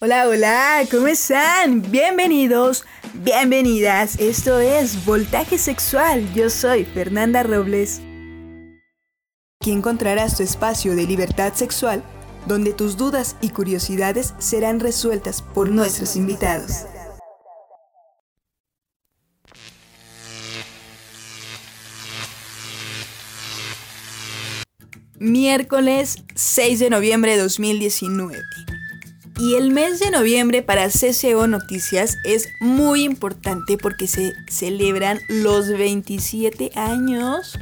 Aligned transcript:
Hola, 0.00 0.28
hola, 0.28 0.86
¿cómo 0.92 1.08
están? 1.08 1.82
Bienvenidos, 1.90 2.84
bienvenidas. 3.14 4.14
Esto 4.20 4.60
es 4.60 5.04
Voltaje 5.04 5.58
Sexual. 5.58 6.32
Yo 6.34 6.50
soy 6.50 6.84
Fernanda 6.84 7.42
Robles. 7.42 8.00
Aquí 9.60 9.72
encontrarás 9.72 10.36
tu 10.36 10.44
espacio 10.44 10.94
de 10.94 11.04
libertad 11.04 11.52
sexual, 11.54 12.04
donde 12.46 12.74
tus 12.74 12.96
dudas 12.96 13.34
y 13.40 13.48
curiosidades 13.48 14.34
serán 14.38 14.78
resueltas 14.78 15.42
por 15.42 15.68
nuestros 15.68 16.14
invitados. 16.14 16.86
Miércoles 25.18 26.22
6 26.36 26.78
de 26.78 26.90
noviembre 26.90 27.32
de 27.32 27.42
2019. 27.42 28.38
Y 29.38 29.54
el 29.54 29.70
mes 29.70 30.00
de 30.00 30.10
noviembre 30.10 30.62
para 30.62 30.88
CCO 30.88 31.46
Noticias 31.46 32.16
es 32.24 32.48
muy 32.60 33.04
importante 33.04 33.78
porque 33.78 34.08
se 34.08 34.32
celebran 34.50 35.20
los 35.28 35.68
27 35.68 36.72
años 36.74 37.58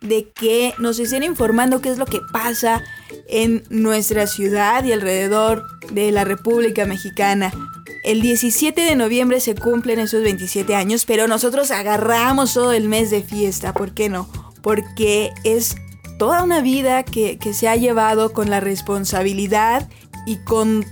de 0.00 0.30
que 0.30 0.74
nos 0.78 0.98
estén 1.00 1.24
informando 1.24 1.80
qué 1.80 1.88
es 1.88 1.98
lo 1.98 2.06
que 2.06 2.20
pasa 2.32 2.82
en 3.28 3.64
nuestra 3.68 4.26
ciudad 4.26 4.84
y 4.84 4.92
alrededor 4.92 5.64
de 5.90 6.12
la 6.12 6.24
República 6.24 6.84
Mexicana. 6.84 7.52
El 8.04 8.22
17 8.22 8.80
de 8.80 8.94
noviembre 8.94 9.40
se 9.40 9.54
cumplen 9.54 9.98
esos 9.98 10.22
27 10.22 10.74
años, 10.74 11.04
pero 11.04 11.26
nosotros 11.26 11.70
agarramos 11.70 12.54
todo 12.54 12.72
el 12.72 12.88
mes 12.88 13.10
de 13.10 13.22
fiesta. 13.22 13.72
¿Por 13.72 13.92
qué 13.92 14.08
no? 14.08 14.28
Porque 14.62 15.32
es 15.44 15.76
toda 16.18 16.42
una 16.42 16.60
vida 16.60 17.02
que, 17.02 17.38
se 17.52 17.68
ha 17.68 17.76
llevado 17.76 18.32
con 18.32 18.50
la 18.50 18.60
responsabilidad 18.60 19.88
y 20.26 20.36
con 20.36 20.84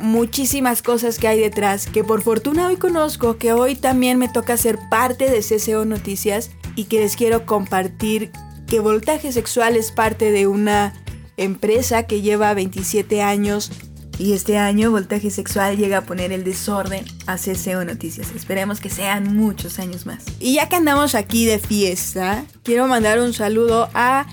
muchísimas 0.00 0.82
cosas 0.82 1.18
que 1.18 1.28
hay 1.28 1.40
detrás, 1.40 1.86
que 1.86 2.04
por 2.04 2.22
fortuna 2.22 2.66
hoy 2.66 2.76
conozco, 2.76 3.38
que 3.38 3.52
hoy 3.52 3.76
también 3.76 4.18
me 4.18 4.28
toca 4.28 4.56
ser 4.56 4.78
parte 4.90 5.30
de 5.30 5.40
CCO 5.40 5.84
Noticias 5.84 6.50
y 6.76 6.84
que 6.84 7.00
les 7.00 7.16
quiero 7.16 7.46
compartir 7.46 8.30
que 8.66 8.80
Voltaje 8.80 9.32
Sexual 9.32 9.76
es 9.76 9.92
parte 9.92 10.32
de 10.32 10.46
una 10.46 10.94
empresa 11.36 12.04
que 12.04 12.22
lleva 12.22 12.54
27 12.54 13.22
años 13.22 13.70
y 14.18 14.32
este 14.32 14.58
año 14.58 14.90
Voltaje 14.90 15.30
Sexual 15.30 15.76
llega 15.76 15.98
a 15.98 16.00
poner 16.02 16.32
el 16.32 16.44
desorden 16.44 17.04
a 17.26 17.36
CCO 17.36 17.84
Noticias. 17.84 18.30
Esperemos 18.34 18.80
que 18.80 18.90
sean 18.90 19.36
muchos 19.36 19.78
años 19.78 20.06
más. 20.06 20.24
Y 20.38 20.54
ya 20.54 20.68
que 20.68 20.76
andamos 20.76 21.14
aquí 21.14 21.44
de 21.46 21.58
fiesta, 21.58 22.44
quiero 22.62 22.86
mandar 22.86 23.18
un 23.20 23.32
saludo 23.32 23.90
a 23.94 24.26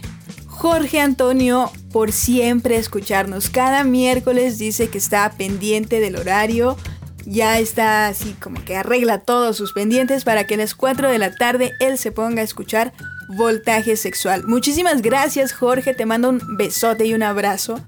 Jorge 0.62 1.00
Antonio 1.00 1.72
por 1.92 2.12
siempre 2.12 2.76
escucharnos. 2.76 3.50
Cada 3.50 3.84
miércoles 3.84 4.60
dice 4.60 4.90
que 4.90 5.00
está 5.00 5.28
pendiente 5.32 6.00
del 6.00 6.16
horario. 6.16 6.78
Ya 7.26 7.58
está 7.58 8.06
así 8.06 8.36
como 8.40 8.64
que 8.64 8.76
arregla 8.76 9.22
todos 9.22 9.58
sus 9.58 9.74
pendientes 9.74 10.24
para 10.24 10.46
que 10.46 10.54
a 10.54 10.58
las 10.58 10.76
4 10.76 11.10
de 11.10 11.18
la 11.18 11.34
tarde 11.34 11.72
él 11.80 11.98
se 11.98 12.12
ponga 12.12 12.42
a 12.42 12.46
escuchar 12.46 12.94
Voltaje 13.30 13.96
Sexual. 13.96 14.44
Muchísimas 14.46 15.02
gracias 15.02 15.52
Jorge, 15.52 15.96
te 15.96 16.06
mando 16.06 16.30
un 16.30 16.40
besote 16.58 17.08
y 17.08 17.16
un 17.16 17.24
abrazo. 17.24 17.84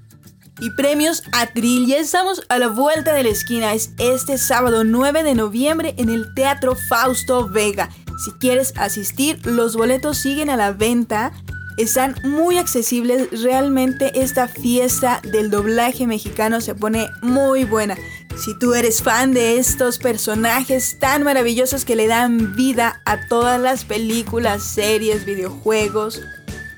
Y 0.58 0.70
premios 0.70 1.22
Atril, 1.30 1.86
ya 1.86 1.98
estamos 1.98 2.42
a 2.48 2.58
la 2.58 2.66
vuelta 2.66 3.12
de 3.12 3.22
la 3.22 3.28
esquina. 3.28 3.72
Es 3.72 3.92
este 3.98 4.36
sábado 4.36 4.82
9 4.82 5.22
de 5.22 5.36
noviembre 5.36 5.94
en 5.96 6.08
el 6.08 6.34
Teatro 6.34 6.74
Fausto 6.88 7.48
Vega. 7.48 7.88
Si 8.24 8.32
quieres 8.32 8.72
asistir, 8.76 9.46
los 9.46 9.76
boletos 9.76 10.18
siguen 10.18 10.50
a 10.50 10.56
la 10.56 10.72
venta 10.72 11.32
están 11.76 12.14
muy 12.22 12.58
accesibles. 12.58 13.42
Realmente 13.42 14.20
esta 14.20 14.48
fiesta 14.48 15.20
del 15.22 15.50
doblaje 15.50 16.06
mexicano 16.06 16.60
se 16.60 16.74
pone 16.74 17.10
muy 17.22 17.64
buena. 17.64 17.96
Si 18.36 18.58
tú 18.58 18.74
eres 18.74 19.02
fan 19.02 19.32
de 19.32 19.58
estos 19.58 19.98
personajes 19.98 20.98
tan 20.98 21.22
maravillosos 21.22 21.84
que 21.84 21.96
le 21.96 22.08
dan 22.08 22.56
vida 22.56 23.00
a 23.04 23.28
todas 23.28 23.60
las 23.60 23.84
películas, 23.84 24.62
series, 24.62 25.24
videojuegos, 25.24 26.20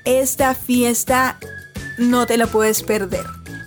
esta 0.05 0.53
fiesta 0.53 1.37
no 1.97 2.25
te 2.27 2.37
la 2.37 2.47
puedes 2.47 2.83
perder. 2.83 3.25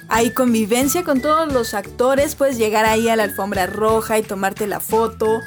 Hay 0.08 0.32
convivencia 0.32 1.04
con 1.04 1.20
todos 1.20 1.52
los 1.52 1.74
actores, 1.74 2.34
puedes 2.34 2.58
llegar 2.58 2.84
ahí 2.84 3.08
a 3.08 3.16
la 3.16 3.24
alfombra 3.24 3.66
roja 3.66 4.18
y 4.18 4.22
tomarte 4.22 4.66
la 4.66 4.80
foto 4.80 5.40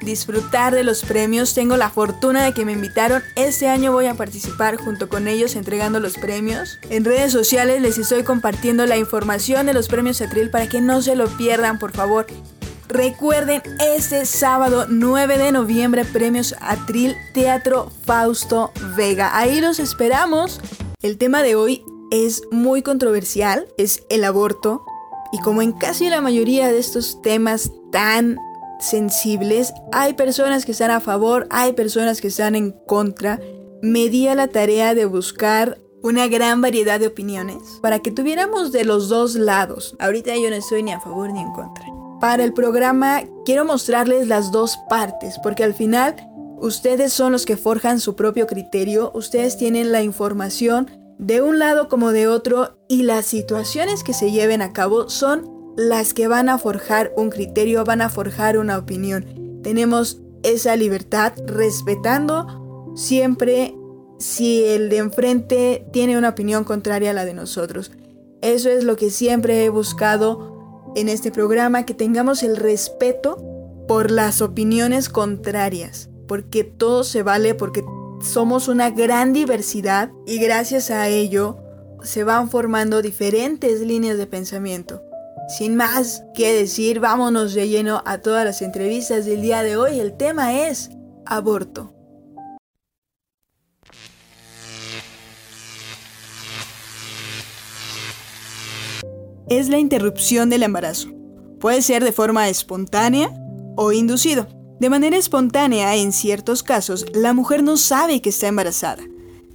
disfrutar 0.00 0.74
de 0.74 0.84
los 0.84 1.02
premios. 1.02 1.54
Tengo 1.54 1.76
la 1.76 1.90
fortuna 1.90 2.44
de 2.44 2.52
que 2.52 2.64
me 2.64 2.72
invitaron. 2.72 3.22
Este 3.36 3.68
año 3.68 3.92
voy 3.92 4.06
a 4.06 4.14
participar 4.14 4.76
junto 4.76 5.08
con 5.08 5.28
ellos 5.28 5.56
entregando 5.56 6.00
los 6.00 6.16
premios. 6.18 6.78
En 6.90 7.04
redes 7.04 7.32
sociales 7.32 7.82
les 7.82 7.98
estoy 7.98 8.22
compartiendo 8.22 8.86
la 8.86 8.96
información 8.96 9.66
de 9.66 9.74
los 9.74 9.88
premios 9.88 10.20
Atril 10.20 10.50
para 10.50 10.68
que 10.68 10.80
no 10.80 11.02
se 11.02 11.16
lo 11.16 11.26
pierdan, 11.36 11.78
por 11.78 11.92
favor. 11.92 12.26
Recuerden, 12.88 13.62
este 13.94 14.24
sábado 14.24 14.86
9 14.88 15.36
de 15.36 15.52
noviembre, 15.52 16.06
premios 16.06 16.54
Atril 16.60 17.14
Teatro 17.34 17.92
Fausto 18.06 18.72
Vega. 18.96 19.36
Ahí 19.36 19.60
los 19.60 19.78
esperamos. 19.78 20.60
El 21.02 21.18
tema 21.18 21.42
de 21.42 21.54
hoy 21.54 21.84
es 22.10 22.42
muy 22.50 22.80
controversial, 22.80 23.68
es 23.76 24.04
el 24.08 24.24
aborto. 24.24 24.86
Y 25.32 25.38
como 25.40 25.60
en 25.60 25.72
casi 25.72 26.08
la 26.08 26.22
mayoría 26.22 26.68
de 26.68 26.78
estos 26.78 27.20
temas 27.20 27.72
tan 27.92 28.38
sensibles, 28.80 29.72
hay 29.92 30.14
personas 30.14 30.64
que 30.64 30.72
están 30.72 30.90
a 30.90 31.00
favor, 31.00 31.46
hay 31.50 31.72
personas 31.72 32.20
que 32.20 32.28
están 32.28 32.54
en 32.54 32.72
contra. 32.72 33.40
Me 33.82 34.08
di 34.08 34.28
a 34.28 34.34
la 34.34 34.48
tarea 34.48 34.94
de 34.94 35.04
buscar 35.04 35.78
una 36.02 36.28
gran 36.28 36.60
variedad 36.60 37.00
de 37.00 37.08
opiniones 37.08 37.58
para 37.82 37.98
que 38.00 38.10
tuviéramos 38.10 38.72
de 38.72 38.84
los 38.84 39.08
dos 39.08 39.34
lados. 39.34 39.96
Ahorita 39.98 40.34
yo 40.36 40.50
no 40.50 40.56
estoy 40.56 40.82
ni 40.82 40.92
a 40.92 41.00
favor 41.00 41.32
ni 41.32 41.40
en 41.40 41.52
contra. 41.52 41.84
Para 42.20 42.44
el 42.44 42.52
programa 42.52 43.22
quiero 43.44 43.64
mostrarles 43.64 44.26
las 44.28 44.50
dos 44.50 44.78
partes 44.88 45.38
porque 45.42 45.64
al 45.64 45.74
final 45.74 46.16
ustedes 46.60 47.12
son 47.12 47.32
los 47.32 47.46
que 47.46 47.56
forjan 47.56 48.00
su 48.00 48.16
propio 48.16 48.46
criterio, 48.46 49.10
ustedes 49.14 49.56
tienen 49.56 49.92
la 49.92 50.02
información 50.02 50.90
de 51.18 51.42
un 51.42 51.58
lado 51.58 51.88
como 51.88 52.12
de 52.12 52.28
otro 52.28 52.78
y 52.88 53.02
las 53.02 53.26
situaciones 53.26 54.04
que 54.04 54.14
se 54.14 54.30
lleven 54.30 54.62
a 54.62 54.72
cabo 54.72 55.08
son 55.08 55.57
las 55.78 56.12
que 56.12 56.26
van 56.26 56.48
a 56.48 56.58
forjar 56.58 57.12
un 57.16 57.30
criterio, 57.30 57.84
van 57.84 58.00
a 58.00 58.08
forjar 58.08 58.58
una 58.58 58.76
opinión. 58.76 59.60
Tenemos 59.62 60.20
esa 60.42 60.74
libertad 60.74 61.34
respetando 61.46 62.92
siempre 62.96 63.76
si 64.18 64.64
el 64.64 64.88
de 64.88 64.96
enfrente 64.96 65.86
tiene 65.92 66.18
una 66.18 66.30
opinión 66.30 66.64
contraria 66.64 67.10
a 67.10 67.14
la 67.14 67.24
de 67.24 67.32
nosotros. 67.32 67.92
Eso 68.42 68.70
es 68.70 68.82
lo 68.82 68.96
que 68.96 69.10
siempre 69.10 69.64
he 69.64 69.68
buscado 69.68 70.82
en 70.96 71.08
este 71.08 71.30
programa, 71.30 71.86
que 71.86 71.94
tengamos 71.94 72.42
el 72.42 72.56
respeto 72.56 73.36
por 73.86 74.10
las 74.10 74.42
opiniones 74.42 75.08
contrarias, 75.08 76.10
porque 76.26 76.64
todo 76.64 77.04
se 77.04 77.22
vale, 77.22 77.54
porque 77.54 77.84
somos 78.20 78.66
una 78.66 78.90
gran 78.90 79.32
diversidad 79.32 80.10
y 80.26 80.40
gracias 80.40 80.90
a 80.90 81.06
ello 81.06 81.58
se 82.02 82.24
van 82.24 82.50
formando 82.50 83.00
diferentes 83.00 83.80
líneas 83.80 84.18
de 84.18 84.26
pensamiento. 84.26 85.07
Sin 85.48 85.76
más 85.76 86.24
que 86.34 86.52
decir, 86.52 87.00
vámonos 87.00 87.54
de 87.54 87.68
lleno 87.68 88.02
a 88.04 88.18
todas 88.18 88.44
las 88.44 88.60
entrevistas 88.60 89.24
del 89.24 89.40
día 89.40 89.62
de 89.62 89.78
hoy. 89.78 89.98
El 89.98 90.14
tema 90.14 90.68
es 90.68 90.90
aborto. 91.24 91.94
Es 99.48 99.70
la 99.70 99.78
interrupción 99.78 100.50
del 100.50 100.64
embarazo. 100.64 101.08
Puede 101.58 101.80
ser 101.80 102.04
de 102.04 102.12
forma 102.12 102.50
espontánea 102.50 103.30
o 103.74 103.92
inducido. 103.92 104.48
De 104.78 104.90
manera 104.90 105.16
espontánea, 105.16 105.96
en 105.96 106.12
ciertos 106.12 106.62
casos, 106.62 107.06
la 107.14 107.32
mujer 107.32 107.62
no 107.62 107.78
sabe 107.78 108.20
que 108.20 108.28
está 108.28 108.48
embarazada. 108.48 109.02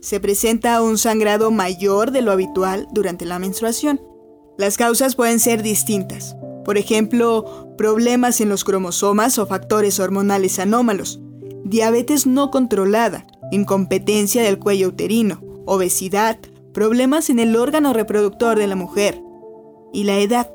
Se 0.02 0.20
presenta 0.20 0.81
un 0.81 0.98
sangrado 0.98 1.52
mayor 1.52 2.10
de 2.10 2.24
lo 2.24 2.31
habitual 2.31 2.88
durante 2.92 3.25
la 3.25 3.38
menstruación. 3.38 4.02
Las 4.58 4.78
causas 4.78 5.16
pueden 5.16 5.40
ser 5.40 5.64
distintas. 5.64 6.36
Por 6.64 6.78
ejemplo, 6.78 7.74
problemas 7.78 8.39
en 8.39 8.50
los 8.50 8.63
cromosomas 8.63 9.38
o 9.39 9.45
factores 9.48 10.00
hormonales 10.00 10.60
anómalos, 10.60 11.19
diabetes 11.66 12.27
no 12.27 12.51
controlada, 12.51 13.25
incompetencia 13.51 14.44
del 14.44 14.60
cuello 14.60 14.89
uterino, 14.89 15.42
obesidad, 15.66 16.38
problemas 16.74 17.30
en 17.30 17.39
el 17.39 17.56
órgano 17.56 17.94
reproductor 17.94 18.57
de 18.57 18.68
la 18.68 18.75
mujer 18.75 19.22
y 19.92 20.04
la 20.04 20.19
edad. 20.19 20.51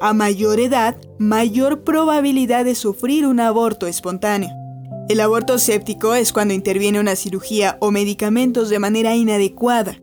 A 0.00 0.14
mayor 0.14 0.58
edad, 0.58 0.96
mayor 1.18 1.84
probabilidad 1.84 2.64
de 2.64 2.74
sufrir 2.74 3.26
un 3.26 3.38
aborto 3.38 3.86
espontáneo. 3.86 4.50
El 5.08 5.20
aborto 5.20 5.58
séptico 5.58 6.14
es 6.14 6.32
cuando 6.32 6.54
interviene 6.54 6.98
una 6.98 7.16
cirugía 7.16 7.76
o 7.80 7.90
medicamentos 7.90 8.68
de 8.68 8.78
manera 8.78 9.14
inadecuada, 9.14 10.00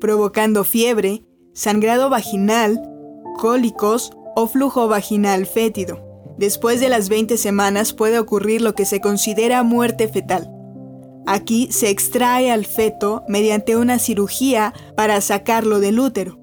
provocando 0.00 0.64
fiebre, 0.64 1.24
sangrado 1.56 2.10
vaginal, 2.10 2.80
cólicos 3.38 4.12
o 4.36 4.46
flujo 4.46 4.88
vaginal 4.88 5.46
fétido. 5.46 6.04
Después 6.36 6.80
de 6.80 6.90
las 6.90 7.08
20 7.08 7.38
semanas 7.38 7.94
puede 7.94 8.18
ocurrir 8.18 8.60
lo 8.60 8.74
que 8.74 8.84
se 8.84 9.00
considera 9.00 9.62
muerte 9.62 10.06
fetal. 10.06 10.52
Aquí 11.26 11.68
se 11.72 11.88
extrae 11.88 12.52
al 12.52 12.66
feto 12.66 13.24
mediante 13.26 13.74
una 13.74 13.98
cirugía 13.98 14.74
para 14.96 15.20
sacarlo 15.22 15.80
del 15.80 15.98
útero. 15.98 16.38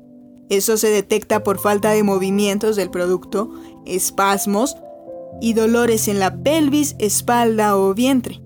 Eso 0.49 0.77
se 0.77 0.89
detecta 0.89 1.43
por 1.43 1.59
falta 1.59 1.91
de 1.91 2.03
movimientos 2.03 2.75
del 2.75 2.89
producto 2.89 3.51
espasmos 3.85 4.75
y 5.39 5.53
dolores 5.53 6.07
en 6.07 6.19
la 6.19 6.35
pelvis, 6.41 6.95
espalda 6.97 7.77
o 7.77 7.93
vientre. 7.93 8.41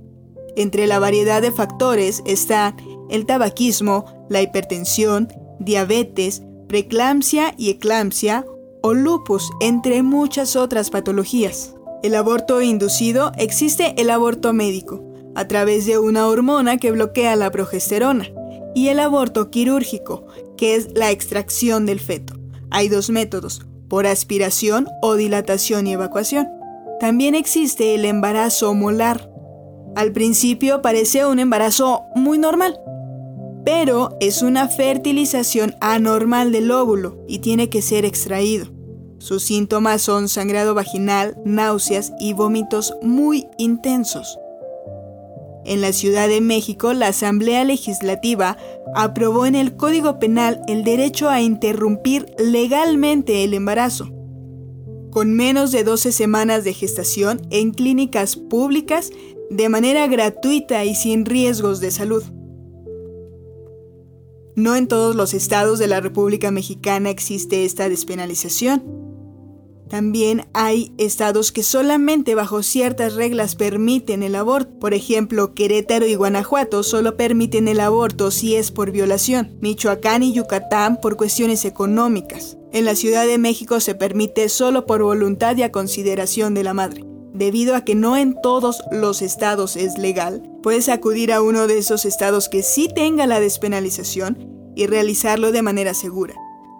Entre 0.58 0.86
la 0.86 1.00
variedad 1.00 1.42
de 1.42 1.52
factores 1.52 2.22
está 2.25 2.75
el 3.10 3.25
tabaquismo, 3.25 4.06
la 4.30 4.42
hipertensión, 4.42 5.30
diabetes, 5.60 6.44
preeclampsia 6.68 7.54
y 7.58 7.69
eclampsia 7.69 8.46
o 8.81 8.94
lupus, 8.94 9.50
entre 9.60 10.04
muchas 10.04 10.56
otras 10.56 10.90
patologías. 10.90 11.75
El 12.04 12.16
aborto 12.16 12.62
inducido 12.62 13.31
existe 13.38 13.96
el 13.98 14.10
aborto 14.10 14.54
médico, 14.54 15.04
a 15.36 15.48
través 15.48 15.86
de 15.86 15.98
una 15.98 16.28
hormona 16.28 16.78
que 16.78 16.92
bloquea 16.92 17.36
la 17.36 17.52
progesterona, 17.52 18.28
y 18.75 18.90
el 18.90 19.00
aborto 19.00 19.50
quirúrgico, 19.50 20.25
que 20.58 20.75
es 20.75 20.90
la 20.96 21.12
extracción 21.12 21.86
del 21.86 22.00
feto. 22.00 22.36
Hay 22.69 22.90
dos 22.90 23.10
métodos, 23.10 23.66
por 23.88 24.06
aspiración 24.06 24.88
o 25.02 25.16
dilatación 25.16 25.88
y 25.88 25.94
evacuación. 25.94 26.48
También 27.00 27.36
existe 27.36 27.96
el 27.96 28.06
embarazo 28.06 28.74
molar. 28.74 29.31
Al 29.96 30.12
principio 30.12 30.81
parece 30.81 31.25
un 31.25 31.40
embarazo 31.40 32.04
muy 32.16 32.38
normal, 32.38 32.80
pero 33.68 34.16
es 34.22 34.44
una 34.44 34.69
fertilización 34.69 35.75
anormal 35.81 36.54
del 36.54 36.72
óvulo 36.72 37.18
y 37.28 37.40
tiene 37.40 37.69
que 37.69 37.81
ser 37.81 38.06
extraído. 38.06 38.68
Sus 39.18 39.44
síntomas 39.44 40.02
son 40.02 40.30
sangrado 40.30 40.74
vaginal, 40.74 41.36
náuseas 41.44 42.14
y 42.18 42.31
vómitos 42.31 42.94
muy 43.02 43.46
intensos. 43.58 44.40
En 45.66 45.81
la 45.81 45.92
Ciudad 45.92 46.30
de 46.30 46.40
México, 46.40 46.94
la 46.94 47.10
Asamblea 47.10 47.66
Legislativa 47.66 48.56
aprobó 48.96 49.46
en 49.46 49.56
el 49.56 49.75
Código 49.75 50.18
Penal 50.18 50.62
el 50.69 50.86
derecho 50.86 51.28
a 51.28 51.42
interrumpir 51.42 52.25
legalmente 52.40 53.44
el 53.44 53.54
embarazo, 53.54 54.08
con 55.12 55.34
menos 55.34 55.74
de 55.74 55.84
12 55.84 56.14
semanas 56.14 56.64
de 56.64 56.74
gestación 56.74 57.42
en 57.50 57.72
clínicas 57.72 58.38
públicas 58.38 59.10
de 59.50 59.68
manera 59.68 60.08
gratuita 60.08 60.86
y 60.86 60.96
sin 60.96 61.25
riesgos 61.25 61.81
de 61.81 61.92
salud. 61.92 62.24
No 64.57 64.75
en 64.75 64.88
todos 64.88 65.15
los 65.15 65.36
estados 65.36 65.77
de 65.77 65.86
la 65.86 66.01
República 66.01 66.50
Mexicana 66.50 67.12
existe 67.12 67.63
esta 67.63 67.89
despenalización. 67.89 68.83
También 69.88 70.48
hay 70.54 70.95
estados 70.98 71.51
que 71.51 71.62
solamente 71.62 72.33
bajo 72.33 72.63
ciertas 72.63 73.13
reglas 73.13 73.54
permiten 73.54 74.24
el 74.24 74.33
aborto. 74.33 74.80
Por 74.80 74.95
ejemplo, 74.95 75.54
Querétaro 75.54 76.07
y 76.07 76.15
Guanajuato 76.15 76.81
solo 76.81 77.15
permiten 77.15 77.68
el 77.68 77.80
aborto 77.80 78.31
si 78.31 78.56
es 78.56 78.71
por 78.71 78.89
violación. 78.89 79.59
Michoacán 79.62 80.24
y 80.24 80.33
Yucatán 80.33 80.98
por 81.04 81.18
cuestiones 81.18 81.63
económicas. 81.63 82.57
En 82.74 82.86
la 82.86 82.95
Ciudad 82.95 83.27
de 83.27 83.38
México 83.38 83.80
se 83.80 83.94
permite 83.94 84.50
solo 84.50 84.88
por 84.88 85.04
voluntad 85.04 85.56
y 85.56 85.62
a 85.62 85.71
consideración 85.71 86.56
de 86.56 86.63
la 86.63 86.74
madre. 86.74 87.06
Debido 87.33 87.75
a 87.75 87.81
que 87.81 87.95
no 87.95 88.18
en 88.18 88.35
todos 88.41 88.83
los 88.91 89.21
estados 89.21 89.75
es 89.75 89.97
legal, 89.97 90.44
puedes 90.63 90.89
acudir 90.89 91.31
a 91.31 91.41
uno 91.41 91.68
de 91.68 91.77
esos 91.77 92.06
estados 92.06 92.50
que 92.50 92.63
sí 92.63 92.89
tenga 92.94 93.27
la 93.27 93.39
despenalización 93.39 94.71
y 94.75 94.88
realizarlo 94.88 95.51
de 95.51 95.62
manera 95.62 95.94
segura. 95.94 96.35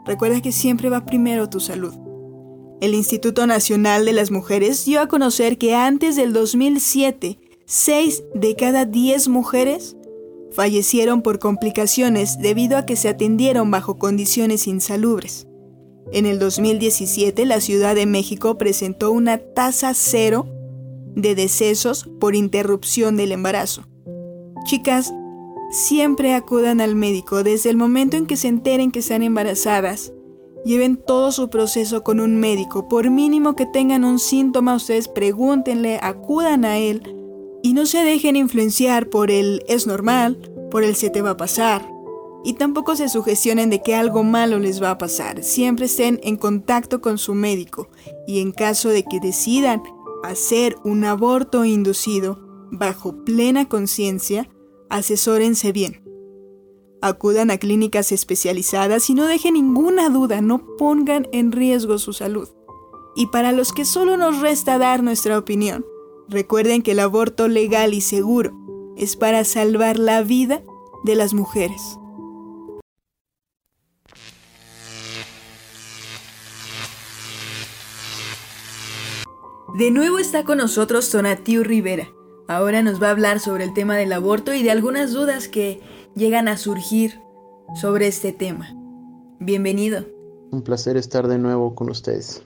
Recuerda 0.06 0.42
que 0.42 0.52
siempre 0.52 0.90
va 0.90 1.06
primero 1.06 1.50
tu 1.50 1.60
salud. 1.60 1.94
El 2.80 2.94
Instituto 2.94 3.48
Nacional 3.48 4.06
de 4.06 4.14
las 4.14 4.30
Mujeres 4.30 4.86
dio 4.86 5.02
a 5.02 5.08
conocer 5.08 5.58
que 5.58 5.76
antes 5.76 6.16
del 6.16 6.32
2007, 6.32 7.40
6 7.66 8.24
de 8.36 8.56
cada 8.56 8.86
10 8.86 9.28
mujeres 9.30 9.98
fallecieron 10.52 11.22
por 11.22 11.40
complicaciones 11.40 12.38
debido 12.40 12.78
a 12.78 12.86
que 12.86 12.96
se 12.96 13.10
atendieron 13.10 13.72
bajo 13.72 13.98
condiciones 13.98 14.68
insalubres. 14.68 15.47
En 16.12 16.26
el 16.26 16.40
2017, 16.40 17.46
la 17.46 17.60
Ciudad 17.60 17.94
de 17.94 18.06
México 18.06 18.58
presentó 18.58 19.12
una 19.12 19.40
tasa 19.40 19.94
cero 19.94 20.48
de 21.16 21.36
decesos 21.36 22.10
por 22.20 22.36
interrupción 22.36 23.18
del 23.18 23.34
embarazo. 23.34 23.84
Chicas, 24.66 25.14
siempre 25.70 26.34
acudan 26.34 26.80
al 26.80 26.96
médico 26.96 27.44
desde 27.44 27.70
el 27.70 27.78
momento 27.78 28.16
en 28.16 28.26
que 28.26 28.38
se 28.38 28.48
enteren 28.48 28.92
que 28.92 29.00
están 29.00 29.22
embarazadas. 29.22 30.14
Lleven 30.64 30.96
todo 30.98 31.32
su 31.32 31.50
proceso 31.50 32.04
con 32.04 32.20
un 32.20 32.40
médico. 32.40 32.88
Por 32.88 33.10
mínimo 33.10 33.56
que 33.56 33.66
tengan 33.66 34.06
un 34.06 34.20
síntoma, 34.20 34.76
ustedes 34.76 35.08
pregúntenle, 35.08 36.00
acudan 36.02 36.64
a 36.64 36.78
él 36.78 37.16
y 37.64 37.74
no 37.74 37.86
se 37.86 38.00
dejen 38.04 38.36
influenciar 38.38 39.10
por 39.10 39.30
el 39.30 39.64
es 39.68 39.88
normal, 39.88 40.38
por 40.72 40.84
el 40.84 40.96
se 40.96 41.10
te 41.10 41.22
va 41.22 41.32
a 41.32 41.38
pasar 41.38 41.97
y 42.44 42.54
tampoco 42.54 42.96
se 42.96 43.10
sugestionen 43.10 43.70
de 43.70 43.82
que 43.82 43.96
algo 43.96 44.24
malo 44.24 44.60
les 44.60 44.82
va 44.82 44.92
a 44.92 44.98
pasar. 44.98 45.44
Siempre 45.44 45.86
estén 45.86 46.20
en 46.24 46.38
contacto 46.38 47.02
con 47.02 47.18
su 47.18 47.34
médico 47.34 47.90
y 48.28 48.40
en 48.40 48.52
caso 48.52 48.90
de 48.90 49.04
que 49.04 49.20
decidan 49.20 49.84
hacer 50.24 50.76
un 50.84 51.04
aborto 51.04 51.66
inducido 51.66 52.40
bajo 52.72 53.24
plena 53.24 53.68
conciencia, 53.68 54.50
asesórense 54.90 55.72
bien. 55.72 56.04
Acudan 57.02 57.52
a 57.52 57.58
clínicas 57.58 58.12
especializadas 58.12 59.10
y 59.10 59.14
no 59.14 59.28
dejen 59.28 59.54
ninguna 59.54 60.10
duda, 60.10 60.42
no 60.42 60.66
pongan 60.78 61.28
en 61.32 61.52
riesgo 61.52 61.98
su 61.98 62.14
salud. 62.14 62.50
Y 63.16 63.28
para 63.28 63.52
los 63.52 63.72
que 63.72 63.86
solo 63.86 64.18
nos 64.18 64.42
resta 64.42 64.78
dar 64.78 65.04
nuestra 65.04 65.38
opinión, 65.38 65.86
recuerden 66.28 66.82
que 66.82 66.92
el 66.92 67.00
aborto 67.00 67.48
legal 67.48 67.94
y 67.94 68.02
seguro 68.02 68.54
es 68.96 69.16
para 69.16 69.44
salvar 69.44 70.00
la 70.00 70.24
vida 70.24 70.64
de 71.04 71.16
las 71.16 71.34
mujeres. 71.34 72.00
De 79.78 79.92
nuevo 79.92 80.18
está 80.18 80.44
con 80.44 80.58
nosotros 80.58 81.12
Tonatiu 81.12 81.64
Rivera. 81.64 82.08
Ahora 82.48 82.82
nos 82.82 83.00
va 83.00 83.10
a 83.10 83.12
hablar 83.12 83.40
sobre 83.40 83.64
el 83.64 83.76
tema 83.76 83.96
del 83.96 84.12
aborto 84.12 84.56
y 84.56 84.64
de 84.64 84.72
algunas 84.72 85.14
dudas 85.14 85.48
que 85.48 85.82
llegan 86.16 86.48
a 86.48 86.58
surgir 86.58 87.20
sobre 87.80 88.08
este 88.08 88.32
tema. 88.32 88.76
Bienvenido. 89.40 90.04
Un 90.50 90.64
placer 90.64 90.98
estar 90.98 91.28
de 91.28 91.38
nuevo 91.38 91.76
con 91.76 91.92
ustedes. 91.92 92.44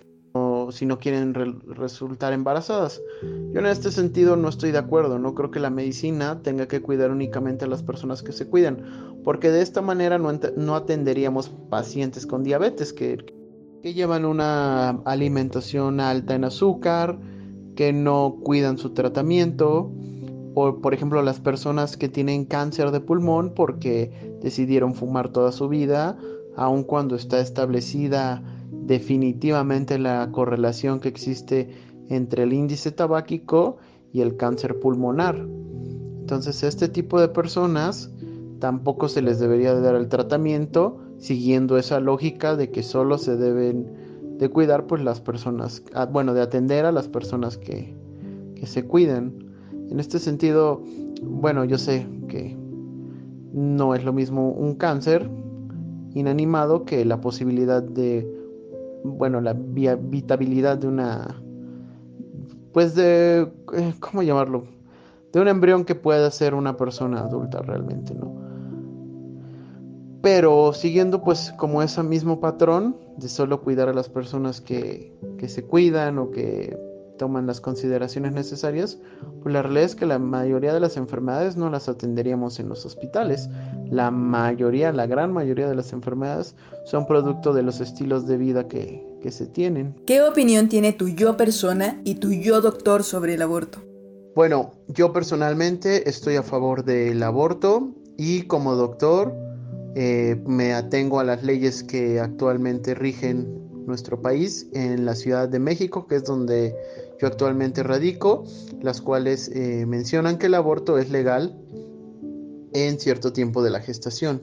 Si 0.72 0.86
no 0.86 1.00
quieren 1.00 1.34
resultar 1.68 2.34
embarazadas. 2.34 3.02
Yo 3.22 3.62
en 3.62 3.66
este 3.66 3.92
sentido 3.92 4.36
no 4.36 4.50
estoy 4.50 4.72
de 4.72 4.80
acuerdo. 4.80 5.18
No 5.18 5.34
creo 5.34 5.52
que 5.52 5.62
la 5.62 5.70
medicina 5.70 6.42
tenga 6.44 6.68
que 6.68 6.82
cuidar 6.82 7.12
únicamente 7.12 7.64
a 7.64 7.70
las 7.70 7.82
personas 7.82 8.24
que 8.24 8.34
se 8.34 8.48
cuidan. 8.48 9.22
Porque 9.24 9.52
de 9.52 9.62
esta 9.62 9.82
manera 9.82 10.18
no, 10.18 10.38
no 10.58 10.76
atenderíamos 10.76 11.48
pacientes 11.70 12.26
con 12.26 12.44
diabetes 12.44 12.92
que 12.92 13.41
que 13.82 13.94
llevan 13.94 14.26
una 14.26 14.90
alimentación 15.06 16.00
alta 16.00 16.36
en 16.36 16.44
azúcar, 16.44 17.20
que 17.76 17.94
no 17.94 18.38
cuidan 18.44 18.78
su 18.78 18.92
tratamiento, 18.92 19.92
o 20.54 20.82
por 20.82 20.94
ejemplo 20.94 21.22
las 21.24 21.40
personas 21.40 21.98
que 21.98 22.10
tienen 22.10 22.46
cáncer 22.46 22.92
de 22.92 23.00
pulmón 23.00 23.54
porque 23.56 24.38
decidieron 24.42 24.94
fumar 24.94 25.30
toda 25.30 25.52
su 25.52 25.68
vida, 25.68 26.18
aun 26.56 26.84
cuando 26.84 27.16
está 27.16 27.40
establecida 27.40 28.44
definitivamente 28.72 29.98
la 29.98 30.30
correlación 30.32 31.00
que 31.00 31.10
existe 31.10 31.70
entre 32.10 32.44
el 32.44 32.54
índice 32.54 32.92
tabáquico 32.92 33.78
y 34.14 34.22
el 34.22 34.36
cáncer 34.36 34.80
pulmonar. 34.80 35.38
Entonces, 36.20 36.64
este 36.64 36.88
tipo 36.88 37.20
de 37.20 37.30
personas 37.30 38.12
tampoco 38.60 39.08
se 39.08 39.22
les 39.22 39.40
debería 39.40 39.74
dar 39.74 39.96
el 39.96 40.08
tratamiento 40.08 41.00
siguiendo 41.22 41.78
esa 41.78 42.00
lógica 42.00 42.56
de 42.56 42.72
que 42.72 42.82
solo 42.82 43.18
se 43.20 43.38
deben 43.38 43.86
de 44.40 44.50
cuidar 44.50 44.88
pues 44.88 45.04
las 45.04 45.22
personas, 45.22 45.84
ah, 45.94 46.08
bueno, 46.08 46.34
de 46.34 46.42
atender 46.42 46.84
a 46.86 46.92
las 46.92 47.08
personas 47.08 47.58
que, 47.58 47.96
que 48.56 48.66
se 48.66 48.86
cuiden. 48.86 49.54
En 49.92 50.00
este 50.00 50.18
sentido, 50.18 50.82
bueno, 51.22 51.64
yo 51.64 51.78
sé 51.78 52.08
que 52.28 52.58
no 53.54 53.94
es 53.94 54.04
lo 54.04 54.14
mismo 54.14 54.50
un 54.50 54.74
cáncer 54.76 55.30
inanimado 56.16 56.86
que 56.86 57.06
la 57.06 57.22
posibilidad 57.22 57.84
de, 57.84 58.28
bueno, 59.04 59.42
la 59.42 59.52
habitabilidad 59.52 60.80
de 60.80 60.88
una, 60.88 61.40
pues 62.74 62.96
de, 62.96 63.48
eh, 63.74 63.94
¿cómo 64.00 64.24
llamarlo? 64.24 64.64
De 65.32 65.40
un 65.40 65.48
embrión 65.48 65.86
que 65.86 65.94
pueda 65.94 66.32
ser 66.32 66.56
una 66.56 66.78
persona 66.78 67.22
adulta 67.22 67.62
realmente, 67.62 68.16
¿no? 68.16 68.41
Pero 70.22 70.74
siguiendo 70.74 71.24
pues 71.24 71.54
como 71.58 71.82
ese 71.82 72.04
mismo 72.04 72.40
patrón 72.40 72.98
de 73.18 73.28
solo 73.28 73.62
cuidar 73.62 73.90
a 73.90 73.94
las 73.94 74.10
personas 74.10 74.62
que, 74.62 75.14
que, 75.38 75.50
se 75.50 75.64
cuidan 75.64 76.18
o 76.20 76.32
que 76.32 76.78
toman 77.18 77.46
las 77.46 77.62
consideraciones 77.62 78.32
necesarias, 78.32 78.98
pues 79.44 79.54
la 79.54 79.62
realidad 79.62 79.84
es 79.84 79.96
que 79.96 80.06
la 80.06 80.18
mayoría 80.18 80.74
de 80.74 80.80
las 80.80 80.98
enfermedades 80.98 81.56
no 81.56 81.70
las 81.70 81.88
atenderíamos 81.88 82.60
en 82.60 82.68
los 82.70 82.86
hospitales. 82.86 83.50
La 83.90 84.10
mayoría, 84.10 84.92
la 84.92 85.06
gran 85.06 85.32
mayoría 85.32 85.68
de 85.68 85.76
las 85.76 85.94
enfermedades 85.94 86.56
son 86.86 87.06
producto 87.06 87.54
de 87.54 87.62
los 87.64 87.80
estilos 87.80 88.26
de 88.26 88.38
vida 88.38 88.68
que, 88.68 89.06
que 89.22 89.32
se 89.32 89.46
tienen. 89.46 89.96
¿Qué 90.06 90.24
opinión 90.24 90.68
tiene 90.68 90.94
tu 90.94 91.10
yo 91.10 91.38
persona 91.38 92.02
y 92.04 92.16
tu 92.16 92.32
yo 92.32 92.62
doctor 92.62 93.04
sobre 93.04 93.36
el 93.36 93.42
aborto? 93.44 93.80
Bueno, 94.36 94.72
yo 94.88 95.12
personalmente 95.12 96.10
estoy 96.10 96.38
a 96.38 96.44
favor 96.44 96.86
del 96.86 97.22
aborto 97.22 97.92
y 98.18 98.44
como 98.44 98.76
doctor 98.76 99.34
eh, 99.96 100.42
me 100.46 100.74
atengo 100.74 101.20
a 101.20 101.24
las 101.24 101.44
leyes 101.44 101.84
que 101.84 102.20
actualmente 102.20 102.94
rigen 102.94 103.62
nuestro 103.86 104.22
país, 104.22 104.68
en 104.74 105.06
la 105.06 105.16
Ciudad 105.16 105.50
de 105.50 105.60
México, 105.60 106.08
que 106.08 106.16
es 106.18 106.24
donde 106.24 106.76
yo 107.20 107.28
actualmente 107.28 107.84
radico, 107.84 108.46
las 108.82 109.02
cuales 109.02 109.50
eh, 109.50 109.86
mencionan 109.86 110.38
que 110.38 110.48
el 110.48 110.54
aborto 110.54 110.98
es 110.98 111.10
legal 111.10 111.60
en 112.74 113.00
cierto 113.00 113.34
tiempo 113.34 113.64
de 113.64 113.70
la 113.70 113.82
gestación. 113.82 114.42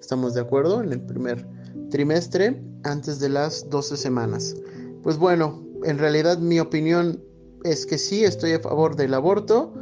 ¿Estamos 0.00 0.34
de 0.34 0.42
acuerdo? 0.42 0.82
En 0.82 0.92
el 0.92 1.00
primer 1.00 1.46
trimestre, 1.90 2.62
antes 2.84 3.18
de 3.18 3.30
las 3.30 3.68
12 3.70 3.96
semanas. 3.96 4.54
Pues 5.02 5.18
bueno, 5.18 5.62
en 5.84 5.98
realidad 5.98 6.38
mi 6.38 6.60
opinión 6.60 7.22
es 7.64 7.86
que 7.86 7.98
sí, 7.98 8.24
estoy 8.24 8.52
a 8.52 8.60
favor 8.60 8.96
del 8.96 9.14
aborto 9.14 9.74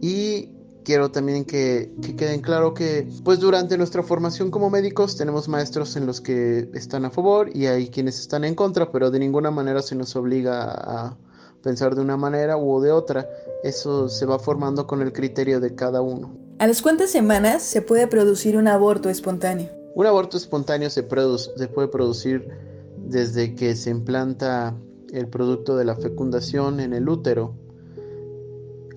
y 0.00 0.55
quiero 0.86 1.10
también 1.10 1.44
que, 1.44 1.90
queden 2.16 2.40
claro 2.40 2.72
que 2.72 3.08
pues 3.24 3.40
durante 3.40 3.76
nuestra 3.76 4.04
formación 4.04 4.52
como 4.52 4.70
médicos 4.70 5.16
tenemos 5.16 5.48
maestros 5.48 5.96
en 5.96 6.06
los 6.06 6.20
que 6.20 6.70
están 6.74 7.04
a 7.04 7.10
favor 7.10 7.50
y 7.52 7.66
hay 7.66 7.88
quienes 7.88 8.20
están 8.20 8.44
en 8.44 8.54
contra, 8.54 8.92
pero 8.92 9.10
de 9.10 9.18
ninguna 9.18 9.50
manera 9.50 9.82
se 9.82 9.96
nos 9.96 10.14
obliga 10.14 10.70
a 10.70 11.16
pensar 11.60 11.96
de 11.96 12.02
una 12.02 12.16
manera 12.16 12.56
u 12.56 12.80
de 12.80 12.92
otra. 12.92 13.28
Eso 13.64 14.08
se 14.08 14.26
va 14.26 14.38
formando 14.38 14.86
con 14.86 15.02
el 15.02 15.12
criterio 15.12 15.58
de 15.58 15.74
cada 15.74 16.02
uno. 16.02 16.36
¿A 16.60 16.68
las 16.68 16.82
cuántas 16.82 17.10
semanas 17.10 17.64
se 17.64 17.82
puede 17.82 18.06
producir 18.06 18.56
un 18.56 18.68
aborto 18.68 19.10
espontáneo? 19.10 19.70
Un 19.96 20.06
aborto 20.06 20.36
espontáneo 20.36 20.88
se, 20.88 21.02
se 21.02 21.68
puede 21.68 21.88
producir 21.88 22.48
desde 22.96 23.56
que 23.56 23.74
se 23.74 23.90
implanta 23.90 24.76
el 25.12 25.26
producto 25.26 25.76
de 25.76 25.84
la 25.84 25.96
fecundación 25.96 26.78
en 26.78 26.92
el 26.92 27.08
útero. 27.08 27.54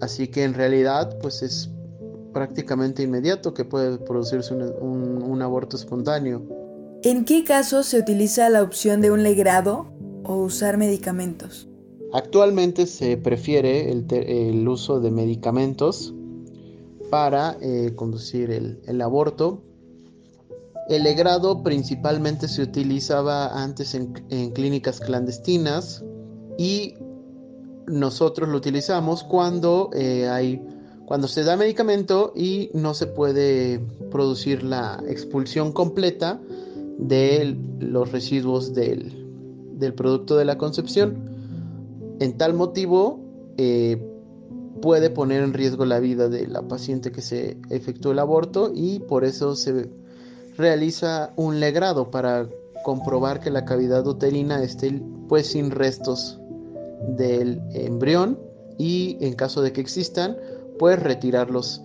Así 0.01 0.27
que 0.27 0.43
en 0.43 0.53
realidad 0.53 1.17
pues 1.19 1.41
es 1.41 1.71
prácticamente 2.33 3.03
inmediato 3.03 3.53
que 3.53 3.65
puede 3.65 3.97
producirse 3.97 4.53
un, 4.53 5.41
aborto 5.41 5.77
espontáneo. 5.77 6.41
¿En 7.03 7.23
qué 7.23 7.43
casos 7.43 7.85
se 7.85 7.97
utiliza 7.97 8.49
la 8.49 8.61
opción 8.61 9.01
de 9.01 9.11
un 9.11 9.23
legrado 9.23 9.91
o 10.23 10.35
usar 10.35 10.77
medicamentos? 10.77 11.67
Actualmente 12.11 12.87
se 12.87 13.17
prefiere 13.17 13.91
el, 13.91 14.67
uso 14.67 14.99
de 14.99 15.11
medicamentos 15.11 16.13
para 17.09 17.57
eh, 17.61 17.93
conducir 17.95 18.51
el, 18.51 19.01
aborto. 19.01 19.63
El 20.89 21.03
legrado 21.03 21.63
principalmente 21.63 22.47
se 22.47 22.63
utilizaba 22.63 23.63
antes 23.63 23.93
en, 23.93 24.13
en 24.29 24.51
clínicas 24.51 24.99
clandestinas 24.99 26.03
y 26.57 26.95
nosotros 27.89 28.49
lo 28.49 28.57
utilizamos 28.57 29.23
cuando 29.23 29.89
eh, 29.93 30.27
hay 30.27 30.61
cuando 31.09 31.27
se 31.27 31.43
da 31.43 31.57
medicamento 31.57 32.33
y 32.35 32.69
no 32.75 32.93
se 32.93 33.07
puede 33.07 33.79
producir 34.11 34.61
la 34.61 35.03
expulsión 35.07 35.71
completa 35.71 36.39
de 36.99 37.57
los 37.79 38.11
residuos 38.11 38.75
del, 38.75 39.15
producto 39.97 40.37
de 40.37 40.45
la 40.45 40.59
concepción. 40.59 41.17
En 42.19 42.37
tal 42.37 42.53
motivo 42.53 43.21
eh, 43.57 43.97
puede 44.83 45.09
poner 45.09 45.41
en 45.41 45.53
riesgo 45.53 45.83
la 45.83 45.99
vida 45.99 46.29
de 46.29 46.45
la 46.45 46.61
paciente 46.67 47.11
que 47.11 47.23
se 47.23 47.57
efectuó 47.71 48.11
el 48.11 48.19
aborto 48.19 48.71
y 48.71 48.99
por 48.99 49.25
eso 49.25 49.55
se 49.55 49.89
realiza 50.57 51.33
un 51.37 51.59
legrado 51.59 52.11
para 52.11 52.47
comprobar 52.83 53.39
que 53.39 53.49
la 53.49 53.65
cavidad 53.65 54.05
uterina 54.05 54.61
esté 54.61 55.01
pues 55.27 55.47
sin 55.47 55.71
restos 55.71 56.39
del 57.17 57.63
embrión 57.73 58.37
y 58.77 59.17
en 59.21 59.33
caso 59.33 59.63
de 59.63 59.73
que 59.73 59.81
existan 59.81 60.37
puedes 60.79 61.03
retirarlos 61.03 61.83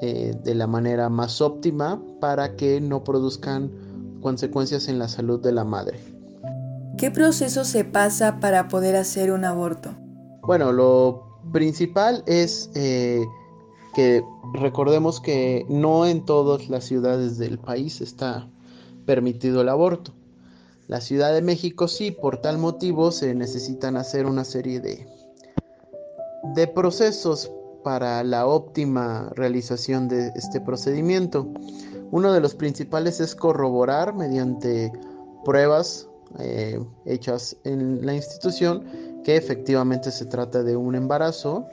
eh, 0.00 0.34
de 0.42 0.54
la 0.54 0.66
manera 0.66 1.10
más 1.10 1.42
óptima 1.42 2.02
para 2.20 2.56
que 2.56 2.80
no 2.80 3.04
produzcan 3.04 3.70
consecuencias 4.22 4.88
en 4.88 4.98
la 4.98 5.08
salud 5.08 5.40
de 5.42 5.52
la 5.52 5.64
madre. 5.64 6.00
¿Qué 6.96 7.10
proceso 7.10 7.64
se 7.64 7.84
pasa 7.84 8.40
para 8.40 8.68
poder 8.68 8.96
hacer 8.96 9.32
un 9.32 9.44
aborto? 9.44 9.94
Bueno, 10.42 10.72
lo 10.72 11.40
principal 11.52 12.22
es 12.26 12.70
eh, 12.74 13.24
que 13.94 14.24
recordemos 14.54 15.20
que 15.20 15.66
no 15.68 16.06
en 16.06 16.24
todas 16.24 16.68
las 16.68 16.84
ciudades 16.84 17.38
del 17.38 17.58
país 17.58 18.00
está 18.00 18.48
permitido 19.04 19.60
el 19.60 19.68
aborto. 19.68 20.12
La 20.86 21.00
Ciudad 21.00 21.32
de 21.32 21.42
México 21.42 21.88
sí, 21.88 22.10
por 22.10 22.38
tal 22.38 22.58
motivo 22.58 23.12
se 23.12 23.34
necesitan 23.34 23.96
hacer 23.96 24.26
una 24.26 24.44
serie 24.44 24.80
de, 24.80 25.06
de 26.54 26.66
procesos 26.66 27.50
para 27.82 28.22
la 28.24 28.46
óptima 28.46 29.30
realización 29.34 30.08
de 30.08 30.28
este 30.34 30.60
procedimiento. 30.60 31.48
Uno 32.10 32.32
de 32.32 32.40
los 32.40 32.54
principales 32.54 33.20
es 33.20 33.34
corroborar 33.34 34.14
mediante 34.14 34.92
pruebas 35.44 36.08
eh, 36.38 36.80
hechas 37.04 37.56
en 37.64 38.04
la 38.04 38.14
institución 38.14 38.84
que 39.24 39.36
efectivamente 39.36 40.10
se 40.10 40.26
trata 40.26 40.62
de 40.62 40.76
un 40.76 40.94
embarazo. 40.94 41.66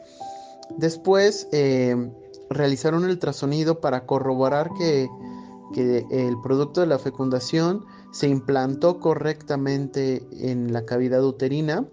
Después, 0.77 1.47
eh, 1.51 2.11
realizar 2.49 2.93
un 2.93 3.05
ultrasonido 3.05 3.79
para 3.79 4.05
corroborar 4.05 4.69
que, 4.77 5.07
que 5.73 6.05
el 6.09 6.39
producto 6.41 6.81
de 6.81 6.87
la 6.87 6.99
fecundación 6.99 7.85
se 8.11 8.27
implantó 8.27 8.99
correctamente 8.99 10.25
en 10.31 10.73
la 10.73 10.85
cavidad 10.85 11.23
uterina 11.23 11.85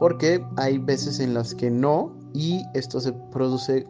porque 0.00 0.42
hay 0.56 0.78
veces 0.78 1.20
en 1.20 1.34
las 1.34 1.54
que 1.54 1.70
no 1.70 2.14
y 2.34 2.62
esto 2.74 3.00
se 3.00 3.12
produce, 3.32 3.86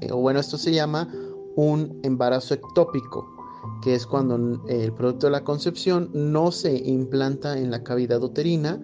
eh, 0.00 0.12
o 0.12 0.18
bueno, 0.18 0.40
esto 0.40 0.58
se 0.58 0.72
llama 0.72 1.08
un 1.56 2.00
embarazo 2.02 2.54
ectópico, 2.54 3.28
que 3.82 3.94
es 3.94 4.06
cuando 4.06 4.64
el 4.68 4.92
producto 4.92 5.26
de 5.26 5.32
la 5.32 5.44
concepción 5.44 6.10
no 6.12 6.50
se 6.52 6.76
implanta 6.76 7.58
en 7.58 7.70
la 7.70 7.82
cavidad 7.82 8.22
uterina 8.22 8.80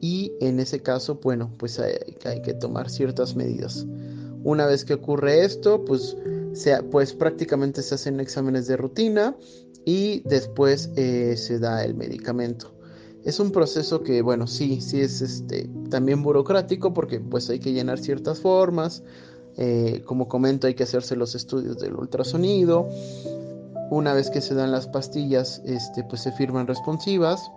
y 0.00 0.32
en 0.40 0.60
ese 0.60 0.82
caso, 0.82 1.18
bueno, 1.22 1.50
pues 1.58 1.80
hay, 1.80 2.42
que 2.42 2.54
tomar 2.54 2.90
ciertas 2.90 3.36
medidas. 3.36 3.86
Una 4.42 4.66
vez 4.66 4.84
que 4.84 4.94
ocurre 4.94 5.44
esto, 5.44 5.84
pues, 5.84 6.16
pues 6.90 7.14
prácticamente 7.14 7.82
se 7.82 7.94
hacen 7.94 8.20
exámenes 8.20 8.66
de 8.66 8.76
rutina 8.76 9.34
y 9.86 10.20
después 10.26 10.90
eh, 10.96 11.36
se 11.36 11.58
da 11.58 11.84
el 11.84 11.94
medicamento. 11.94 12.73
Es 13.24 13.40
un 13.40 13.52
proceso 13.52 14.02
que, 14.02 14.20
bueno, 14.20 14.46
sí, 14.46 14.80
sí 14.82 15.00
es 15.00 15.22
este, 15.22 15.68
también 15.88 16.22
burocrático 16.22 16.92
porque 16.92 17.20
pues 17.20 17.48
hay 17.48 17.58
que 17.58 17.72
llenar 17.72 17.98
ciertas 17.98 18.40
formas. 18.40 19.02
Eh, 19.56 20.02
como 20.04 20.28
comento, 20.28 20.66
hay 20.66 20.74
que 20.74 20.82
hacerse 20.82 21.16
los 21.16 21.34
estudios 21.34 21.78
del 21.78 21.94
ultrasonido. 21.94 22.88
Una 23.90 24.12
vez 24.12 24.28
que 24.28 24.42
se 24.42 24.54
dan 24.54 24.72
las 24.72 24.88
pastillas, 24.88 25.62
este, 25.64 26.04
pues 26.04 26.22
se 26.22 26.32
firman 26.32 26.66
responsivas. 26.66 27.50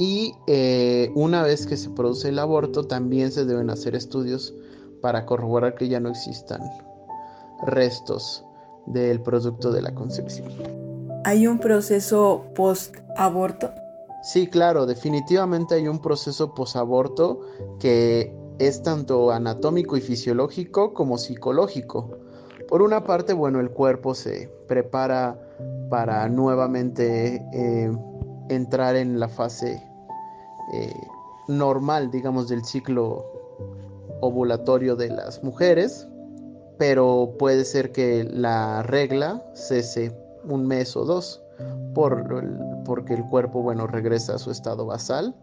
Y 0.00 0.34
eh, 0.46 1.12
una 1.14 1.42
vez 1.42 1.66
que 1.66 1.76
se 1.76 1.90
produce 1.90 2.30
el 2.30 2.38
aborto, 2.38 2.86
también 2.86 3.30
se 3.30 3.44
deben 3.44 3.70
hacer 3.70 3.94
estudios 3.94 4.54
para 5.00 5.24
corroborar 5.24 5.76
que 5.76 5.88
ya 5.88 6.00
no 6.00 6.08
existan 6.08 6.62
restos 7.64 8.44
del 8.86 9.20
producto 9.20 9.70
de 9.70 9.82
la 9.82 9.94
concepción. 9.94 10.48
¿Hay 11.24 11.46
un 11.46 11.58
proceso 11.58 12.46
post-aborto? 12.54 13.70
Sí, 14.22 14.48
claro, 14.48 14.84
definitivamente 14.86 15.76
hay 15.76 15.88
un 15.88 16.00
proceso 16.00 16.54
posaborto 16.54 17.40
que 17.78 18.34
es 18.58 18.82
tanto 18.82 19.30
anatómico 19.30 19.96
y 19.96 20.00
fisiológico 20.00 20.92
como 20.92 21.18
psicológico. 21.18 22.10
Por 22.68 22.82
una 22.82 23.04
parte, 23.04 23.32
bueno, 23.32 23.60
el 23.60 23.70
cuerpo 23.70 24.14
se 24.14 24.50
prepara 24.66 25.38
para 25.88 26.28
nuevamente 26.28 27.36
eh, 27.52 27.90
entrar 28.48 28.96
en 28.96 29.20
la 29.20 29.28
fase 29.28 29.82
eh, 30.72 30.92
normal, 31.46 32.10
digamos, 32.10 32.48
del 32.48 32.64
ciclo 32.64 33.24
ovulatorio 34.20 34.96
de 34.96 35.08
las 35.10 35.42
mujeres, 35.44 36.08
pero 36.76 37.34
puede 37.38 37.64
ser 37.64 37.92
que 37.92 38.24
la 38.24 38.82
regla 38.82 39.42
cese 39.54 40.12
un 40.44 40.66
mes 40.66 40.96
o 40.96 41.04
dos 41.04 41.42
por, 41.94 42.84
porque 42.84 43.14
el 43.14 43.24
cuerpo, 43.24 43.62
bueno, 43.62 43.86
regresa 43.86 44.34
a 44.34 44.38
su 44.38 44.50
estado 44.50 44.86
basal 44.86 45.34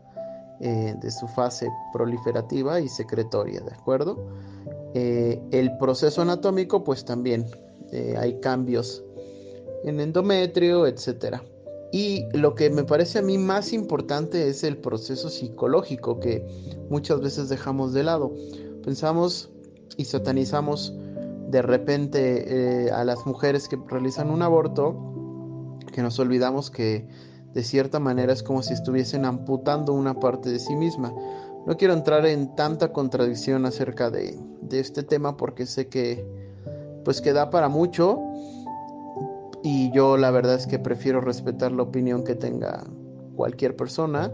eh, 0.62 0.96
de 1.02 1.12
su 1.12 1.28
fase 1.28 1.70
proliferativa 1.92 2.80
y 2.80 2.88
secretoria, 2.88 3.60
¿de 3.60 3.74
acuerdo? 3.74 4.26
Eh, 4.94 5.42
el 5.52 5.78
proceso 5.78 6.22
anatómico, 6.22 6.82
pues 6.82 7.04
también 7.04 7.46
eh, 7.92 8.16
hay 8.18 8.40
cambios 8.40 9.04
en 9.84 10.00
endometrio, 10.00 10.88
etcétera. 10.88 11.44
Y 11.92 12.26
lo 12.32 12.56
que 12.56 12.70
me 12.70 12.86
parece 12.86 13.20
a 13.20 13.22
mí 13.22 13.38
más 13.38 13.74
importante 13.74 14.48
es 14.48 14.64
el 14.64 14.78
proceso 14.78 15.30
psicológico 15.30 16.22
que 16.22 16.46
muchas 16.90 17.20
veces 17.20 17.50
dejamos 17.50 17.94
de 17.94 18.04
lado. 18.04 18.34
Pensamos 18.82 19.50
y 19.98 20.06
satanizamos 20.06 20.94
de 21.50 21.62
repente 21.62 22.90
a 22.92 23.04
las 23.04 23.26
mujeres 23.26 23.68
que 23.68 23.78
realizan 23.88 24.30
un 24.30 24.42
aborto 24.42 25.15
que 25.96 26.02
nos 26.02 26.20
olvidamos 26.20 26.72
que 26.72 27.08
de 27.54 27.64
cierta 27.64 28.02
manera 28.02 28.34
es 28.34 28.44
como 28.44 28.62
si 28.62 28.74
estuviesen 28.74 29.24
amputando 29.24 29.94
una 29.94 30.20
parte 30.20 30.50
de 30.50 30.60
sí 30.60 30.76
misma. 30.76 31.14
No 31.66 31.78
quiero 31.78 31.94
entrar 31.94 32.26
en 32.26 32.54
tanta 32.54 32.92
contradicción 32.92 33.66
acerca 33.66 34.12
de, 34.12 34.38
este 34.72 35.04
tema 35.04 35.38
porque 35.38 35.66
sé 35.66 35.88
que 35.88 36.26
pues 37.06 37.22
que 37.22 37.32
da 37.32 37.50
para 37.50 37.70
mucho 37.70 38.20
y 39.64 39.90
yo 39.94 40.18
la 40.18 40.32
verdad 40.32 40.56
es 40.56 40.68
que 40.68 40.80
prefiero 40.80 41.22
respetar 41.22 41.72
la 41.72 41.84
opinión 41.84 42.26
que 42.26 42.36
tenga 42.36 42.84
cualquier 43.38 43.78
persona, 43.78 44.34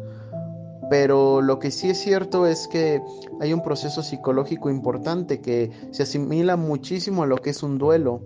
pero 0.89 1.41
lo 1.41 1.59
que 1.59 1.69
sí 1.69 1.91
es 1.91 1.99
cierto 1.99 2.47
es 2.47 2.67
que 2.67 3.03
hay 3.39 3.53
un 3.53 3.61
proceso 3.61 4.01
psicológico 4.01 4.71
importante 4.71 5.41
que 5.41 5.69
se 5.91 6.01
asimila 6.01 6.55
muchísimo 6.55 7.21
a 7.21 7.27
lo 7.27 7.37
que 7.37 7.51
es 7.51 7.61
un 7.61 7.77
duelo. 7.77 8.23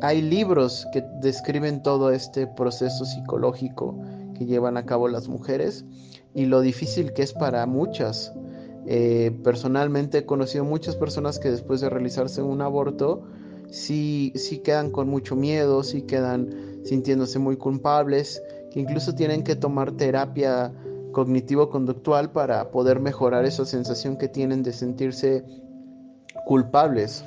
Hay 0.00 0.22
libros 0.22 0.86
que 0.92 1.02
describen 1.20 1.82
todo 1.82 2.10
este 2.10 2.46
proceso 2.46 3.04
psicológico 3.04 3.98
que 4.36 4.46
llevan 4.46 4.76
a 4.76 4.84
cabo 4.84 5.08
las 5.08 5.28
mujeres 5.28 5.84
y 6.34 6.46
lo 6.46 6.60
difícil 6.60 7.12
que 7.12 7.22
es 7.22 7.32
para 7.32 7.64
muchas. 7.66 8.32
Eh, 8.86 9.30
personalmente 9.42 10.18
he 10.18 10.26
conocido 10.26 10.64
muchas 10.64 10.96
personas 10.96 11.38
que 11.38 11.50
después 11.50 11.80
de 11.80 11.88
realizarse 11.88 12.42
un 12.42 12.60
aborto 12.60 13.22
sí, 13.70 14.32
sí 14.34 14.58
quedan 14.58 14.90
con 14.90 15.08
mucho 15.08 15.36
miedo, 15.36 15.82
sí 15.82 16.02
quedan 16.02 16.80
sintiéndose 16.84 17.38
muy 17.38 17.56
culpables, 17.56 18.42
que 18.70 18.80
incluso 18.80 19.14
tienen 19.14 19.42
que 19.42 19.56
tomar 19.56 19.92
terapia 19.92 20.72
cognitivo-conductual 21.12 22.32
para 22.32 22.70
poder 22.70 23.00
mejorar 23.00 23.44
esa 23.44 23.64
sensación 23.64 24.18
que 24.18 24.28
tienen 24.28 24.62
de 24.62 24.72
sentirse 24.72 25.44
culpables. 26.44 27.24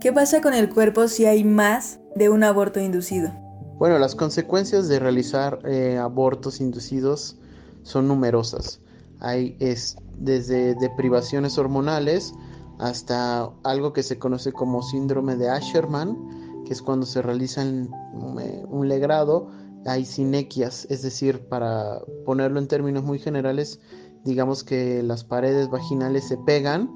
¿Qué 0.00 0.12
pasa 0.12 0.40
con 0.40 0.54
el 0.54 0.68
cuerpo 0.68 1.08
si 1.08 1.26
hay 1.26 1.44
más 1.44 1.99
de 2.14 2.28
un 2.28 2.44
aborto 2.44 2.80
inducido? 2.80 3.30
Bueno, 3.78 3.98
las 3.98 4.14
consecuencias 4.14 4.88
de 4.88 4.98
realizar 4.98 5.60
eh, 5.64 5.96
abortos 5.96 6.60
inducidos 6.60 7.38
son 7.82 8.08
numerosas. 8.08 8.80
Hay 9.20 9.56
es, 9.58 9.96
desde 10.18 10.74
deprivaciones 10.74 11.56
hormonales 11.58 12.34
hasta 12.78 13.50
algo 13.62 13.92
que 13.92 14.02
se 14.02 14.18
conoce 14.18 14.52
como 14.52 14.82
síndrome 14.82 15.36
de 15.36 15.50
Asherman, 15.50 16.62
que 16.64 16.72
es 16.72 16.82
cuando 16.82 17.06
se 17.06 17.22
realiza 17.22 17.62
eh, 17.62 18.64
un 18.68 18.88
legrado, 18.88 19.48
hay 19.86 20.04
sinequias, 20.04 20.86
es 20.90 21.02
decir, 21.02 21.48
para 21.48 22.00
ponerlo 22.24 22.58
en 22.58 22.68
términos 22.68 23.02
muy 23.02 23.18
generales, 23.18 23.80
digamos 24.24 24.64
que 24.64 25.02
las 25.02 25.24
paredes 25.24 25.70
vaginales 25.70 26.28
se 26.28 26.36
pegan 26.36 26.90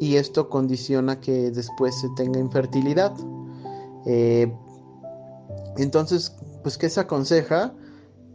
y 0.00 0.16
esto 0.16 0.48
condiciona 0.48 1.20
que 1.20 1.50
después 1.50 2.00
se 2.00 2.08
tenga 2.16 2.38
infertilidad. 2.38 3.14
Eh, 4.06 4.52
entonces, 5.76 6.36
pues, 6.62 6.78
¿qué 6.78 6.88
se 6.88 7.00
aconseja? 7.00 7.74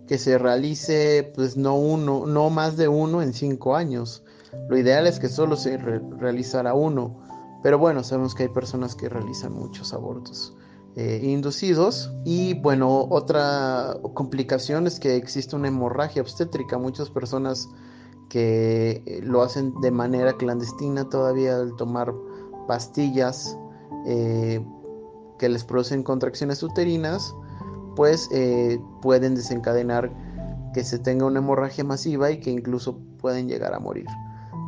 Que 0.08 0.18
se 0.18 0.38
realice, 0.38 1.32
pues, 1.36 1.58
no 1.58 1.76
uno, 1.76 2.26
no 2.26 2.50
más 2.50 2.78
de 2.78 2.88
uno 2.88 3.22
en 3.22 3.34
cinco 3.34 3.76
años. 3.76 4.24
Lo 4.68 4.78
ideal 4.78 5.08
es 5.08 5.20
que 5.20 5.30
solo 5.30 5.56
se 5.56 5.78
realizara 5.78 6.74
uno, 6.74 7.22
pero 7.62 7.78
bueno, 7.78 8.04
sabemos 8.04 8.34
que 8.34 8.44
hay 8.44 8.50
personas 8.50 8.96
que 8.96 9.10
realizan 9.10 9.54
muchos 9.54 9.94
abortos. 9.94 10.56
Eh, 10.96 11.22
inducidos. 11.24 12.12
Y 12.26 12.56
bueno, 12.56 13.08
otra 13.10 13.96
complicación 14.16 14.88
es 14.88 15.00
que 15.00 15.16
existe 15.16 15.56
una 15.56 15.68
hemorragia 15.68 16.22
obstétrica. 16.22 16.78
Muchas 16.78 17.10
personas 17.10 17.70
que 18.28 19.04
eh, 19.06 19.22
lo 19.24 19.42
hacen 19.42 19.74
de 19.82 19.92
manera 19.92 20.34
clandestina 20.34 21.08
todavía 21.08 21.58
al 21.58 21.76
tomar 21.76 22.14
pastillas 22.68 23.58
que 25.40 25.50
les 25.50 25.64
producen 25.64 26.04
contracciones 26.04 26.62
uterinas, 26.62 27.34
pues 27.96 28.30
pueden 29.02 29.36
desencadenar 29.36 30.12
que 30.74 30.84
se 30.84 31.00
tenga 31.00 31.26
una 31.26 31.40
hemorragia 31.40 31.84
masiva 31.84 32.30
y 32.30 32.40
que 32.40 32.52
incluso 32.52 33.00
pueden 33.18 33.48
llegar 33.48 33.74
a 33.74 33.80
morir. 33.80 34.06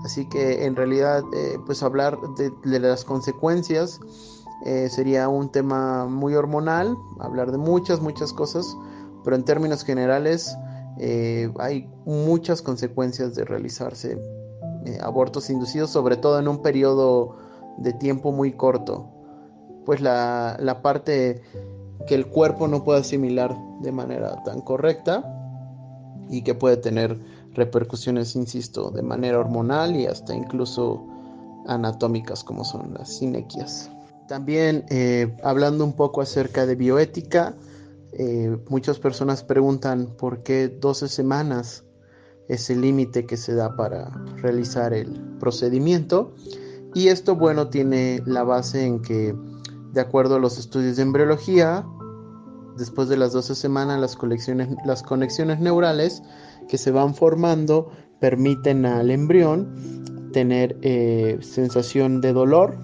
Así 0.04 0.28
que 0.28 0.66
en 0.66 0.76
realidad, 0.76 1.24
pues 1.66 1.84
hablar 1.84 2.18
de 2.66 2.80
las 2.80 3.06
consecuencias 3.06 4.00
eh, 4.64 4.90
sería 4.90 5.28
un 5.28 5.52
tema 5.52 6.06
muy 6.06 6.36
hormonal, 6.36 6.96
hablar 7.20 7.52
de 7.52 7.58
muchas, 7.58 8.00
muchas 8.00 8.32
cosas, 8.32 8.78
pero 9.24 9.36
en 9.36 9.44
términos 9.44 9.84
generales 9.84 10.56
eh, 11.00 11.52
hay 11.58 11.90
muchas 12.06 12.62
consecuencias 12.62 13.34
de 13.34 13.44
realizarse 13.44 14.22
eh, 14.86 15.00
abortos 15.02 15.50
inducidos, 15.50 15.90
sobre 15.90 16.16
todo 16.16 16.40
en 16.40 16.48
un 16.48 16.62
periodo 16.62 17.38
de 17.78 17.94
tiempo 17.94 18.32
muy 18.32 18.54
corto, 18.54 19.10
pues 19.86 20.02
la, 20.02 20.58
la 20.60 20.82
parte 20.82 21.42
que 22.08 22.16
el 22.16 22.28
cuerpo 22.28 22.68
no 22.68 22.84
puede 22.84 23.02
asimilar 23.02 23.56
de 23.82 23.92
manera 23.92 24.42
tan 24.44 24.62
correcta 24.62 25.24
y 26.30 26.44
que 26.44 26.56
puede 26.56 26.78
tener 26.78 27.18
repercusiones, 27.54 28.36
insisto, 28.36 28.92
de 28.92 29.02
manera 29.02 29.40
hormonal 29.40 29.96
y 29.96 30.08
hasta 30.08 30.34
incluso 30.34 31.06
anatómicas 31.68 32.44
como 32.44 32.64
son 32.64 32.94
las 32.94 33.18
sinequias. 33.18 33.92
También 34.28 34.86
eh, 34.90 35.36
hablando 35.44 35.84
un 35.84 35.94
poco 35.94 36.22
acerca 36.22 36.66
de 36.66 36.76
bioética, 36.76 37.56
eh, 38.14 38.58
muchas 38.70 39.00
personas 39.00 39.44
preguntan 39.44 40.08
por 40.18 40.44
qué 40.44 40.68
12 40.68 41.08
semanas 41.08 41.84
es 42.48 42.70
el 42.70 42.82
límite 42.82 43.26
que 43.26 43.38
se 43.38 43.56
da 43.56 43.76
para 43.76 44.10
realizar 44.38 44.94
el 44.94 45.20
procedimiento. 45.40 46.34
Y 46.94 47.08
esto, 47.08 47.36
bueno, 47.36 47.70
tiene 47.70 48.22
la 48.26 48.44
base 48.44 48.86
en 48.86 49.02
que, 49.02 49.36
de 49.92 50.02
acuerdo 50.02 50.36
a 50.36 50.40
los 50.40 50.58
estudios 50.58 50.96
de 50.98 51.04
embriología, 51.04 51.86
después 52.78 53.10
de 53.10 53.18
las 53.18 53.34
12 53.34 53.56
semanas, 53.56 54.00
las, 54.00 54.18
las 54.86 55.04
conexiones 55.04 55.60
neurales 55.60 56.24
que 56.68 56.78
se 56.78 56.92
van 56.92 57.16
formando 57.16 57.92
permiten 58.20 58.86
al 58.86 59.12
embrión 59.12 60.30
tener 60.32 60.78
eh, 60.82 61.40
sensación 61.42 62.22
de 62.22 62.34
dolor 62.34 62.78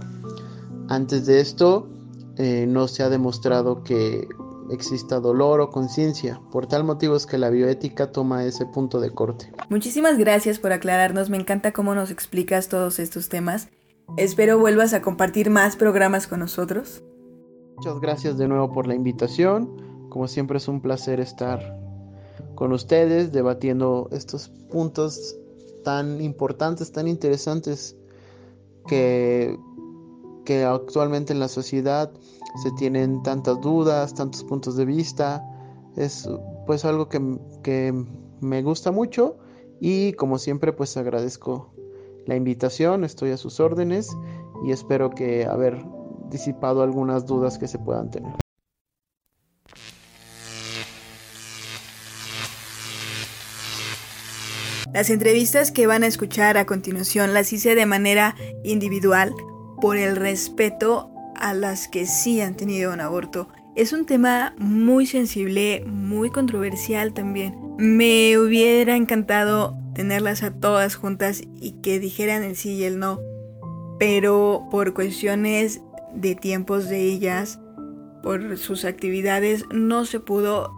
antes 0.90 1.26
de 1.26 1.40
esto, 1.42 1.90
eh, 2.38 2.66
no 2.68 2.88
se 2.88 3.04
ha 3.04 3.10
demostrado 3.10 3.84
que 3.84 4.28
exista 4.72 5.20
dolor 5.20 5.62
o 5.62 5.70
conciencia. 5.70 6.42
Por 6.52 6.68
tal 6.68 6.84
motivo 6.84 7.16
es 7.16 7.26
que 7.26 7.38
la 7.38 7.50
bioética 7.50 8.12
toma 8.12 8.46
ese 8.46 8.66
punto 8.66 9.00
de 9.00 9.12
corte. 9.12 9.52
Muchísimas 9.70 10.18
gracias 10.18 10.60
por 10.60 10.72
aclararnos, 10.72 11.30
me 11.30 11.38
encanta 11.38 11.72
cómo 11.72 11.96
nos 11.96 12.12
explicas 12.12 12.68
todos 12.68 13.00
estos 13.00 13.30
temas. 13.30 13.70
Espero 14.16 14.58
vuelvas 14.58 14.94
a 14.94 15.02
compartir 15.02 15.50
más 15.50 15.76
programas 15.76 16.28
con 16.28 16.40
nosotros. 16.40 17.04
Muchas 17.76 18.00
gracias 18.00 18.38
de 18.38 18.48
nuevo 18.48 18.72
por 18.72 18.88
la 18.88 18.96
invitación. 18.96 20.08
Como 20.10 20.28
siempre 20.28 20.58
es 20.58 20.68
un 20.68 20.82
placer 20.82 21.20
estar 21.20 21.80
con 22.56 22.72
ustedes 22.72 23.32
debatiendo 23.32 24.08
estos 24.12 24.50
puntos 24.72 25.36
tan 25.84 26.22
importantes, 26.22 26.92
tan 26.92 27.08
interesantes 27.08 27.96
que 28.88 29.58
que 30.48 30.64
actualmente 30.64 31.34
en 31.34 31.42
la 31.42 31.50
sociedad 31.50 32.10
se 32.64 32.72
tienen 32.78 33.22
tantas 33.22 33.60
dudas, 33.60 34.16
tantos 34.16 34.46
puntos 34.46 34.78
de 34.78 34.86
vista. 34.86 35.44
Es 35.98 36.30
pues 36.66 36.86
algo 36.86 37.10
que, 37.10 37.38
que 37.64 37.94
me 38.40 38.64
gusta 38.64 38.92
mucho 38.92 39.36
y 39.82 40.14
como 40.14 40.38
siempre 40.38 40.72
pues 40.72 40.96
agradezco 40.96 41.74
la 42.28 42.36
invitación, 42.36 43.04
estoy 43.04 43.32
a 43.32 43.38
sus 43.38 43.60
órdenes 43.60 44.16
y 44.66 44.72
espero 44.72 45.10
que 45.10 45.46
haber 45.46 45.84
disipado 46.30 46.84
algunas 46.84 47.26
dudas 47.26 47.58
que 47.58 47.68
se 47.68 47.80
puedan 47.80 48.12
tener. 48.12 48.34
Las 54.94 55.10
entrevistas 55.10 55.72
que 55.72 55.86
van 55.86 56.04
a 56.04 56.08
escuchar 56.08 56.58
a 56.58 56.66
continuación 56.66 57.34
las 57.34 57.54
hice 57.54 57.76
de 57.76 57.86
manera 57.86 58.36
individual 58.64 59.34
por 59.80 59.96
el 59.96 60.16
respeto 60.16 61.12
a 61.36 61.54
las 61.54 61.88
que 61.88 62.06
sí 62.08 62.42
han 62.42 62.56
tenido 62.56 62.92
un 62.92 63.02
aborto. 63.02 63.48
Es 63.76 63.94
un 63.94 64.06
tema 64.06 64.56
muy 64.58 65.06
sensible, 65.06 65.84
muy 65.86 66.32
controversial 66.32 67.14
también. 67.14 67.56
Me 67.78 68.40
hubiera 68.40 68.96
encantado 68.96 69.78
tenerlas 69.98 70.44
a 70.44 70.52
todas 70.52 70.94
juntas 70.94 71.42
y 71.60 71.72
que 71.82 72.00
dijeran 72.00 72.44
el 72.44 72.56
sí 72.56 72.74
y 72.74 72.84
el 72.84 73.00
no, 73.00 73.20
pero 73.98 74.68
por 74.70 74.94
cuestiones 74.94 75.82
de 76.14 76.36
tiempos 76.36 76.88
de 76.88 77.02
ellas, 77.02 77.60
por 78.22 78.60
sus 78.60 78.86
actividades, 78.86 79.66
no 79.74 80.06
se 80.06 80.20
pudo. 80.20 80.72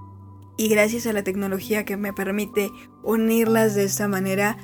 Y 0.57 0.69
gracias 0.69 1.05
a 1.05 1.11
la 1.11 1.25
tecnología 1.25 1.83
que 1.83 1.97
me 1.97 2.13
permite 2.13 2.69
unirlas 3.03 3.75
de 3.75 3.83
esta 3.83 4.07
manera, 4.07 4.57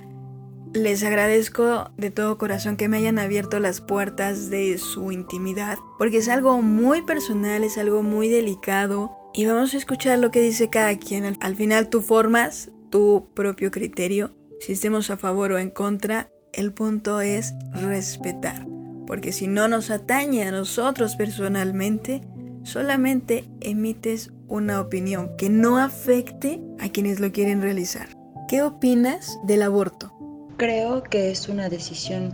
les 0.74 1.04
agradezco 1.04 1.92
de 1.98 2.10
todo 2.10 2.38
corazón 2.38 2.78
que 2.78 2.88
me 2.88 2.96
hayan 2.96 3.20
abierto 3.20 3.60
las 3.60 3.82
puertas 3.82 4.50
de 4.50 4.78
su 4.78 5.12
intimidad, 5.12 5.78
porque 5.98 6.20
es 6.20 6.30
algo 6.30 6.62
muy 6.62 7.02
personal, 7.02 7.66
es 7.66 7.78
algo 7.78 8.04
muy 8.04 8.30
delicado. 8.30 9.18
Y 9.34 9.48
vamos 9.48 9.74
a 9.74 9.78
escuchar 9.78 10.18
lo 10.20 10.32
que 10.32 10.40
dice 10.40 10.70
cada 10.70 10.98
quien. 10.98 11.38
Al 11.42 11.56
final 11.58 11.90
tú 11.90 12.00
formas 12.00 12.72
tu 12.90 13.28
propio 13.34 13.72
criterio, 13.72 14.34
si 14.60 14.74
estemos 14.74 15.10
a 15.10 15.18
favor 15.18 15.52
o 15.52 15.60
en 15.60 15.70
contra, 15.70 16.30
el 16.54 16.72
punto 16.72 17.22
es 17.22 17.54
respetar, 17.72 18.66
porque 19.06 19.32
si 19.32 19.48
no 19.48 19.68
nos 19.68 19.92
atañe 19.92 20.44
a 20.44 20.52
nosotros 20.52 21.16
personalmente, 21.16 22.22
solamente 22.64 23.46
emites 23.62 24.32
una 24.48 24.80
opinión 24.80 25.36
que 25.38 25.50
no 25.50 25.78
afecte 25.78 26.62
a 26.80 26.90
quienes 26.90 27.20
lo 27.20 27.32
quieren 27.32 27.62
realizar. 27.62 28.08
¿Qué 28.48 28.62
opinas 28.62 29.40
del 29.44 29.64
aborto? 29.64 30.14
Creo 30.58 31.04
que 31.04 31.32
es 31.32 31.50
una 31.50 31.68
decisión 31.68 32.32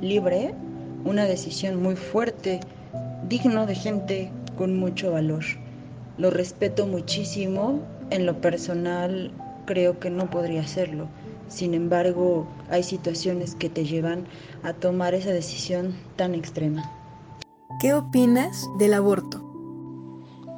libre, 0.00 0.54
una 1.04 1.24
decisión 1.24 1.82
muy 1.82 1.96
fuerte, 1.96 2.60
digno 3.28 3.66
de 3.66 3.74
gente 3.74 4.30
con 4.56 4.76
mucho 4.76 5.12
valor. 5.12 5.44
Lo 6.18 6.30
respeto 6.30 6.86
muchísimo, 6.86 7.80
en 8.10 8.26
lo 8.26 8.40
personal 8.40 9.32
creo 9.64 9.98
que 9.98 10.10
no 10.10 10.30
podría 10.30 10.60
hacerlo. 10.60 11.08
Sin 11.54 11.72
embargo, 11.72 12.48
hay 12.68 12.82
situaciones 12.82 13.54
que 13.54 13.68
te 13.68 13.84
llevan 13.84 14.26
a 14.64 14.72
tomar 14.72 15.14
esa 15.14 15.30
decisión 15.30 15.94
tan 16.16 16.34
extrema. 16.34 16.90
¿Qué 17.78 17.94
opinas 17.94 18.68
del 18.76 18.92
aborto? 18.92 19.40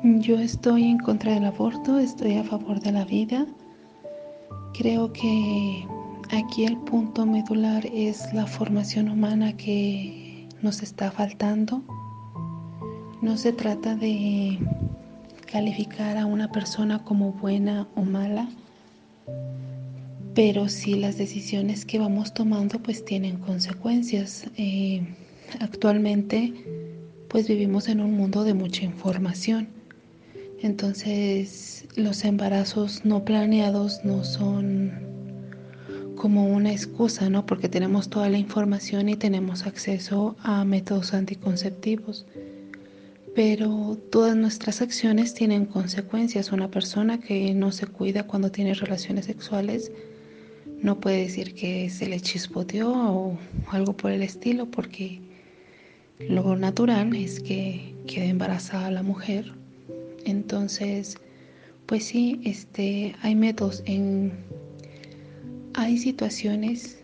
Yo 0.03 0.39
estoy 0.39 0.85
en 0.85 0.97
contra 0.97 1.35
del 1.35 1.45
aborto, 1.45 1.99
estoy 1.99 2.39
a 2.39 2.45
favor 2.45 2.81
de 2.81 2.93
la 2.93 3.05
vida. 3.05 3.47
Creo 4.73 5.13
que 5.13 5.87
aquí 6.31 6.65
el 6.65 6.79
punto 6.79 7.27
medular 7.27 7.85
es 7.93 8.33
la 8.33 8.47
formación 8.47 9.11
humana 9.11 9.55
que 9.55 10.49
nos 10.63 10.83
está 10.83 11.11
faltando. 11.11 11.83
No 13.21 13.37
se 13.37 13.53
trata 13.53 13.97
de 13.97 14.59
calificar 15.53 16.17
a 16.17 16.25
una 16.25 16.51
persona 16.51 17.05
como 17.05 17.33
buena 17.33 17.87
o 17.97 18.01
mala, 18.01 18.49
pero 20.37 20.69
sí 20.69 20.97
las 20.97 21.17
decisiones 21.17 21.87
que 21.87 21.99
vamos 21.99 22.35
tomando 22.35 22.79
pues 22.79 23.07
tienen 23.07 23.39
consecuencias. 23.39 24.45
Eh, 24.59 25.03
actualmente 25.61 26.53
pues 27.29 27.49
vivimos 27.49 27.89
en 27.89 28.03
un 28.03 28.13
mundo 28.13 28.45
de 28.45 28.53
mucha 28.53 28.85
información, 28.85 29.69
entonces 30.61 31.87
los 31.97 32.25
embarazos 32.25 33.05
no 33.05 33.25
planeados 33.25 34.05
no 34.05 34.25
son 34.25 34.93
como 36.17 36.47
una 36.47 36.71
excusa, 36.71 37.31
¿no? 37.31 37.47
Porque 37.47 37.69
tenemos 37.69 38.11
toda 38.11 38.29
la 38.29 38.39
información 38.39 39.09
y 39.09 39.17
tenemos 39.17 39.67
acceso 39.67 40.37
a 40.43 40.65
métodos 40.65 41.15
anticonceptivos 41.15 42.27
pero 43.35 43.99
todas 44.11 44.35
nuestras 44.35 44.81
acciones 44.81 45.35
tienen 45.35 45.67
consecuencias. 45.67 46.53
Una 46.53 46.71
persona 46.71 47.21
que 47.21 47.53
no 47.53 47.71
se 47.71 47.87
cuida 47.87 48.27
cuando 48.27 48.51
tiene 48.51 48.73
relaciones 48.73 49.27
sexuales 49.27 49.93
no 50.83 51.01
puede 51.01 51.23
decir 51.23 51.55
que 51.55 51.91
se 51.91 52.07
le 52.07 52.21
chispoteó 52.21 52.93
o 52.93 53.39
algo 53.71 53.97
por 53.97 54.11
el 54.11 54.23
estilo, 54.23 54.71
porque 54.71 55.21
lo 56.19 56.57
natural 56.57 57.15
es 57.15 57.41
que 57.41 57.95
quede 58.07 58.29
embarazada 58.29 58.91
la 58.91 59.03
mujer. 59.03 59.53
Entonces, 60.25 61.19
pues 61.87 62.05
sí, 62.05 62.41
este, 62.45 63.15
hay 63.23 63.35
métodos 63.35 63.83
en, 63.87 64.33
hay 65.75 65.99
situaciones 65.99 66.99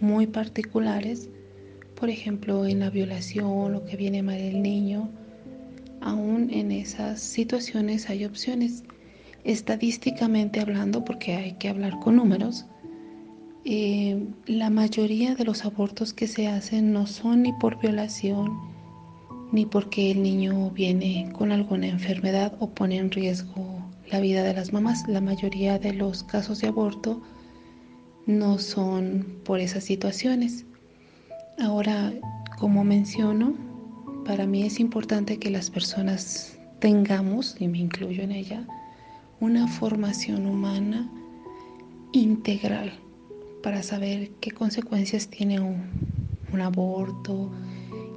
muy 0.00 0.26
particulares 0.26 1.28
por 1.98 2.10
ejemplo, 2.10 2.64
en 2.64 2.78
la 2.78 2.90
violación 2.90 3.74
o 3.74 3.84
que 3.84 3.96
viene 3.96 4.22
mal 4.22 4.38
el 4.38 4.62
niño, 4.62 5.10
aún 6.00 6.48
en 6.52 6.70
esas 6.70 7.20
situaciones 7.20 8.08
hay 8.08 8.24
opciones. 8.24 8.84
Estadísticamente 9.44 10.60
hablando, 10.60 11.04
porque 11.04 11.34
hay 11.34 11.52
que 11.54 11.68
hablar 11.68 11.98
con 12.00 12.16
números, 12.16 12.66
eh, 13.64 14.26
la 14.46 14.70
mayoría 14.70 15.34
de 15.34 15.44
los 15.44 15.64
abortos 15.64 16.14
que 16.14 16.26
se 16.26 16.48
hacen 16.48 16.92
no 16.92 17.06
son 17.06 17.42
ni 17.42 17.52
por 17.52 17.78
violación, 17.78 18.58
ni 19.52 19.66
porque 19.66 20.10
el 20.10 20.22
niño 20.22 20.70
viene 20.70 21.30
con 21.32 21.52
alguna 21.52 21.88
enfermedad 21.88 22.54
o 22.60 22.70
pone 22.70 22.96
en 22.96 23.10
riesgo 23.10 23.82
la 24.10 24.20
vida 24.20 24.42
de 24.42 24.54
las 24.54 24.72
mamás. 24.72 25.06
La 25.08 25.20
mayoría 25.20 25.78
de 25.78 25.92
los 25.92 26.22
casos 26.24 26.60
de 26.60 26.68
aborto 26.68 27.20
no 28.26 28.58
son 28.58 29.40
por 29.44 29.60
esas 29.60 29.84
situaciones. 29.84 30.64
Ahora, 31.58 32.12
como 32.58 32.84
menciono, 32.84 33.54
para 34.24 34.46
mí 34.46 34.62
es 34.62 34.80
importante 34.80 35.38
que 35.38 35.50
las 35.50 35.70
personas 35.70 36.58
tengamos, 36.78 37.56
y 37.58 37.68
me 37.68 37.78
incluyo 37.78 38.22
en 38.22 38.32
ella, 38.32 38.66
una 39.40 39.68
formación 39.68 40.46
humana 40.46 41.08
integral 42.12 42.92
para 43.62 43.82
saber 43.82 44.30
qué 44.40 44.50
consecuencias 44.50 45.28
tiene 45.28 45.60
un, 45.60 46.18
aborto 46.60 47.52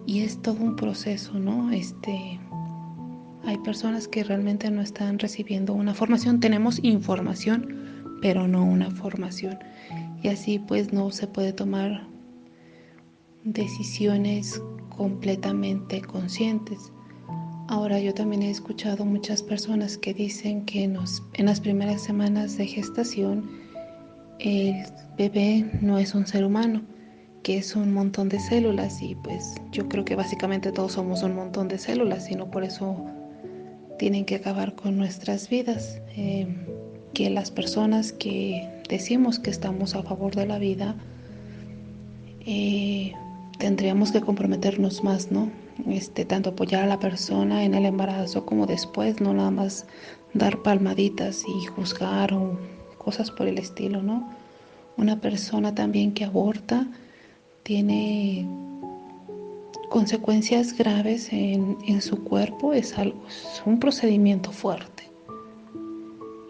y 0.07 0.21
es 0.21 0.41
todo 0.41 0.63
un 0.63 0.75
proceso, 0.75 1.37
¿no? 1.37 1.71
Este, 1.71 2.39
hay 3.45 3.57
personas 3.59 4.07
que 4.07 4.23
realmente 4.23 4.71
no 4.71 4.81
están 4.81 5.19
recibiendo 5.19 5.73
una 5.73 5.93
formación, 5.93 6.39
tenemos 6.39 6.83
información, 6.83 8.17
pero 8.19 8.47
no 8.47 8.63
una 8.63 8.89
formación 8.89 9.59
y 10.23 10.29
así 10.29 10.57
pues 10.57 10.91
no 10.91 11.11
se 11.11 11.27
puede 11.27 11.53
tomar 11.53 12.07
decisiones 13.43 14.61
completamente 14.89 16.01
conscientes. 16.01 16.91
Ahora 17.71 18.01
yo 18.01 18.13
también 18.13 18.43
he 18.43 18.49
escuchado 18.49 19.05
muchas 19.05 19.41
personas 19.41 19.97
que 19.97 20.13
dicen 20.13 20.65
que 20.65 20.83
en, 20.83 20.95
las 21.45 21.61
primeras 21.61 22.01
semanas 22.01 22.57
de 22.57 22.67
gestación 22.67 23.49
el 24.39 24.83
bebé 25.17 25.71
no 25.79 25.97
es 25.97 26.13
un 26.13 26.27
ser 26.27 26.43
humano, 26.43 26.81
que 27.43 27.59
es 27.59 27.73
un 27.77 27.93
montón 27.93 28.27
de 28.27 28.41
células 28.41 29.01
y 29.01 29.15
pues 29.15 29.55
yo 29.71 29.87
creo 29.87 30.03
que 30.03 30.17
básicamente 30.17 30.73
todos 30.73 30.91
somos 30.91 31.23
un 31.23 31.33
montón 31.33 31.69
de 31.69 31.77
células 31.77 32.29
y 32.29 32.35
no 32.35 32.51
por 32.51 32.65
eso 32.65 33.05
tienen 33.97 34.25
que 34.25 34.35
acabar 34.35 34.75
con 34.75 34.97
nuestras 34.97 35.47
vidas. 35.47 36.01
Eh, 36.17 36.53
que 37.13 37.29
las 37.29 37.51
personas 37.51 38.11
que 38.11 38.69
decimos 38.89 39.39
que 39.39 39.49
estamos 39.49 39.95
a 39.95 40.03
favor 40.03 40.35
de 40.35 40.45
la 40.45 40.59
vida 40.59 40.97
eh, 42.45 43.13
tendríamos 43.59 44.11
que 44.11 44.19
comprometernos 44.19 45.05
más, 45.05 45.31
¿no? 45.31 45.49
Este, 45.89 46.25
tanto 46.25 46.51
apoyar 46.51 46.83
a 46.83 46.87
la 46.87 46.99
persona 46.99 47.63
en 47.63 47.73
el 47.73 47.85
embarazo 47.85 48.45
como 48.45 48.65
después, 48.65 49.21
no 49.21 49.33
nada 49.33 49.51
más 49.51 49.85
dar 50.33 50.61
palmaditas 50.61 51.43
y 51.47 51.65
juzgar 51.65 52.33
o 52.33 52.57
cosas 52.97 53.31
por 53.31 53.47
el 53.47 53.57
estilo, 53.57 54.01
¿no? 54.01 54.29
Una 54.97 55.19
persona 55.19 55.73
también 55.73 56.13
que 56.13 56.25
aborta 56.25 56.87
tiene 57.63 58.47
consecuencias 59.89 60.77
graves 60.77 61.31
en, 61.31 61.77
en 61.85 62.01
su 62.01 62.23
cuerpo, 62.23 62.73
es, 62.73 62.97
algo, 62.97 63.21
un 63.65 63.79
procedimiento 63.79 64.51
fuerte 64.51 65.11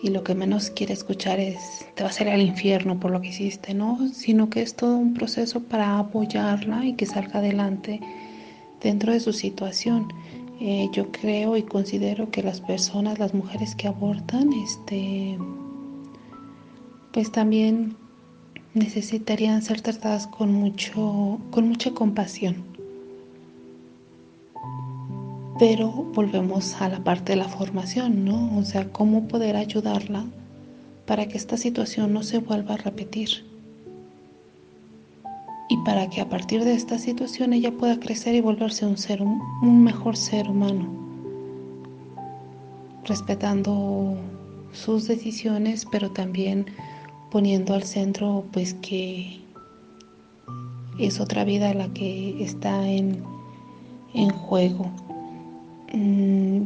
y 0.02 0.10
lo 0.10 0.24
que 0.24 0.34
menos 0.34 0.72
quiere 0.72 0.94
escuchar 0.94 1.39
es 1.39 1.86
te 1.96 2.04
va 2.04 2.10
a 2.10 2.13
ser 2.13 2.30
al 2.30 2.41
infierno 2.41 3.00
por 3.00 3.12
lo 3.12 3.22
que 3.22 3.30
hiciste, 3.30 3.74
¿no? 3.74 4.00
Sino 4.13 4.50
que 4.50 4.62
es 4.62 4.76
todo 4.76 4.98
un 4.98 5.13
proceso 5.13 5.62
para 5.62 6.00
apoyarla 6.00 6.86
y 6.86 6.94
que 6.94 7.06
salga 7.06 7.39
adelante 7.39 8.00
dentro 8.82 9.13
de 9.13 9.20
su 9.20 9.34
situación. 9.34 10.08
Eh, 10.60 10.89
yo 10.91 11.12
creo 11.12 11.58
y 11.58 11.63
considero 11.63 12.30
que 12.30 12.44
las 12.44 12.62
personas, 12.62 13.20
las 13.20 13.34
mujeres 13.34 13.76
que 13.76 13.88
abortan, 13.88 14.54
este, 14.54 15.38
pues 17.13 17.32
también 17.32 17.96
necesitarían 18.74 19.62
ser 19.62 19.82
tratadas 19.82 20.28
con 20.28 20.54
mucho, 20.54 21.39
con 21.52 21.67
mucha 21.67 21.91
compasión 21.91 22.72
pero 25.62 25.89
volvemos 25.91 26.82
a 26.82 26.89
la 26.89 27.04
parte 27.04 27.34
de 27.34 27.36
la 27.36 27.48
formación, 27.48 28.26
¿no? 28.26 28.58
O 28.58 28.63
sea, 28.63 28.91
cómo 28.91 29.28
poder 29.28 29.56
ayudarla 29.56 30.26
para 31.06 31.28
que 31.28 31.38
esta 31.38 31.56
situación 31.56 32.13
no 32.13 32.24
se 32.24 32.39
vuelva 32.39 32.74
a 32.74 32.78
repetir. 32.78 33.50
Y 35.71 35.77
para 35.77 36.10
que 36.10 36.19
a 36.19 36.27
partir 36.27 36.65
de 36.65 36.73
esta 36.73 36.99
situación 36.99 37.53
ella 37.53 37.71
pueda 37.71 37.97
crecer 37.97 38.36
y 38.36 38.41
volverse 38.41 38.86
un 38.86 38.97
ser, 38.97 39.21
un 39.21 39.84
mejor 39.86 40.17
ser 40.17 40.49
humano, 40.49 40.86
respetando 43.05 44.17
sus 44.73 45.07
decisiones, 45.07 45.88
pero 45.89 46.12
también 46.12 46.65
poniendo 47.31 47.73
al 47.73 47.84
centro 47.84 48.43
pues 48.51 48.73
que 48.81 49.39
es 50.99 51.21
otra 51.21 51.45
vida 51.45 51.73
la 51.73 51.88
que 51.93 52.43
está 52.43 52.86
en, 52.89 53.23
en 54.13 54.29
juego. 54.29 54.91
Mm, 55.93 56.63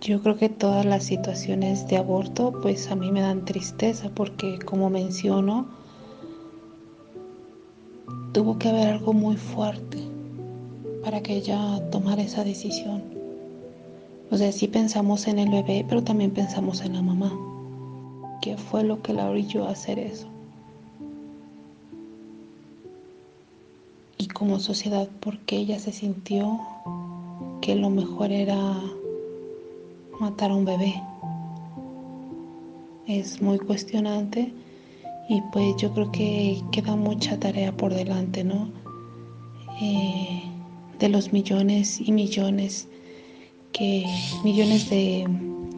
yo 0.00 0.22
creo 0.22 0.36
que 0.36 0.48
todas 0.48 0.86
las 0.86 1.02
situaciones 1.02 1.88
de 1.88 1.96
aborto 1.96 2.52
pues 2.62 2.88
a 2.92 2.94
mí 2.94 3.10
me 3.10 3.20
dan 3.20 3.44
tristeza 3.44 4.10
porque 4.14 4.60
como 4.60 4.90
menciono 4.90 5.82
tuvo 8.34 8.58
que 8.58 8.68
haber 8.68 8.88
algo 8.88 9.14
muy 9.14 9.36
fuerte 9.36 9.98
para 11.02 11.22
que 11.22 11.34
ella 11.36 11.80
tomara 11.90 12.20
esa 12.20 12.44
decisión. 12.44 13.02
O 14.30 14.36
sea, 14.36 14.52
sí 14.52 14.68
pensamos 14.68 15.26
en 15.26 15.38
el 15.38 15.48
bebé, 15.50 15.86
pero 15.88 16.04
también 16.04 16.32
pensamos 16.32 16.82
en 16.82 16.92
la 16.92 17.00
mamá. 17.02 17.32
¿Qué 18.42 18.58
fue 18.58 18.84
lo 18.84 19.00
que 19.00 19.14
la 19.14 19.30
orilló 19.30 19.66
a 19.66 19.70
hacer 19.70 19.98
eso? 19.98 20.26
Y 24.18 24.26
como 24.26 24.58
sociedad, 24.58 25.08
¿por 25.20 25.38
qué 25.38 25.56
ella 25.56 25.78
se 25.78 25.92
sintió 25.92 26.60
que 27.64 27.74
lo 27.76 27.88
mejor 27.88 28.30
era 28.30 28.78
matar 30.20 30.50
a 30.50 30.54
un 30.54 30.66
bebé. 30.66 31.02
Es 33.06 33.40
muy 33.40 33.58
cuestionante 33.58 34.52
y 35.28 35.40
pues 35.52 35.76
yo 35.76 35.92
creo 35.92 36.10
que 36.12 36.62
queda 36.70 36.96
mucha 36.96 37.38
tarea 37.38 37.76
por 37.76 37.94
delante, 37.94 38.44
¿no? 38.44 38.68
Eh, 39.80 40.42
de 40.98 41.08
los 41.08 41.32
millones 41.32 42.00
y 42.00 42.12
millones 42.12 42.88
que 43.72 44.06
millones 44.44 44.88
de, 44.90 45.26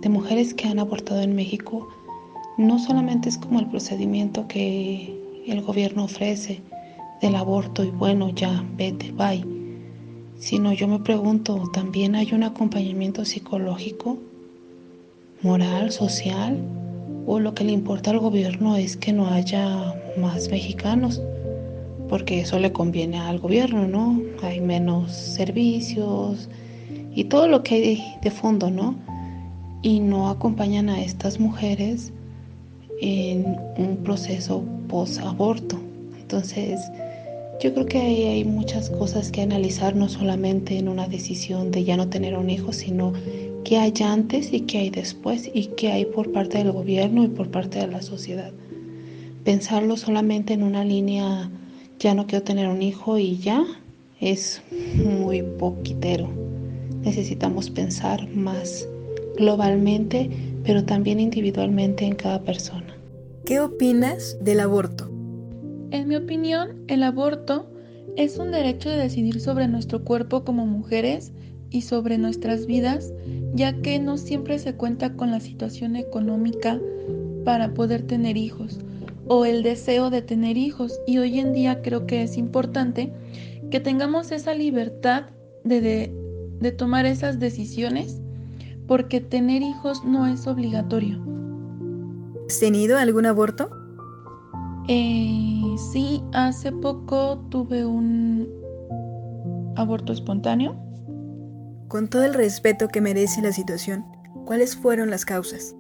de 0.01 0.09
mujeres 0.09 0.53
que 0.53 0.69
han 0.69 0.79
abortado 0.79 1.23
en 1.23 1.35
México, 1.35 1.89
no 2.59 2.79
solamente 2.79 3.29
es 3.29 3.39
como 3.39 3.61
el 3.61 3.67
procedimiento 3.67 4.47
que 4.49 5.43
el 5.47 5.63
gobierno 5.63 6.05
ofrece 6.05 6.61
del 7.23 7.35
aborto 7.37 7.85
y 7.85 7.91
bueno, 7.91 8.31
ya, 8.31 8.65
vete, 8.77 9.13
bye, 9.13 9.45
sino 10.39 10.73
yo 10.73 10.87
me 10.89 10.99
pregunto, 10.99 11.71
¿también 11.73 12.15
hay 12.15 12.33
un 12.33 12.43
acompañamiento 12.43 13.25
psicológico, 13.25 14.19
moral, 15.43 15.93
social? 15.93 16.61
¿O 17.27 17.41
lo 17.41 17.55
que 17.55 17.65
le 17.65 17.73
importa 17.73 18.13
al 18.13 18.21
gobierno 18.21 18.77
es 18.77 18.97
que 18.97 19.13
no 19.13 19.27
haya 19.27 19.95
más 20.17 20.49
mexicanos? 20.49 21.21
Porque 22.09 22.41
eso 22.41 22.61
le 22.61 22.73
conviene 22.73 23.19
al 23.19 23.41
gobierno, 23.41 23.89
¿no? 23.89 24.23
Hay 24.43 24.61
menos 24.61 25.11
servicios 25.11 26.49
y 27.17 27.25
todo 27.25 27.49
lo 27.49 27.65
que 27.65 27.75
hay 27.75 28.05
de 28.23 28.31
fondo, 28.31 28.71
¿no? 28.71 28.95
Y 29.83 29.99
no 29.99 30.29
acompañan 30.29 30.89
a 30.89 31.03
estas 31.03 31.41
mujeres 31.41 32.13
en 33.01 33.57
un 33.77 33.99
proceso 34.05 34.63
post-aborto. 34.89 35.81
Entonces, 36.21 36.81
yo 37.61 37.75
creo 37.75 37.87
que 37.87 37.99
ahí 37.99 38.23
hay 38.25 38.45
muchas 38.45 38.89
cosas 38.91 39.33
que 39.33 39.43
analizar, 39.43 39.97
no 39.97 40.09
solamente 40.09 40.79
en 40.79 40.89
una 40.89 41.09
decisión 41.09 41.73
de 41.73 41.83
ya 41.83 41.97
no 41.97 42.09
tener 42.09 42.37
un 42.37 42.51
hijo, 42.51 42.73
sino 42.73 43.15
qué 43.67 43.79
hay 43.79 43.93
antes 44.05 44.53
y 44.53 44.61
qué 44.61 44.79
hay 44.79 44.91
después 44.91 45.51
y 45.53 45.67
qué 45.77 45.91
hay 45.91 46.05
por 46.05 46.31
parte 46.31 46.59
del 46.59 46.71
gobierno 46.71 47.25
y 47.25 47.29
por 47.29 47.51
parte 47.51 47.81
de 47.81 47.89
la 47.89 48.01
sociedad. 48.01 48.53
Pensarlo 49.43 49.97
solamente 49.97 50.55
en 50.55 50.63
una 50.63 50.85
línea, 50.85 51.51
ya 51.99 52.15
no 52.15 52.29
quiero 52.29 52.45
tener 52.45 52.69
un 52.69 52.81
hijo 52.81 53.19
y 53.19 53.39
ya, 53.39 53.65
es 54.21 54.63
muy 55.05 55.43
poquitero. 55.43 56.29
Necesitamos 57.03 57.69
pensar 57.69 58.29
más 58.31 58.89
globalmente, 59.37 60.31
pero 60.63 60.85
también 60.85 61.19
individualmente 61.19 62.05
en 62.05 62.15
cada 62.15 62.43
persona. 62.43 62.97
¿Qué 63.47 63.59
opinas 63.59 64.39
del 64.41 64.61
aborto? 64.61 65.11
En 65.91 66.07
mi 66.07 66.15
opinión, 66.15 66.85
el 66.87 67.03
aborto 67.03 67.69
es 68.17 68.39
un 68.39 68.53
derecho 68.53 68.91
de 68.91 68.99
decidir 68.99 69.41
sobre 69.41 69.67
nuestro 69.67 70.05
cuerpo 70.05 70.45
como 70.45 70.67
mujeres 70.67 71.33
y 71.71 71.83
sobre 71.83 72.19
nuestras 72.19 72.67
vidas, 72.67 73.13
ya 73.55 73.81
que 73.81 73.99
no 73.99 74.17
siempre 74.17 74.59
se 74.59 74.75
cuenta 74.75 75.15
con 75.15 75.31
la 75.31 75.41
situación 75.41 75.97
económica 75.97 76.81
para 77.45 77.75
poder 77.75 78.03
tener 78.03 78.37
hijos 78.37 78.81
o 79.29 79.45
el 79.45 79.63
deseo 79.63 80.11
de 80.11 80.23
tener 80.23 80.57
hijos. 80.57 81.01
Y 81.07 81.19
hoy 81.19 81.39
en 81.39 81.53
día 81.53 81.83
creo 81.83 82.07
que 82.07 82.23
es 82.23 82.37
importante 82.37 83.13
que 83.71 83.81
tengamos 83.81 84.31
esa 84.33 84.55
libertad 84.55 85.27
de, 85.65 86.13
de, 86.61 86.73
tomar 86.73 87.07
esas 87.07 87.41
decisiones, 87.41 88.21
porque 88.87 89.21
tener 89.21 89.63
hijos 89.63 90.05
no 90.05 90.27
es 90.27 90.47
obligatorio. 90.47 91.21
¿Has 92.49 92.61
tenido 92.61 92.97
algún 92.97 93.27
aborto? 93.27 93.69
Eh, 94.89 95.75
sí, 95.93 96.23
hace 96.33 96.71
poco 96.71 97.45
tuve 97.51 97.85
un 97.85 98.49
aborto 99.75 100.13
espontáneo. 100.13 100.86
Con 101.89 102.09
todo 102.09 102.25
el 102.25 102.35
respeto 102.35 102.89
que 102.89 103.01
merece 103.01 103.43
la 103.43 103.53
situación, 103.53 104.05
¿cuáles 104.45 104.77
fueron 104.77 105.11
las 105.11 105.25
causas? 105.25 105.77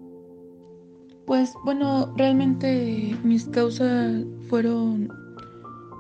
Pues 1.27 1.53
bueno, 1.65 2.15
realmente 2.17 3.17
mis 3.25 3.47
causas 3.47 4.25
fueron 4.49 5.09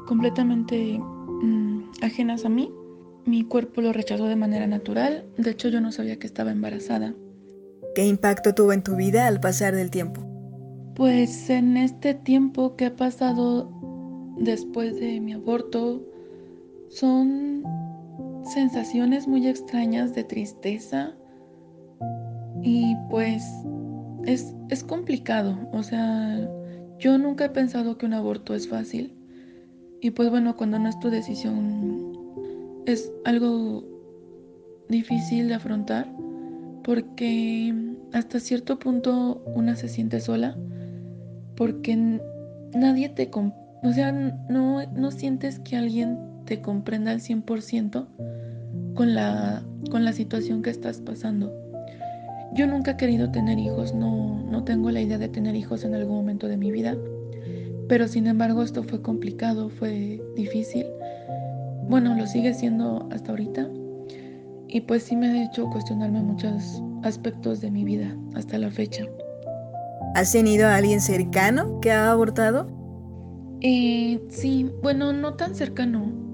completamente 0.06 0.98
mm, 0.98 1.90
ajenas 2.02 2.44
a 2.44 2.48
mí. 2.48 2.72
Mi 3.24 3.44
cuerpo 3.44 3.80
lo 3.80 3.92
rechazó 3.92 4.26
de 4.26 4.36
manera 4.36 4.68
natural. 4.68 5.24
De 5.36 5.50
hecho, 5.50 5.68
yo 5.68 5.80
no 5.80 5.90
sabía 5.90 6.20
que 6.20 6.28
estaba 6.28 6.52
embarazada. 6.52 7.12
¿Qué 7.96 8.06
impacto 8.06 8.54
tuvo 8.54 8.72
en 8.72 8.84
tu 8.84 8.94
vida 8.94 9.26
al 9.26 9.40
pasar 9.40 9.74
del 9.74 9.90
tiempo? 9.90 10.22
Pues 10.94 11.50
en 11.50 11.76
este 11.76 12.14
tiempo 12.14 12.76
que 12.76 12.86
ha 12.86 12.96
pasado 12.96 13.72
después 14.38 14.94
de 15.00 15.20
mi 15.20 15.32
aborto 15.32 16.02
son 16.88 17.64
sensaciones 18.52 19.26
muy 19.28 19.46
extrañas 19.46 20.14
de 20.14 20.24
tristeza 20.24 21.14
y 22.62 22.94
pues 23.10 23.44
es, 24.24 24.54
es 24.68 24.82
complicado. 24.84 25.56
O 25.72 25.82
sea, 25.82 26.48
yo 26.98 27.18
nunca 27.18 27.46
he 27.46 27.50
pensado 27.50 27.98
que 27.98 28.06
un 28.06 28.14
aborto 28.14 28.54
es 28.54 28.68
fácil 28.68 29.14
y 30.00 30.10
pues 30.10 30.30
bueno, 30.30 30.56
cuando 30.56 30.78
no 30.78 30.88
es 30.88 30.98
tu 30.98 31.10
decisión 31.10 32.12
es 32.86 33.12
algo 33.24 33.84
difícil 34.88 35.48
de 35.48 35.54
afrontar 35.54 36.10
porque 36.84 37.74
hasta 38.12 38.38
cierto 38.38 38.78
punto 38.78 39.42
una 39.54 39.74
se 39.74 39.88
siente 39.88 40.20
sola 40.20 40.56
porque 41.56 42.20
nadie 42.74 43.08
te... 43.08 43.30
O 43.82 43.92
sea, 43.92 44.12
no, 44.12 44.84
no 44.92 45.10
sientes 45.10 45.58
que 45.60 45.76
alguien 45.76 46.18
te 46.46 46.62
comprenda 46.62 47.10
al 47.10 47.20
100% 47.20 48.06
con 48.94 49.14
la, 49.14 49.62
con 49.90 50.04
la 50.04 50.12
situación 50.12 50.62
que 50.62 50.70
estás 50.70 51.00
pasando. 51.00 51.52
Yo 52.54 52.66
nunca 52.66 52.92
he 52.92 52.96
querido 52.96 53.30
tener 53.30 53.58
hijos, 53.58 53.94
no, 53.94 54.42
no 54.50 54.64
tengo 54.64 54.90
la 54.90 55.02
idea 55.02 55.18
de 55.18 55.28
tener 55.28 55.54
hijos 55.54 55.84
en 55.84 55.94
algún 55.94 56.16
momento 56.16 56.48
de 56.48 56.56
mi 56.56 56.70
vida, 56.70 56.96
pero 57.88 58.08
sin 58.08 58.26
embargo 58.26 58.62
esto 58.62 58.82
fue 58.82 59.02
complicado, 59.02 59.68
fue 59.68 60.22
difícil. 60.34 60.86
Bueno, 61.88 62.16
lo 62.16 62.26
sigue 62.26 62.54
siendo 62.54 63.06
hasta 63.12 63.32
ahorita 63.32 63.68
y 64.68 64.80
pues 64.80 65.02
sí 65.02 65.16
me 65.16 65.28
ha 65.28 65.44
hecho 65.44 65.68
cuestionarme 65.70 66.20
muchos 66.22 66.82
aspectos 67.02 67.60
de 67.60 67.70
mi 67.70 67.84
vida 67.84 68.16
hasta 68.34 68.58
la 68.58 68.70
fecha. 68.70 69.04
¿Has 70.14 70.32
tenido 70.32 70.66
a 70.66 70.76
alguien 70.76 71.00
cercano 71.00 71.78
que 71.80 71.92
ha 71.92 72.10
abortado? 72.10 72.68
Eh, 73.60 74.20
sí, 74.28 74.70
bueno, 74.82 75.12
no 75.12 75.34
tan 75.34 75.54
cercano. 75.54 76.25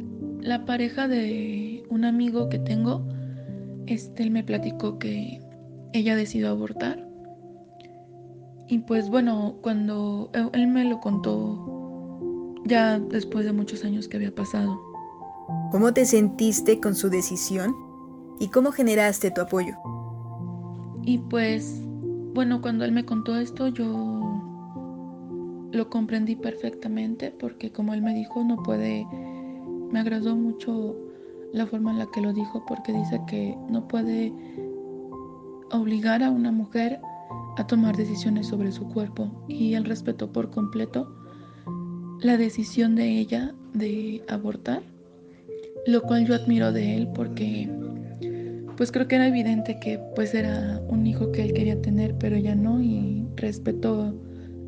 La 0.42 0.64
pareja 0.66 1.08
de 1.08 1.84
un 1.88 2.04
amigo 2.04 2.48
que 2.48 2.58
tengo, 2.58 3.06
este, 3.86 4.24
él 4.24 4.30
me 4.30 4.44
platicó 4.44 4.98
que 4.98 5.40
ella 5.92 6.16
decidió 6.16 6.50
abortar. 6.50 7.08
Y 8.68 8.78
pues 8.80 9.08
bueno, 9.08 9.56
cuando 9.62 10.30
él 10.52 10.66
me 10.66 10.84
lo 10.84 11.00
contó 11.00 11.72
ya 12.64 12.98
después 12.98 13.44
de 13.44 13.52
muchos 13.52 13.84
años 13.84 14.08
que 14.08 14.16
había 14.16 14.34
pasado. 14.34 14.80
¿Cómo 15.70 15.92
te 15.92 16.04
sentiste 16.04 16.80
con 16.80 16.94
su 16.94 17.08
decisión 17.08 17.74
y 18.40 18.48
cómo 18.48 18.72
generaste 18.72 19.30
tu 19.30 19.40
apoyo? 19.40 19.74
Y 21.04 21.18
pues 21.18 21.80
bueno, 22.34 22.62
cuando 22.62 22.84
él 22.84 22.92
me 22.92 23.04
contó 23.04 23.36
esto 23.36 23.68
yo 23.68 24.20
lo 25.72 25.88
comprendí 25.90 26.36
perfectamente 26.36 27.30
porque 27.30 27.72
como 27.72 27.94
él 27.94 28.02
me 28.02 28.14
dijo 28.14 28.44
no 28.44 28.62
puede, 28.62 29.06
me 29.92 30.00
agradó 30.00 30.34
mucho 30.34 30.96
la 31.52 31.66
forma 31.66 31.92
en 31.92 31.98
la 31.98 32.10
que 32.10 32.20
lo 32.20 32.32
dijo 32.32 32.64
porque 32.66 32.92
dice 32.92 33.20
que 33.26 33.56
no 33.68 33.86
puede 33.86 34.32
obligar 35.70 36.22
a 36.22 36.30
una 36.30 36.50
mujer 36.50 37.00
a 37.56 37.66
tomar 37.66 37.96
decisiones 37.96 38.46
sobre 38.46 38.72
su 38.72 38.88
cuerpo 38.88 39.44
y 39.48 39.74
él 39.74 39.84
respetó 39.84 40.32
por 40.32 40.50
completo 40.50 41.14
la 42.20 42.36
decisión 42.36 42.94
de 42.94 43.18
ella 43.18 43.54
de 43.74 44.24
abortar, 44.28 44.82
lo 45.86 46.02
cual 46.02 46.26
yo 46.26 46.34
admiro 46.34 46.72
de 46.72 46.96
él 46.96 47.08
porque 47.14 47.70
pues 48.76 48.90
creo 48.90 49.06
que 49.06 49.16
era 49.16 49.26
evidente 49.26 49.78
que 49.78 50.00
pues 50.14 50.34
era 50.34 50.80
un 50.88 51.06
hijo 51.06 51.32
que 51.32 51.42
él 51.42 51.52
quería 51.52 51.80
tener, 51.82 52.16
pero 52.16 52.38
ya 52.38 52.54
no 52.54 52.80
y 52.80 53.26
respetó 53.36 54.14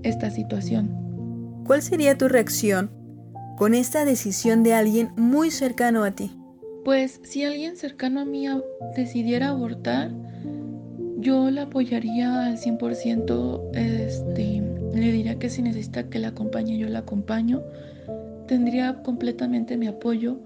esta 0.03 0.31
situación. 0.31 1.63
¿Cuál 1.65 1.81
sería 1.81 2.19
tu 2.19 2.29
reacción 2.29 3.04
con 3.57 3.75
esta 3.75 4.05
decisión 4.05 4.63
de 4.63 4.75
alguien 4.75 5.11
muy 5.17 5.51
cercano 5.51 6.05
a 6.05 6.13
ti? 6.13 6.31
Pues 6.85 7.21
si 7.23 7.45
alguien 7.45 7.77
cercano 7.77 8.21
a 8.21 8.25
mí 8.25 8.47
decidiera 8.97 9.49
abortar, 9.49 10.11
yo 11.19 11.51
la 11.51 11.63
apoyaría 11.63 12.47
al 12.47 12.59
100%, 12.59 13.71
este, 13.75 14.63
le 14.95 15.13
diría 15.13 15.39
que 15.39 15.49
si 15.49 15.63
necesita 15.63 16.11
que 16.11 16.19
la 16.19 16.29
acompañe, 16.29 16.77
yo 16.77 16.89
la 16.89 17.01
acompaño. 17.01 17.63
Tendría 18.47 19.03
completamente 19.03 19.77
mi 19.79 19.87
apoyo 19.87 20.39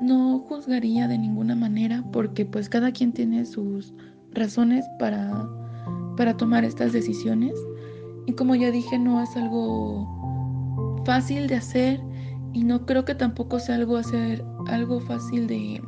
no 0.00 0.38
juzgaría 0.48 1.06
de 1.08 1.18
ninguna 1.18 1.54
manera 1.54 2.02
porque 2.10 2.46
pues 2.46 2.68
cada 2.68 2.90
quien 2.90 3.12
tiene 3.12 3.44
sus 3.44 3.92
razones 4.32 4.84
para, 4.98 5.46
para 6.16 6.36
tomar 6.36 6.64
estas 6.64 6.92
decisiones. 6.92 7.54
Y 8.26 8.32
como 8.32 8.54
ya 8.54 8.70
dije, 8.70 8.98
no 8.98 9.22
es 9.22 9.36
algo 9.36 11.02
fácil 11.04 11.48
de 11.48 11.56
hacer 11.56 12.00
y 12.52 12.64
no 12.64 12.86
creo 12.86 13.04
que 13.04 13.14
tampoco 13.14 13.58
sea 13.58 13.76
algo 13.76 13.96
hacer 13.96 14.44
algo 14.66 15.00
fácil 15.00 15.46
de, 15.46 15.80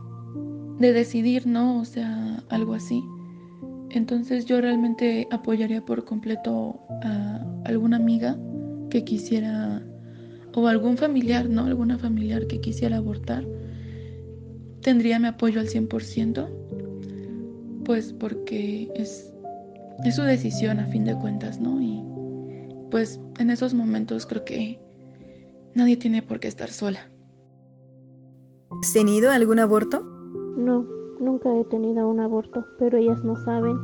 de 0.78 0.92
decidir, 0.92 1.46
¿no? 1.46 1.80
O 1.80 1.84
sea, 1.84 2.42
algo 2.48 2.74
así. 2.74 3.02
Entonces 3.90 4.46
yo 4.46 4.60
realmente 4.60 5.28
apoyaría 5.30 5.84
por 5.84 6.04
completo 6.04 6.80
a 7.02 7.44
alguna 7.64 7.96
amiga 7.96 8.38
que 8.90 9.04
quisiera, 9.04 9.82
o 10.54 10.66
algún 10.66 10.96
familiar, 10.96 11.48
¿no? 11.48 11.64
Alguna 11.64 11.98
familiar 11.98 12.46
que 12.46 12.60
quisiera 12.60 12.96
abortar 12.98 13.44
tendría 14.82 15.18
mi 15.18 15.28
apoyo 15.28 15.60
al 15.60 15.68
100%, 15.68 16.48
pues 17.84 18.12
porque 18.12 18.90
es, 18.94 19.32
es 20.04 20.16
su 20.16 20.22
decisión 20.22 20.80
a 20.80 20.86
fin 20.86 21.04
de 21.04 21.14
cuentas, 21.14 21.60
¿no? 21.60 21.80
Y 21.80 22.02
pues 22.90 23.20
en 23.38 23.50
esos 23.50 23.74
momentos 23.74 24.26
creo 24.26 24.44
que 24.44 24.81
nadie 25.74 25.96
tiene 25.96 26.22
por 26.22 26.40
qué 26.40 26.48
estar 26.48 26.70
sola. 26.70 27.10
¿Has 28.80 28.92
tenido 28.92 29.30
algún 29.30 29.58
aborto? 29.58 30.02
No, 30.56 30.86
nunca 31.20 31.54
he 31.56 31.64
tenido 31.64 32.08
un 32.08 32.20
aborto, 32.20 32.64
pero 32.78 32.98
ellas 32.98 33.22
no 33.24 33.36
saben 33.36 33.76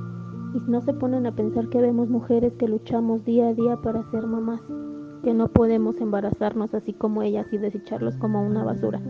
y 0.55 0.71
no 0.71 0.81
se 0.81 0.95
ponen 0.95 1.27
a 1.27 1.35
pensar 1.35 1.69
que 1.69 1.81
vemos 1.81 2.09
mujeres 2.09 2.55
que 2.55 2.69
luchamos 2.69 3.25
día 3.25 3.49
a 3.49 3.55
día 3.55 3.77
para 3.77 4.09
ser 4.11 4.27
mamás, 4.27 4.61
que 5.23 5.35
no 5.35 5.49
podemos 5.49 6.01
embarazarnos 6.01 6.73
así 6.75 6.93
como 6.93 7.23
ellas 7.23 7.47
y 7.53 7.59
desecharlos 7.59 8.17
como 8.17 8.43
una 8.43 8.65
basura. 8.65 9.01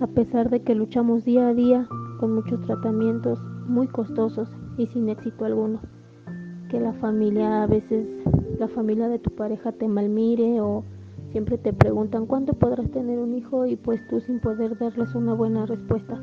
A 0.00 0.06
pesar 0.06 0.50
de 0.50 0.62
que 0.62 0.74
luchamos 0.74 1.24
día 1.24 1.48
a 1.48 1.54
día 1.54 1.88
con 2.20 2.34
muchos 2.34 2.60
tratamientos 2.62 3.38
muy 3.66 3.88
costosos 3.88 4.48
y 4.78 4.86
sin 4.86 5.08
éxito 5.08 5.44
alguno, 5.44 5.80
que 6.70 6.80
la 6.80 6.92
familia 6.94 7.62
a 7.62 7.66
veces, 7.66 8.06
la 8.58 8.68
familia 8.68 9.08
de 9.08 9.18
tu 9.18 9.30
pareja 9.30 9.72
te 9.72 9.88
malmire 9.88 10.60
o 10.60 10.84
siempre 11.36 11.58
te 11.58 11.74
preguntan 11.74 12.24
cuándo 12.24 12.54
podrás 12.54 12.90
tener 12.92 13.18
un 13.18 13.34
hijo 13.34 13.66
y 13.66 13.76
pues 13.76 14.00
tú 14.08 14.20
sin 14.20 14.40
poder 14.40 14.78
darles 14.78 15.14
una 15.14 15.34
buena 15.34 15.66
respuesta 15.66 16.18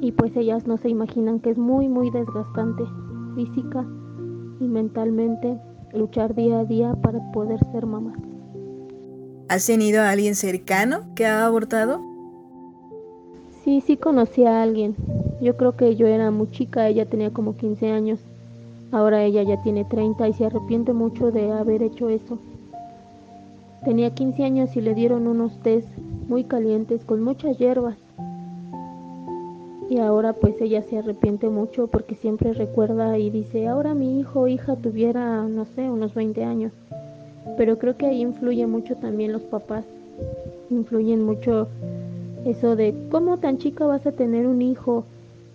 y 0.00 0.12
pues 0.12 0.34
ellas 0.36 0.66
no 0.66 0.78
se 0.78 0.88
imaginan 0.88 1.38
que 1.38 1.50
es 1.50 1.58
muy 1.58 1.86
muy 1.86 2.10
desgastante 2.10 2.82
física 3.34 3.84
y 4.58 4.64
mentalmente 4.64 5.60
luchar 5.92 6.34
día 6.34 6.60
a 6.60 6.64
día 6.64 6.94
para 6.94 7.30
poder 7.32 7.60
ser 7.72 7.84
mamá. 7.84 8.14
¿Has 9.50 9.66
tenido 9.66 10.00
a 10.00 10.08
alguien 10.08 10.34
cercano 10.34 11.14
que 11.14 11.26
ha 11.26 11.44
abortado? 11.44 12.00
Sí, 13.62 13.82
sí 13.82 13.98
conocí 13.98 14.46
a 14.46 14.62
alguien. 14.62 14.96
Yo 15.42 15.58
creo 15.58 15.76
que 15.76 15.94
yo 15.96 16.06
era 16.06 16.30
muy 16.30 16.50
chica, 16.50 16.88
ella 16.88 17.04
tenía 17.04 17.34
como 17.34 17.58
15 17.58 17.90
años. 17.90 18.20
Ahora 18.92 19.24
ella 19.24 19.42
ya 19.42 19.60
tiene 19.60 19.84
30 19.84 20.26
y 20.26 20.32
se 20.32 20.46
arrepiente 20.46 20.94
mucho 20.94 21.30
de 21.30 21.52
haber 21.52 21.82
hecho 21.82 22.08
eso. 22.08 22.38
Tenía 23.84 24.14
15 24.14 24.44
años 24.44 24.76
y 24.76 24.80
le 24.80 24.94
dieron 24.94 25.26
unos 25.26 25.58
test 25.62 25.88
muy 26.28 26.44
calientes 26.44 27.04
con 27.04 27.22
muchas 27.22 27.58
hierbas 27.58 27.96
y 29.90 29.98
ahora 29.98 30.34
pues 30.34 30.54
ella 30.60 30.82
se 30.82 30.98
arrepiente 30.98 31.48
mucho 31.48 31.88
porque 31.88 32.14
siempre 32.14 32.52
recuerda 32.52 33.18
y 33.18 33.28
dice, 33.28 33.66
ahora 33.66 33.92
mi 33.92 34.20
hijo 34.20 34.42
o 34.42 34.48
hija 34.48 34.76
tuviera, 34.76 35.42
no 35.42 35.64
sé, 35.64 35.90
unos 35.90 36.14
20 36.14 36.44
años. 36.44 36.72
Pero 37.56 37.76
creo 37.76 37.96
que 37.96 38.06
ahí 38.06 38.20
influye 38.20 38.68
mucho 38.68 38.94
también 38.94 39.32
los 39.32 39.42
papás, 39.42 39.84
influyen 40.70 41.24
mucho 41.24 41.66
eso 42.44 42.76
de 42.76 42.94
cómo 43.10 43.38
tan 43.38 43.58
chica 43.58 43.84
vas 43.84 44.06
a 44.06 44.12
tener 44.12 44.46
un 44.46 44.62
hijo 44.62 45.06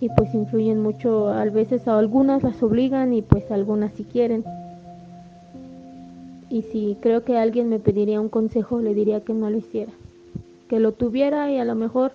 y 0.02 0.10
pues 0.10 0.34
influyen 0.36 0.82
mucho, 0.82 1.30
a 1.30 1.46
veces 1.46 1.88
a 1.88 1.98
algunas 1.98 2.44
las 2.44 2.62
obligan 2.62 3.14
y 3.14 3.22
pues 3.22 3.50
algunas 3.52 3.94
si 3.94 4.04
quieren. 4.04 4.44
Y 6.50 6.62
si 6.64 6.98
creo 7.02 7.24
que 7.24 7.38
alguien 7.38 7.70
me 7.70 7.80
pediría 7.80 8.22
un 8.22 8.30
consejo, 8.30 8.80
le 8.80 8.94
diría 8.94 9.24
que 9.24 9.34
no 9.34 9.50
lo 9.50 9.58
hiciera, 9.58 9.92
que 10.68 10.80
lo 10.80 10.92
tuviera 10.92 11.52
y 11.52 11.58
a 11.58 11.66
lo 11.66 11.76
mejor 11.76 12.12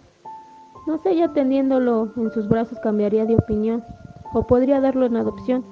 no 0.86 0.98
sé, 0.98 1.14
ya 1.16 1.32
teniéndolo 1.32 2.10
en 2.16 2.32
sus 2.32 2.48
brazos 2.48 2.78
cambiaría 2.80 3.26
de 3.26 3.36
opinión 3.36 3.84
o 4.32 4.46
podría 4.46 4.80
darlo 4.80 5.06
en 5.06 5.16
adopción, 5.16 5.64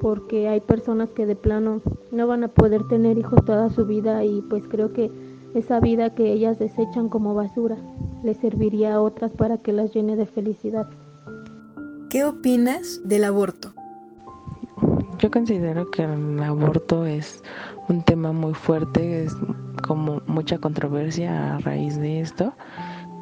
porque 0.00 0.48
hay 0.48 0.60
personas 0.60 1.10
que 1.10 1.26
de 1.26 1.36
plano 1.36 1.80
no 2.10 2.26
van 2.26 2.44
a 2.44 2.48
poder 2.48 2.86
tener 2.88 3.18
hijos 3.18 3.44
toda 3.44 3.70
su 3.70 3.86
vida 3.86 4.24
y 4.24 4.40
pues 4.42 4.64
creo 4.68 4.92
que 4.92 5.10
esa 5.54 5.80
vida 5.80 6.14
que 6.14 6.32
ellas 6.32 6.58
desechan 6.58 7.08
como 7.08 7.34
basura 7.34 7.76
le 8.24 8.34
serviría 8.34 8.94
a 8.94 9.00
otras 9.02 9.32
para 9.32 9.58
que 9.58 9.72
las 9.72 9.92
llene 9.92 10.16
de 10.16 10.26
felicidad. 10.26 10.88
¿Qué 12.08 12.24
opinas 12.24 13.00
del 13.04 13.24
aborto? 13.24 13.74
Yo 15.22 15.30
considero 15.30 15.88
que 15.90 16.02
el 16.02 16.42
aborto 16.42 17.06
es 17.06 17.42
un 17.88 18.02
tema 18.02 18.32
muy 18.32 18.54
fuerte, 18.54 19.22
es 19.22 19.32
como 19.86 20.20
mucha 20.26 20.58
controversia 20.58 21.54
a 21.54 21.58
raíz 21.60 21.96
de 21.96 22.20
esto 22.20 22.52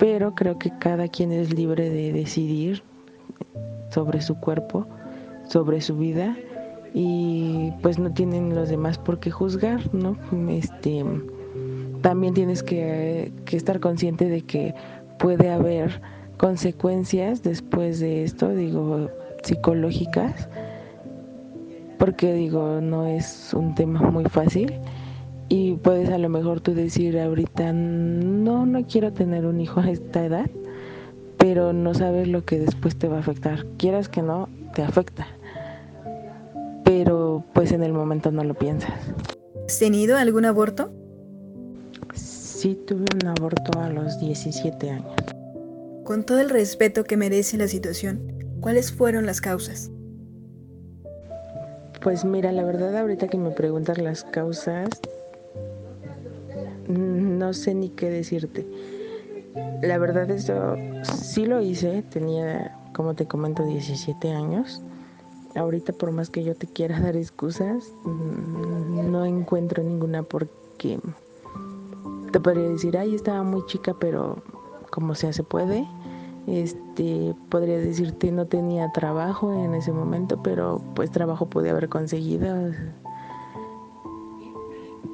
pero 0.01 0.35
creo 0.35 0.59
que 0.59 0.73
cada 0.79 1.07
quien 1.09 1.31
es 1.31 1.53
libre 1.53 1.91
de 1.91 2.11
decidir 2.11 2.83
sobre 3.91 4.23
su 4.23 4.41
cuerpo, 4.41 4.87
sobre 5.47 5.83
su 5.83 5.97
vida 5.99 6.37
y 6.95 7.71
pues 7.83 7.99
no 7.99 8.11
tienen 8.11 8.55
los 8.55 8.71
demás 8.71 8.97
por 8.97 9.21
qué 9.21 9.31
juzgar, 9.31 9.95
¿no? 9.95 10.17
Este 10.49 11.05
también 12.01 12.33
tienes 12.33 12.63
que, 12.63 13.31
que 13.45 13.59
estar 13.59 13.79
consciente 13.79 14.25
de 14.25 14.41
que 14.41 14.75
puede 15.19 15.51
haber 15.51 16.01
consecuencias 16.39 17.43
después 17.43 18.01
de 18.01 18.25
esto, 18.25 18.55
digo, 18.55 19.11
psicológicas, 19.43 20.49
porque 22.01 22.33
digo, 22.33 22.81
no 22.81 23.07
es 23.07 23.53
un 23.53 23.75
tema 23.75 24.01
muy 24.01 24.25
fácil 24.25 24.73
y 25.51 25.75
puedes 25.75 26.09
a 26.09 26.17
lo 26.17 26.31
mejor 26.31 26.63
tú 26.63 26.75
decir 26.75 27.19
ahorita, 27.21 27.75
no, 27.75 28.65
no 28.65 28.87
quiero 28.87 29.13
tener 29.13 29.45
un 29.45 29.61
hijo 29.61 29.81
a 29.81 29.91
esta 29.91 30.25
edad, 30.25 30.49
pero 31.37 31.75
no 31.75 31.93
sabes 31.93 32.27
lo 32.27 32.45
que 32.45 32.59
después 32.59 32.97
te 32.97 33.07
va 33.07 33.19
a 33.19 33.21
afectar. 33.21 33.67
Quieras 33.77 34.09
que 34.09 34.23
no, 34.23 34.49
te 34.75 34.83
afecta. 34.83 35.27
Pero 36.85 37.45
pues 37.53 37.71
en 37.71 37.83
el 37.83 37.93
momento 37.93 38.31
no 38.31 38.45
lo 38.45 38.55
piensas. 38.55 38.95
¿Has 39.67 39.79
tenido 39.79 40.17
algún 40.17 40.47
aborto? 40.47 40.91
Sí, 42.15 42.79
tuve 42.87 43.05
un 43.23 43.29
aborto 43.29 43.79
a 43.79 43.91
los 43.91 44.19
17 44.19 44.91
años. 44.91 45.15
Con 46.05 46.25
todo 46.25 46.41
el 46.41 46.49
respeto 46.49 47.05
que 47.05 47.19
merece 47.19 47.59
la 47.59 47.69
situación, 47.69 48.33
¿cuáles 48.61 48.91
fueron 48.91 49.27
las 49.27 49.43
causas? 49.43 49.91
Pues 52.03 52.25
mira, 52.25 52.51
la 52.51 52.65
verdad 52.65 52.97
ahorita 52.97 53.29
que 53.29 53.37
me 53.37 53.51
preguntas 53.51 53.99
las 53.99 54.25
causas, 54.25 54.89
no 56.89 57.53
sé 57.53 57.75
ni 57.75 57.91
qué 57.91 58.09
decirte. 58.09 58.67
La 59.83 59.99
verdad 59.99 60.31
eso 60.31 60.77
sí 61.03 61.45
lo 61.45 61.61
hice, 61.61 62.03
tenía, 62.03 62.77
como 62.95 63.15
te 63.15 63.27
comento, 63.27 63.65
17 63.65 64.33
años. 64.33 64.83
Ahorita 65.55 65.93
por 65.93 66.11
más 66.13 66.31
que 66.31 66.43
yo 66.43 66.55
te 66.55 66.67
quiera 66.67 66.99
dar 67.03 67.17
excusas, 67.17 67.93
no 68.05 69.27
encuentro 69.27 69.83
ninguna 69.83 70.23
porque 70.23 70.99
te 72.33 72.41
podría 72.41 72.69
decir, 72.69 72.97
ay, 72.97 73.15
estaba 73.15 73.43
muy 73.43 73.65
chica, 73.67 73.95
pero 74.01 74.43
como 74.91 75.15
sea 75.15 75.33
se 75.33 75.43
puede. 75.43 75.87
Este, 76.51 77.35
podría 77.49 77.79
decirte 77.79 78.33
no 78.33 78.47
tenía 78.47 78.91
trabajo 78.91 79.53
en 79.53 79.75
ese 79.75 79.93
momento, 79.93 80.43
pero 80.43 80.83
pues 80.95 81.11
trabajo 81.11 81.47
podía 81.47 81.71
haber 81.71 81.89
conseguido. 81.89 82.73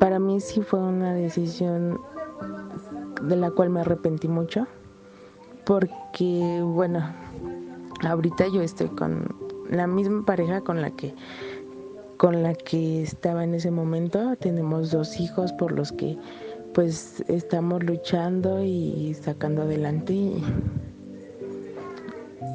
Para 0.01 0.18
mí 0.18 0.40
sí 0.40 0.62
fue 0.62 0.81
una 0.81 1.12
decisión 1.12 2.01
de 3.22 3.37
la 3.37 3.51
cual 3.51 3.70
me 3.70 3.81
arrepentí 3.81 4.29
mucho, 4.29 4.66
porque 5.64 6.62
bueno, 6.62 7.01
ahorita 8.03 8.49
yo 8.49 8.62
estoy 8.62 8.88
con 8.88 9.27
la 9.70 9.87
misma 9.87 10.25
pareja 10.25 10.61
con 10.62 10.81
la 10.81 10.90
que 10.90 11.14
con 12.16 12.42
la 12.42 12.55
que 12.55 13.03
estaba 13.03 13.44
en 13.44 13.55
ese 13.55 13.70
momento, 13.70 14.37
tenemos 14.37 14.90
dos 14.90 15.20
hijos 15.20 15.53
por 15.53 15.72
los 15.72 15.92
que 15.92 16.16
pues 16.72 17.22
estamos 17.29 17.83
luchando 17.85 18.62
y 18.62 19.14
sacando 19.14 19.62
adelante 19.62 20.33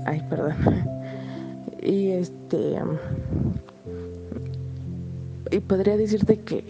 ay, 0.05 0.21
perdón. 0.29 0.55
Y 1.83 2.11
este 2.11 2.77
y 5.51 5.59
podría 5.59 5.97
decirte 5.97 6.39
que 6.39 6.63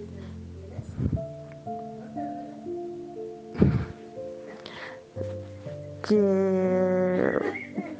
que 6.07 7.37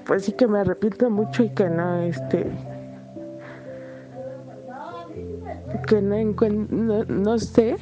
pues 0.05 0.25
sí 0.25 0.33
que 0.33 0.47
me 0.47 0.59
arrepiento 0.59 1.09
mucho 1.09 1.43
y 1.43 1.49
que 1.49 1.69
no 1.69 2.01
este 2.01 2.51
que 5.87 6.01
no 6.01 6.15
encuentro 6.15 7.05
no, 7.07 7.37
sé 7.37 7.77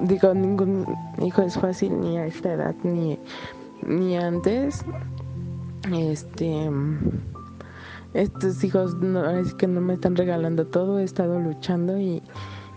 digo 0.00 0.32
ningún 0.32 0.86
hijo 1.22 1.42
es 1.42 1.58
fácil 1.58 2.00
ni 2.00 2.16
a 2.16 2.26
esta 2.26 2.54
edad 2.54 2.74
ni 2.82 3.18
ni 3.82 4.16
antes 4.16 4.84
este 5.92 6.70
estos 8.14 8.64
hijos 8.64 8.96
no 8.96 9.28
es 9.30 9.54
que 9.54 9.66
no 9.66 9.80
me 9.80 9.94
están 9.94 10.16
regalando 10.16 10.66
todo 10.66 10.98
he 10.98 11.04
estado 11.04 11.38
luchando 11.40 11.98
y, 11.98 12.22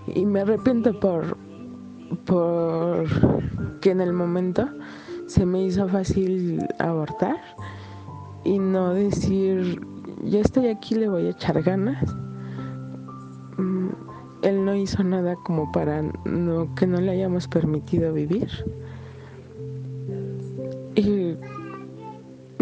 y 0.08 0.26
me 0.26 0.42
arrepiento 0.42 1.00
por 1.00 1.38
por 2.26 3.08
que 3.80 3.92
en 3.92 4.02
el 4.02 4.14
momento 4.14 4.70
se 5.28 5.46
me 5.46 5.64
hizo 5.64 5.88
fácil 5.88 6.60
abortar 6.80 7.38
y 8.44 8.60
no 8.60 8.94
decir, 8.94 9.82
ya 10.24 10.40
estoy 10.40 10.68
aquí, 10.68 10.96
le 10.96 11.10
voy 11.10 11.28
a 11.28 11.30
echar 11.30 11.62
ganas. 11.64 12.04
Mm, 13.58 13.90
él 14.42 14.66
no 14.66 14.76
hizo 14.76 15.04
nada 15.04 15.36
como 15.46 15.72
para 15.72 16.02
no, 16.26 16.74
que 16.76 16.86
no 16.86 17.00
le 17.00 17.12
hayamos 17.12 17.48
permitido 17.48 18.14
vivir. 18.14 18.50
Y 20.96 21.36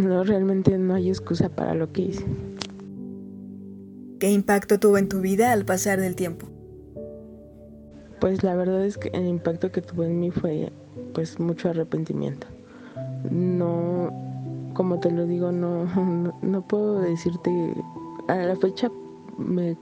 no, 0.02 0.24
realmente 0.24 0.78
no 0.78 0.95
hay 0.95 1.10
excusa 1.10 1.49
para 1.49 1.74
lo 1.74 1.91
que 1.91 2.04
hice. 2.04 2.26
¿Qué 4.20 4.32
impacto 4.32 4.80
tuvo 4.80 4.97
en 4.97 5.10
tu 5.10 5.22
vida 5.22 5.52
al 5.52 5.66
pasar 5.66 5.99
del 5.99 6.16
tiempo? 6.16 6.47
Pues 8.20 8.43
la 8.43 8.56
verdad 8.56 8.86
es 8.86 8.97
que 8.97 9.10
el 9.10 9.28
impacto 9.28 9.72
que 9.72 9.82
tuvo 9.82 10.04
en 10.04 10.20
mí 10.20 10.30
fue 10.32 10.72
pues 11.14 11.39
mucho 11.39 11.70
arrepentimiento. 11.70 12.47
No, 13.30 14.12
como 14.74 14.99
te 14.99 15.12
lo 15.12 15.26
digo, 15.26 15.52
no, 15.52 15.86
no, 16.41 16.62
puedo 16.68 17.02
decirte, 17.02 17.52
a 18.28 18.36
la 18.36 18.56
fecha 18.56 18.91
me 19.38 19.76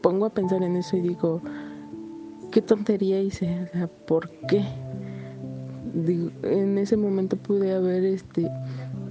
pongo 0.00 0.26
a 0.26 0.30
pensar 0.30 0.62
en 0.62 0.76
eso 0.76 0.96
y 0.96 1.00
digo, 1.00 1.42
qué 2.50 2.62
tontería 2.62 3.20
hice, 3.20 3.68
¿por 4.06 4.30
qué? 4.48 4.64
en 6.42 6.78
ese 6.78 6.96
momento 6.96 7.36
pude 7.36 7.74
haber, 7.74 8.04
este, 8.04 8.50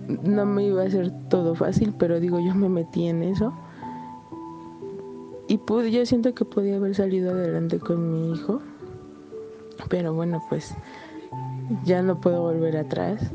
no 0.07 0.45
me 0.45 0.63
iba 0.63 0.83
a 0.83 0.89
ser 0.89 1.11
todo 1.29 1.55
fácil, 1.55 1.93
pero 1.97 2.19
digo, 2.19 2.39
yo 2.39 2.55
me 2.55 2.69
metí 2.69 3.07
en 3.07 3.23
eso 3.23 3.53
y 5.49 5.57
pude, 5.59 5.91
yo 5.91 6.05
siento 6.05 6.33
que 6.33 6.43
podía 6.43 6.75
haber 6.75 6.93
salido 6.93 7.31
adelante 7.31 7.79
con 7.79 8.11
mi 8.11 8.33
hijo, 8.33 8.61
pero 9.89 10.13
bueno, 10.13 10.43
pues 10.49 10.75
ya 11.85 12.01
no 12.01 12.19
puedo 12.19 12.41
volver 12.41 12.75
atrás. 12.75 13.31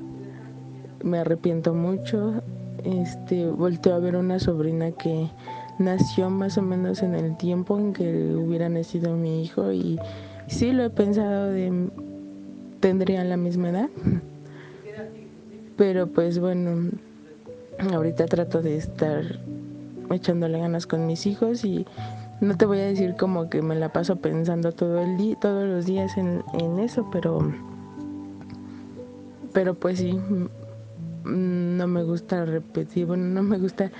Me 1.02 1.18
arrepiento 1.18 1.72
mucho. 1.72 2.42
Este, 2.84 3.48
volteo 3.48 3.94
a 3.94 3.98
ver 3.98 4.16
una 4.16 4.38
sobrina 4.38 4.92
que 4.92 5.30
nació 5.78 6.28
más 6.28 6.58
o 6.58 6.62
menos 6.62 7.02
en 7.02 7.14
el 7.14 7.36
tiempo 7.38 7.78
en 7.78 7.92
que 7.92 8.34
hubiera 8.34 8.68
nacido 8.68 9.16
mi 9.16 9.42
hijo 9.42 9.72
y 9.72 9.98
sí 10.48 10.72
lo 10.72 10.84
he 10.84 10.90
pensado 10.90 11.46
de 11.46 11.90
tendrían 12.80 13.30
la 13.30 13.36
misma 13.38 13.70
edad. 13.70 13.88
Pero 15.82 16.06
pues 16.06 16.38
bueno, 16.38 16.90
ahorita 17.92 18.26
trato 18.26 18.62
de 18.62 18.76
estar 18.76 19.40
echándole 20.12 20.60
ganas 20.60 20.86
con 20.86 21.08
mis 21.08 21.26
hijos 21.26 21.64
y 21.64 21.84
no 22.40 22.56
te 22.56 22.66
voy 22.66 22.78
a 22.78 22.84
decir 22.84 23.16
como 23.18 23.50
que 23.50 23.62
me 23.62 23.74
la 23.74 23.92
paso 23.92 24.14
pensando 24.14 24.70
todo 24.70 25.02
el 25.02 25.16
día, 25.16 25.34
todos 25.40 25.68
los 25.68 25.84
días 25.84 26.16
en, 26.16 26.44
en 26.52 26.78
eso, 26.78 27.08
pero 27.10 27.52
pero 29.52 29.74
pues 29.74 29.98
sí, 29.98 30.20
no 31.24 31.86
me 31.88 32.04
gusta 32.04 32.44
repetir, 32.44 33.06
bueno, 33.06 33.24
no 33.24 33.42
me 33.42 33.58
gusta 33.58 33.90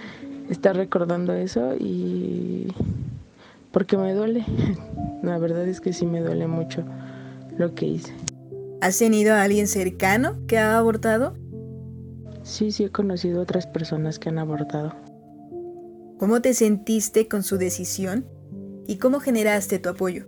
estar 0.51 0.76
recordando 0.76 1.33
eso 1.33 1.74
y 1.80 2.68
porque 3.72 3.97
me 3.97 4.14
duele. 4.14 4.45
La 5.24 5.37
verdad 5.39 5.66
es 5.66 5.80
que 5.80 5.93
sí 5.93 6.07
me 6.07 6.20
duele 6.20 6.47
mucho 6.47 6.85
lo 7.59 7.74
que 7.74 7.87
hice. 7.87 8.12
¿Has 8.80 8.99
tenido 8.99 9.35
a 9.35 9.43
alguien 9.43 9.66
cercano 9.66 10.37
que 10.47 10.59
ha 10.59 10.78
abortado? 10.78 11.41
Sí, 12.43 12.72
sí 12.72 12.84
he 12.84 12.90
conocido 12.90 13.40
otras 13.40 13.66
personas 13.66 14.18
que 14.18 14.28
han 14.28 14.38
abortado. 14.38 14.95
¿Cómo 16.18 16.40
te 16.40 16.55
sentiste 16.55 17.28
con 17.28 17.43
su 17.43 17.57
decisión 17.57 18.24
y 18.86 18.97
cómo 18.97 19.20
generaste 19.20 19.78
tu 19.78 19.88
apoyo? 19.88 20.26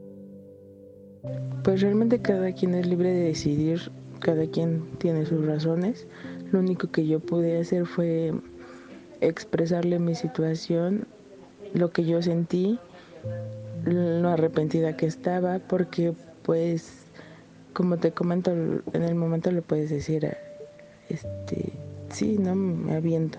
Pues 1.62 1.80
realmente 1.80 2.20
cada 2.20 2.52
quien 2.52 2.74
es 2.74 2.86
libre 2.86 3.10
de 3.10 3.24
decidir, 3.24 3.90
cada 4.20 4.46
quien 4.46 4.84
tiene 4.98 5.26
sus 5.26 5.44
razones. 5.44 6.06
Lo 6.52 6.60
único 6.60 6.90
que 6.90 7.06
yo 7.06 7.20
pude 7.20 7.60
hacer 7.60 7.86
fue 7.86 8.32
expresarle 9.20 9.98
mi 9.98 10.14
situación, 10.14 11.06
lo 11.72 11.90
que 11.90 12.04
yo 12.04 12.22
sentí, 12.22 12.78
lo 13.84 14.28
arrepentida 14.28 14.96
que 14.96 15.06
estaba, 15.06 15.58
porque 15.58 16.12
pues 16.42 17.04
como 17.72 17.96
te 17.96 18.12
comento, 18.12 18.52
en 18.52 19.02
el 19.02 19.14
momento 19.14 19.50
le 19.50 19.62
puedes 19.62 19.90
decir, 19.90 20.36
este, 21.08 21.72
sí, 22.14 22.38
no 22.38 22.54
me 22.54 22.96
aviento 22.96 23.38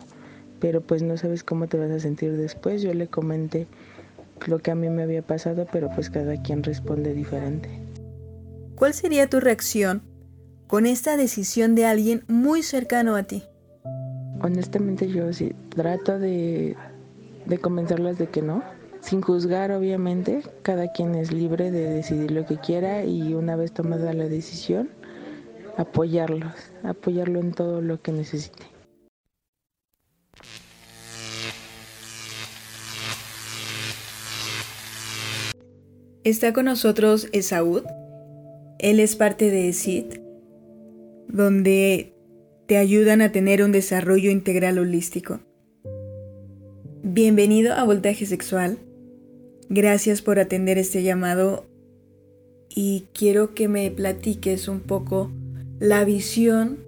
pero 0.60 0.82
pues 0.82 1.04
no 1.04 1.18
sabes 1.18 1.44
cómo 1.44 1.68
te 1.68 1.78
vas 1.78 1.92
a 1.92 2.00
sentir 2.00 2.36
después. 2.36 2.82
Yo 2.82 2.94
le 2.94 3.08
comenté 3.08 3.68
lo 4.48 4.60
que 4.60 4.72
a 4.72 4.76
mí 4.76 4.90
me 4.90 5.04
había 5.04 5.22
pasado, 5.22 5.68
pero 5.72 5.90
pues 5.94 6.10
cada 6.10 6.42
quien 6.42 6.64
responde 6.64 7.14
diferente. 7.14 7.70
¿Cuál 8.76 8.94
sería 8.94 9.30
tu 9.30 9.40
reacción 9.40 10.02
con 10.68 10.86
esta 10.86 11.18
decisión 11.18 11.76
de 11.76 11.86
alguien 11.86 12.24
muy 12.28 12.64
cercano 12.64 13.16
a 13.16 13.24
ti? 13.24 13.44
Honestamente 14.42 15.08
yo 15.08 15.32
sí 15.32 15.54
trato 15.70 16.20
de, 16.20 16.76
de 17.46 17.58
convencerlas 17.58 18.18
de 18.18 18.28
que 18.28 18.42
no, 18.42 18.64
sin 19.02 19.22
juzgar 19.22 19.72
obviamente, 19.72 20.42
cada 20.62 20.92
quien 20.92 21.16
es 21.16 21.32
libre 21.32 21.72
de 21.72 21.90
decidir 21.92 22.32
lo 22.32 22.46
que 22.46 22.58
quiera 22.58 23.06
y 23.06 23.34
una 23.34 23.56
vez 23.56 23.72
tomada 23.72 24.14
la 24.14 24.28
decisión, 24.28 24.90
apoyarlos, 25.78 26.54
apoyarlo 26.84 27.40
en 27.40 27.52
todo 27.52 27.82
lo 27.82 28.02
que 28.02 28.12
necesite. 28.12 28.64
Está 36.24 36.54
con 36.54 36.66
nosotros 36.66 37.30
Esaúd. 37.34 37.84
Él 38.80 39.00
es 39.00 39.16
parte 39.16 39.52
de 39.52 39.70
ESIT, 39.70 40.22
donde 41.28 42.14
te 42.66 42.78
ayudan 42.78 43.22
a 43.22 43.32
tener 43.32 43.64
un 43.64 43.72
desarrollo 43.72 44.32
integral 44.32 44.80
holístico. 44.80 45.40
Bienvenido 47.04 47.74
a 47.74 47.84
Voltaje 47.84 48.26
Sexual. 48.26 48.80
Gracias 49.70 50.24
por 50.24 50.40
atender 50.40 50.80
este 50.80 51.04
llamado 51.04 51.68
y 52.70 53.06
quiero 53.14 53.54
que 53.54 53.68
me 53.68 53.90
platiques 53.92 54.68
un 54.68 54.80
poco 54.80 55.32
la 55.80 56.04
visión 56.06 56.80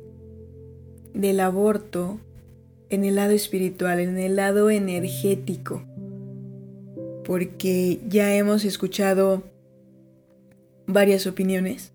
del 1.14 1.40
aborto 1.40 2.20
en 2.90 3.04
el 3.04 3.16
lado 3.16 3.32
espiritual, 3.32 4.00
en 4.00 4.18
el 4.18 4.36
lado 4.36 4.70
energético 4.70 5.84
porque 7.28 8.00
ya 8.08 8.34
hemos 8.34 8.64
escuchado 8.64 9.44
varias 10.88 11.28
opiniones 11.28 11.92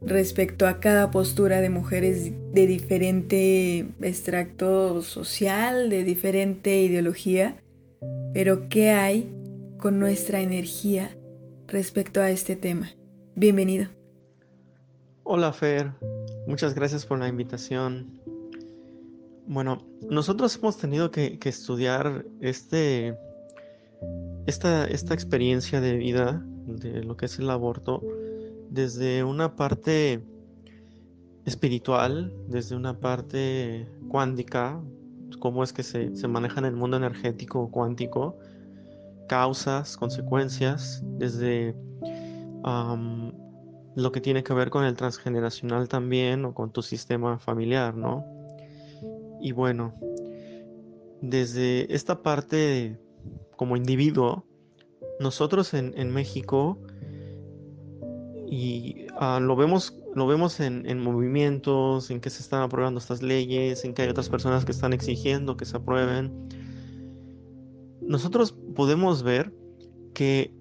respecto 0.00 0.66
a 0.66 0.80
cada 0.80 1.10
postura 1.10 1.60
de 1.60 1.68
mujeres 1.68 2.32
de 2.52 2.66
diferente 2.66 3.86
extracto 4.00 5.02
social, 5.02 5.90
de 5.90 6.02
diferente 6.02 6.80
ideología, 6.80 7.62
pero 8.32 8.70
¿qué 8.70 8.90
hay 8.90 9.30
con 9.76 10.00
nuestra 10.00 10.40
energía 10.40 11.14
respecto 11.68 12.22
a 12.22 12.30
este 12.30 12.56
tema? 12.56 12.90
Bienvenido. 13.36 14.01
Hola 15.24 15.52
Fer, 15.52 15.92
muchas 16.48 16.74
gracias 16.74 17.06
por 17.06 17.20
la 17.20 17.28
invitación. 17.28 18.20
Bueno, 19.46 19.86
nosotros 20.10 20.56
hemos 20.56 20.78
tenido 20.78 21.12
que, 21.12 21.38
estudiar 21.44 22.26
este 22.40 23.16
esta, 24.46 24.84
esta 24.84 25.14
experiencia 25.14 25.80
de 25.80 25.96
vida, 25.96 26.44
de 26.66 27.04
lo 27.04 27.16
que 27.16 27.26
es 27.26 27.38
el 27.38 27.48
aborto, 27.50 28.02
desde 28.68 29.22
una 29.22 29.54
parte 29.54 30.24
espiritual, 31.44 32.32
desde 32.48 32.74
una 32.74 32.98
parte 32.98 33.88
cuántica, 34.08 34.80
cómo 35.38 35.62
es 35.62 35.72
que 35.72 35.84
se, 35.84 36.16
se 36.16 36.26
maneja 36.26 36.58
en 36.58 36.66
el 36.66 36.74
mundo 36.74 36.96
energético 36.96 37.70
cuántico, 37.70 38.36
causas, 39.28 39.96
consecuencias, 39.96 41.00
desde 41.18 41.76
lo 43.94 44.12
que 44.12 44.20
tiene 44.20 44.42
que 44.42 44.54
ver 44.54 44.70
con 44.70 44.84
el 44.84 44.96
transgeneracional 44.96 45.88
también 45.88 46.44
o 46.44 46.54
con 46.54 46.72
tu 46.72 46.82
sistema 46.82 47.38
familiar, 47.38 47.96
¿no? 47.96 48.24
Y 49.40 49.52
bueno, 49.52 49.94
desde 51.20 51.92
esta 51.94 52.22
parte 52.22 52.98
como 53.56 53.76
individuo, 53.76 54.44
nosotros 55.20 55.74
en, 55.74 56.10
México, 56.10 56.78
y 58.46 59.06
ah, 59.18 59.38
lo 59.40 59.56
vemos, 59.56 59.98
lo 60.14 60.26
vemos 60.26 60.58
en, 60.60 60.88
en, 60.88 61.00
movimientos, 61.00 62.10
en 62.10 62.20
que 62.20 62.30
se 62.30 62.42
están 62.42 62.62
aprobando 62.62 62.98
estas 62.98 63.22
leyes, 63.22 63.84
en 63.84 63.94
que 63.94 64.02
hay 64.02 64.08
otras 64.08 64.28
personas 64.28 64.64
que 64.64 64.72
están 64.72 64.92
exigiendo 64.92 65.56
que 65.56 65.64
se 65.64 65.76
aprueben, 65.76 66.48
nosotros 68.00 68.52
podemos 68.74 69.22
ver 69.22 69.52
que 70.14 70.54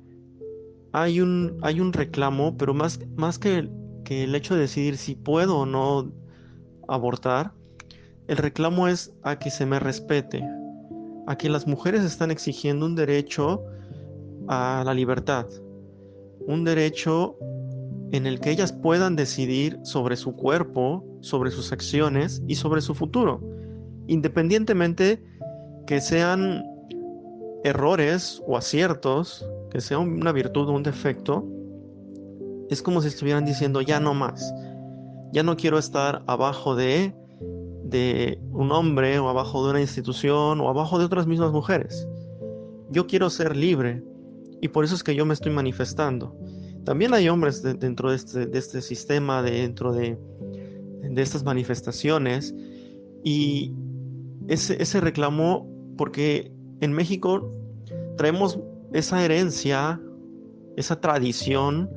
hay 0.94 1.22
un, 1.22 1.58
hay 1.62 1.80
un 1.80 1.94
reclamo, 1.94 2.58
pero 2.58 2.74
más, 2.74 3.00
más 3.16 3.40
que, 3.40 3.70
que 4.04 4.24
el 4.24 4.36
hecho 4.36 4.56
de 4.56 4.62
decidir 4.62 4.98
si 4.98 5.16
puedo 5.16 5.60
o 5.60 5.66
no 5.66 6.12
abortar, 6.88 7.54
el 8.28 8.38
reclamo 8.38 8.88
es 8.88 9.14
a 9.24 9.40
que 9.40 9.50
se 9.50 9.66
me 9.66 9.80
respete, 9.80 10.44
a 11.28 11.38
que 11.38 11.50
las 11.50 11.68
mujeres 11.68 12.04
están 12.04 12.32
exigiendo 12.32 12.86
un 12.86 12.96
derecho 12.96 13.64
a 14.48 14.84
la 14.86 14.94
libertad, 14.94 15.48
un 16.48 16.64
derecho 16.64 17.38
en 18.12 18.26
el 18.26 18.40
que 18.40 18.52
ellas 18.52 18.74
puedan 18.74 19.16
decidir 19.16 19.80
sobre 19.84 20.18
su 20.18 20.34
cuerpo, 20.36 21.06
sobre 21.22 21.52
sus 21.52 21.72
acciones 21.72 22.44
y 22.48 22.56
sobre 22.56 22.82
su 22.82 22.94
futuro, 22.94 23.42
independientemente 24.08 25.24
que 25.88 26.02
sean 26.02 26.64
errores 27.64 28.42
o 28.46 28.58
aciertos, 28.58 29.46
que 29.72 29.82
sea 29.82 30.00
una 30.00 30.32
virtud 30.32 30.70
o 30.70 30.74
un 30.74 30.84
defecto, 30.84 31.48
es 32.70 32.82
como 32.82 33.02
si 33.02 33.08
estuvieran 33.08 33.46
diciendo 33.46 33.82
ya 33.82 34.00
no 34.00 34.14
más, 34.14 34.54
ya 35.34 35.44
no 35.44 35.58
quiero 35.58 35.78
estar 35.78 36.24
abajo 36.28 36.76
de 36.76 37.16
de 37.92 38.40
un 38.52 38.72
hombre 38.72 39.20
o 39.20 39.30
abajo 39.30 39.64
de 39.66 39.72
una 39.72 39.82
institución 39.82 40.62
o 40.62 40.70
abajo 40.70 40.98
de 40.98 41.06
otras 41.06 41.28
mismas 41.28 41.52
mujeres. 41.52 42.08
Yo 42.90 43.06
quiero 43.06 43.30
ser 43.30 43.56
libre 43.56 44.04
y 44.62 44.70
por 44.70 44.84
eso 44.84 44.96
es 44.96 45.04
que 45.04 45.14
yo 45.14 45.26
me 45.26 45.34
estoy 45.34 45.52
manifestando. 45.52 46.36
también 46.84 47.14
hay 47.14 47.30
hombres 47.30 47.62
dentro 47.62 48.10
de 48.10 48.16
este, 48.16 48.48
de 48.48 48.58
este, 48.58 48.82
sistema, 48.82 49.44
dentro 49.44 49.94
de, 49.94 50.18
de, 51.04 51.22
estas 51.22 51.44
manifestaciones. 51.44 52.56
Y 53.24 53.74
ese, 54.48 54.82
ese 54.82 55.00
reclamo, 55.00 55.70
porque 55.96 56.52
en 56.80 56.92
México 56.94 57.52
traemos 58.18 58.60
esa 58.94 59.24
herencia, 59.24 60.00
esa 60.78 61.00
tradición, 61.00 61.90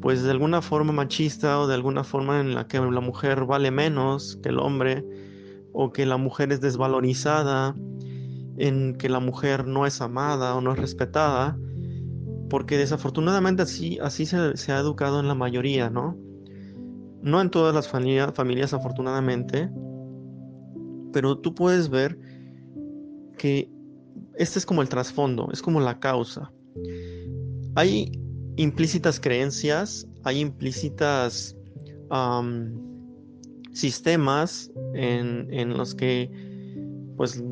pues 0.00 0.22
de 0.22 0.30
alguna 0.30 0.62
forma 0.62 0.92
machista 0.92 1.60
o 1.60 1.66
de 1.66 1.74
alguna 1.74 2.04
forma 2.04 2.40
en 2.40 2.54
la 2.54 2.66
que 2.66 2.78
la 2.78 3.00
mujer 3.00 3.44
vale 3.44 3.70
menos 3.70 4.38
que 4.42 4.50
el 4.50 4.58
hombre 4.58 5.04
o 5.72 5.92
que 5.92 6.06
la 6.06 6.16
mujer 6.16 6.52
es 6.52 6.60
desvalorizada, 6.60 7.74
en 8.56 8.94
que 8.96 9.08
la 9.08 9.20
mujer 9.20 9.66
no 9.66 9.86
es 9.86 10.00
amada 10.00 10.54
o 10.54 10.60
no 10.60 10.72
es 10.72 10.78
respetada, 10.78 11.58
porque 12.48 12.78
desafortunadamente 12.78 13.62
así, 13.62 13.98
así 14.00 14.24
se, 14.26 14.72
ha 14.72 14.78
educado 14.78 15.20
en 15.20 15.28
la 15.28 15.34
mayoría, 15.34 15.90
¿no? 15.90 16.16
No 17.22 17.40
en 17.40 17.50
todas 17.50 17.74
las 17.74 17.88
familias, 17.88 18.72
afortunadamente, 18.72 19.68
pero 21.12 21.38
tú 21.38 21.54
puedes 21.54 21.88
ver 21.90 22.18
que 23.36 23.70
este 24.38 24.58
es 24.58 24.66
como 24.66 24.82
el 24.82 24.88
trasfondo, 24.88 25.48
es 25.52 25.62
como 25.62 25.80
la 25.80 25.98
causa. 25.98 26.52
Hay 27.74 28.12
implícitas 28.56 29.20
creencias, 29.20 30.06
hay 30.24 30.40
implícitas 30.40 31.56
sistemas 33.72 34.70
en, 34.94 35.76
los 35.76 35.94
que, 35.94 36.30
pues, 37.16 37.42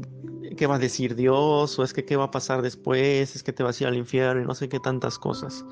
¿qué 0.56 0.66
va 0.66 0.76
a 0.76 0.78
decir 0.78 1.14
Dios? 1.14 1.78
¿O 1.78 1.82
es 1.82 1.92
que 1.92 2.04
qué 2.04 2.16
va 2.16 2.24
a 2.24 2.30
pasar 2.30 2.62
después? 2.62 3.34
¿Es 3.34 3.42
que 3.42 3.52
te 3.52 3.62
vas 3.62 3.80
a 3.80 3.84
ir 3.84 3.88
al 3.88 3.96
infierno? 3.96 4.42
Y 4.42 4.46
no 4.46 4.54
sé 4.54 4.68
qué 4.68 4.78
tantas 4.80 5.18
cosas. 5.18 5.64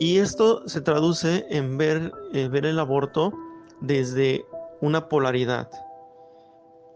Y 0.00 0.18
esto 0.18 0.66
se 0.68 0.80
traduce 0.80 1.46
en 1.50 1.76
ver, 1.78 2.12
eh, 2.32 2.48
ver 2.48 2.66
el 2.66 2.78
aborto 2.78 3.32
desde 3.80 4.44
una 4.80 5.08
polaridad. 5.08 5.70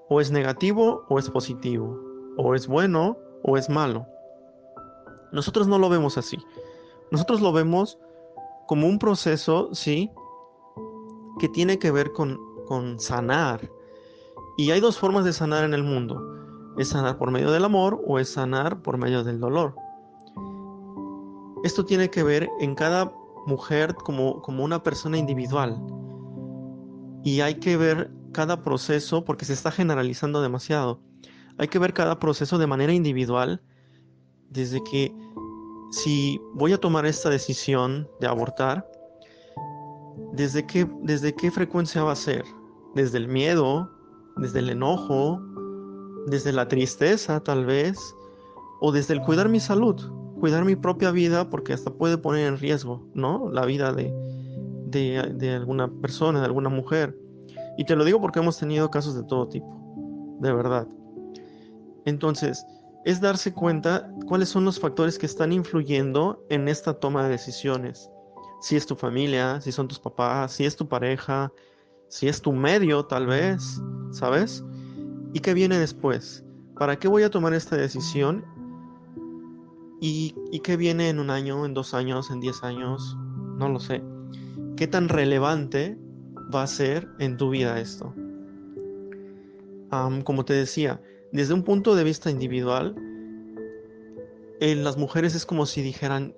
O 0.08 0.20
es 0.20 0.30
negativo 0.30 1.04
o 1.08 1.18
es 1.18 1.28
positivo. 1.28 2.07
O 2.38 2.54
es 2.54 2.66
bueno 2.66 3.18
o 3.42 3.58
es 3.58 3.68
malo. 3.68 4.06
Nosotros 5.32 5.68
no 5.68 5.78
lo 5.78 5.90
vemos 5.90 6.16
así. 6.16 6.38
Nosotros 7.10 7.42
lo 7.42 7.52
vemos 7.52 7.98
como 8.66 8.86
un 8.86 8.98
proceso, 8.98 9.68
sí, 9.72 10.10
que 11.38 11.48
tiene 11.48 11.78
que 11.78 11.90
ver 11.90 12.12
con, 12.12 12.38
con 12.66 12.98
sanar. 12.98 13.70
Y 14.56 14.70
hay 14.70 14.80
dos 14.80 14.98
formas 14.98 15.24
de 15.24 15.32
sanar 15.32 15.64
en 15.64 15.74
el 15.74 15.82
mundo. 15.82 16.22
Es 16.78 16.88
sanar 16.88 17.18
por 17.18 17.30
medio 17.30 17.50
del 17.50 17.64
amor 17.64 18.00
o 18.06 18.18
es 18.18 18.30
sanar 18.30 18.82
por 18.82 18.98
medio 18.98 19.24
del 19.24 19.40
dolor. 19.40 19.74
Esto 21.64 21.84
tiene 21.84 22.08
que 22.08 22.22
ver 22.22 22.48
en 22.60 22.74
cada 22.74 23.12
mujer 23.46 23.94
como, 23.94 24.40
como 24.42 24.64
una 24.64 24.82
persona 24.82 25.18
individual. 25.18 25.80
Y 27.24 27.40
hay 27.40 27.56
que 27.56 27.76
ver 27.76 28.10
cada 28.32 28.62
proceso, 28.62 29.24
porque 29.24 29.44
se 29.44 29.54
está 29.54 29.70
generalizando 29.70 30.40
demasiado, 30.40 31.00
hay 31.58 31.68
que 31.68 31.78
ver 31.78 31.92
cada 31.92 32.18
proceso 32.18 32.56
de 32.58 32.66
manera 32.66 32.92
individual, 32.92 33.60
desde 34.50 34.82
que 34.84 35.14
si 35.90 36.40
voy 36.54 36.72
a 36.72 36.78
tomar 36.78 37.06
esta 37.06 37.30
decisión 37.30 38.08
de 38.20 38.26
abortar, 38.26 38.88
¿desde 40.32 40.66
qué, 40.66 40.88
desde 41.02 41.34
qué 41.34 41.50
frecuencia 41.50 42.02
va 42.02 42.12
a 42.12 42.16
ser? 42.16 42.44
¿Desde 42.94 43.18
el 43.18 43.28
miedo? 43.28 43.90
¿Desde 44.36 44.60
el 44.60 44.70
enojo? 44.70 45.40
¿Desde 46.26 46.52
la 46.52 46.68
tristeza 46.68 47.40
tal 47.40 47.66
vez? 47.66 47.98
¿O 48.80 48.92
desde 48.92 49.14
el 49.14 49.20
cuidar 49.22 49.48
mi 49.48 49.60
salud? 49.60 49.96
Cuidar 50.40 50.64
mi 50.64 50.76
propia 50.76 51.10
vida 51.10 51.50
porque 51.50 51.72
hasta 51.72 51.90
puede 51.90 52.18
poner 52.18 52.46
en 52.46 52.58
riesgo, 52.58 53.08
¿no? 53.14 53.50
La 53.50 53.64
vida 53.64 53.92
de, 53.92 54.14
de, 54.86 55.34
de 55.34 55.54
alguna 55.54 55.88
persona, 56.00 56.38
de 56.38 56.46
alguna 56.46 56.68
mujer. 56.68 57.18
Y 57.76 57.84
te 57.84 57.96
lo 57.96 58.04
digo 58.04 58.20
porque 58.20 58.38
hemos 58.38 58.58
tenido 58.58 58.90
casos 58.90 59.16
de 59.16 59.24
todo 59.24 59.48
tipo, 59.48 60.38
de 60.40 60.52
verdad. 60.52 60.86
Entonces, 62.08 62.66
es 63.04 63.20
darse 63.20 63.52
cuenta 63.52 64.10
cuáles 64.26 64.48
son 64.48 64.64
los 64.64 64.80
factores 64.80 65.18
que 65.18 65.26
están 65.26 65.52
influyendo 65.52 66.44
en 66.48 66.68
esta 66.68 66.94
toma 66.94 67.24
de 67.24 67.30
decisiones. 67.30 68.10
Si 68.60 68.76
es 68.76 68.86
tu 68.86 68.96
familia, 68.96 69.60
si 69.60 69.72
son 69.72 69.88
tus 69.88 70.00
papás, 70.00 70.52
si 70.52 70.64
es 70.64 70.76
tu 70.76 70.88
pareja, 70.88 71.52
si 72.08 72.28
es 72.28 72.42
tu 72.42 72.52
medio 72.52 73.04
tal 73.04 73.26
vez, 73.26 73.80
¿sabes? 74.10 74.64
¿Y 75.32 75.40
qué 75.40 75.54
viene 75.54 75.78
después? 75.78 76.44
¿Para 76.78 76.98
qué 76.98 77.08
voy 77.08 77.22
a 77.22 77.30
tomar 77.30 77.54
esta 77.54 77.76
decisión? 77.76 78.44
¿Y, 80.00 80.34
qué 80.62 80.76
viene 80.76 81.08
en 81.08 81.18
un 81.18 81.30
año, 81.30 81.66
en 81.66 81.74
dos 81.74 81.92
años, 81.92 82.30
en 82.30 82.40
diez 82.40 82.62
años? 82.62 83.16
No 83.56 83.68
lo 83.68 83.80
sé. 83.80 84.02
¿Qué 84.76 84.86
tan 84.86 85.08
relevante 85.08 85.98
va 86.54 86.62
a 86.62 86.66
ser 86.66 87.08
en 87.18 87.36
tu 87.36 87.50
vida 87.50 87.78
esto? 87.80 88.14
como 90.24 90.44
te 90.44 90.52
decía, 90.52 91.00
desde 91.32 91.54
un 91.54 91.62
punto 91.62 91.94
de 91.94 92.04
vista 92.04 92.30
individual, 92.30 92.94
en 94.60 94.84
las 94.84 94.96
mujeres 94.96 95.34
es 95.34 95.46
como 95.46 95.66
si 95.66 95.82
dijeran, 95.82 96.34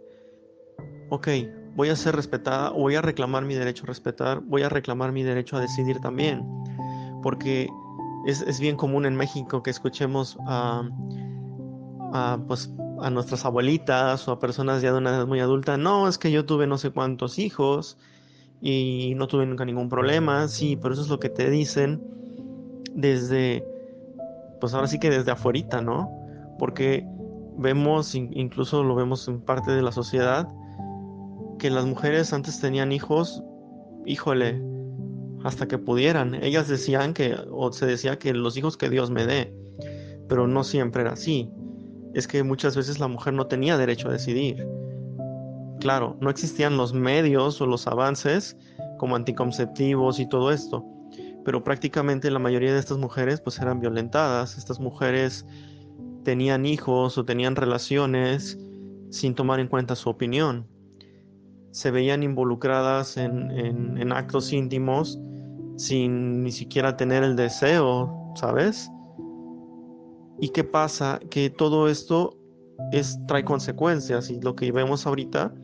ok, 1.11 1.29
voy 1.75 1.89
a 1.89 1.97
ser 1.97 2.17
respetada 2.17 2.71
voy 2.71 2.95
a 2.95 3.03
reclamar 3.03 3.45
mi 3.45 3.55
derecho 3.55 3.85
a 3.85 3.87
respetar, 3.87 4.41
voy 4.41 4.63
a 4.63 4.69
reclamar 4.69 5.13
mi 5.13 5.23
derecho 5.23 5.57
a 5.57 5.61
decidir 5.61 6.01
también. 6.01 6.45
Porque 7.23 7.69
es, 8.27 8.61
bien 8.61 8.77
común 8.77 9.07
en 9.07 9.17
México 9.17 9.63
que 9.63 9.71
escuchemos 9.71 10.37
a, 10.47 10.89
pues, 12.47 12.71
a 13.01 13.11
nuestras 13.11 13.45
abuelitas 13.45 14.27
o 14.29 14.33
a 14.33 14.39
personas 14.39 14.83
ya 14.83 14.93
de 14.93 14.99
una 14.99 15.11
edad 15.11 15.27
muy 15.27 15.41
adulta, 15.41 15.77
no, 15.77 16.09
es 16.09 16.19
que 16.19 16.31
yo 16.31 16.45
tuve 16.45 16.67
no 16.67 16.77
sé 16.79 16.91
cuántos 16.91 17.39
hijos 17.39 17.97
y 18.61 19.15
no 19.17 19.27
tuve 19.27 19.47
nunca 19.47 19.65
ningún 19.65 19.89
problema, 19.89 20.49
sí, 20.49 20.77
pero 20.77 20.93
eso 20.93 21.03
es 21.03 21.09
lo 21.09 21.19
que 21.19 21.31
te 21.31 21.49
dicen 21.49 22.03
desde 22.95 23.65
pues 24.61 24.75
ahora 24.75 24.87
sí 24.87 24.99
que 24.99 25.11
desde 25.11 25.31
afuerita, 25.31 25.81
¿no? 25.81 26.11
Porque 26.59 27.07
vemos, 27.57 28.15
incluso 28.15 28.83
lo 28.83 28.95
vemos 28.95 29.27
en 29.29 29.41
parte 29.41 29.73
de 29.73 29.83
la 29.83 29.93
sociedad, 29.93 30.49
que 31.59 31.71
las 31.71 31.87
mujeres 31.87 32.33
antes 32.33 32.61
tenían 32.61 32.93
hijos, 32.93 33.43
híjole, 34.07 34.63
hasta 35.45 35.67
que 35.67 35.79
pudieran. 35.79 36.35
Ellas 36.35 36.69
decían 36.69 37.15
que, 37.15 37.37
o 37.51 37.73
se 37.73 37.87
decía 37.87 38.19
que 38.19 38.33
los 38.33 38.57
hijos 38.57 38.77
que 38.77 38.91
Dios 38.91 39.11
me 39.11 39.27
dé, 39.27 39.55
pero 40.29 40.47
no 40.47 40.65
siempre 40.65 41.03
era 41.03 41.13
así. 41.13 41.51
Es 42.15 42.27
que 42.27 42.43
muchas 42.43 42.77
veces 42.77 42.99
la 42.99 43.09
mujer 43.09 43.35
no 43.35 43.47
tenía 43.47 43.77
derecho 43.77 44.09
a 44.09 44.13
decidir. 44.13 44.67
Claro, 45.81 46.17
no 46.21 46.29
existían 46.29 46.77
los 46.77 46.93
medios 46.93 47.61
o 47.61 47.67
los 47.67 47.87
avances 47.87 48.57
como 48.99 49.17
anticonceptivos 49.17 50.21
y 50.21 50.29
todo 50.29 50.53
esto 50.53 50.85
pero 51.45 51.65
prácticamente 51.65 52.31
la 52.31 52.39
mayoría 52.39 52.73
de 52.73 52.79
estas 52.79 52.99
mujeres 52.99 53.41
pues 53.41 53.59
eran 53.59 53.81
violentadas, 53.81 54.59
estas 54.59 54.81
mujeres 54.81 55.47
tenían 56.25 56.67
hijos 56.67 57.17
o 57.19 57.25
tenían 57.25 57.57
relaciones 57.57 58.59
sin 59.11 59.35
tomar 59.35 59.61
en 59.61 59.69
cuenta 59.69 59.97
su 59.97 60.11
opinión, 60.11 60.67
se 61.73 61.91
veían 61.91 62.23
involucradas 62.23 63.17
en, 63.17 64.13
actos 64.13 64.53
íntimos 64.53 65.19
sin 65.77 66.43
ni 66.43 66.53
siquiera 66.53 66.97
tener 66.97 67.23
el 67.23 67.37
deseo, 67.37 68.33
¿sabes? 68.35 68.91
¿Y 70.41 70.51
qué 70.51 70.65
pasa? 70.65 71.21
Que 71.31 71.49
todo 71.49 71.89
esto 71.89 72.37
es, 72.93 73.19
trae 73.27 73.45
consecuencias 73.45 74.31
y 74.31 74.41
lo 74.41 74.57
que 74.57 74.73
vemos 74.73 75.07
ahorita 75.07 75.55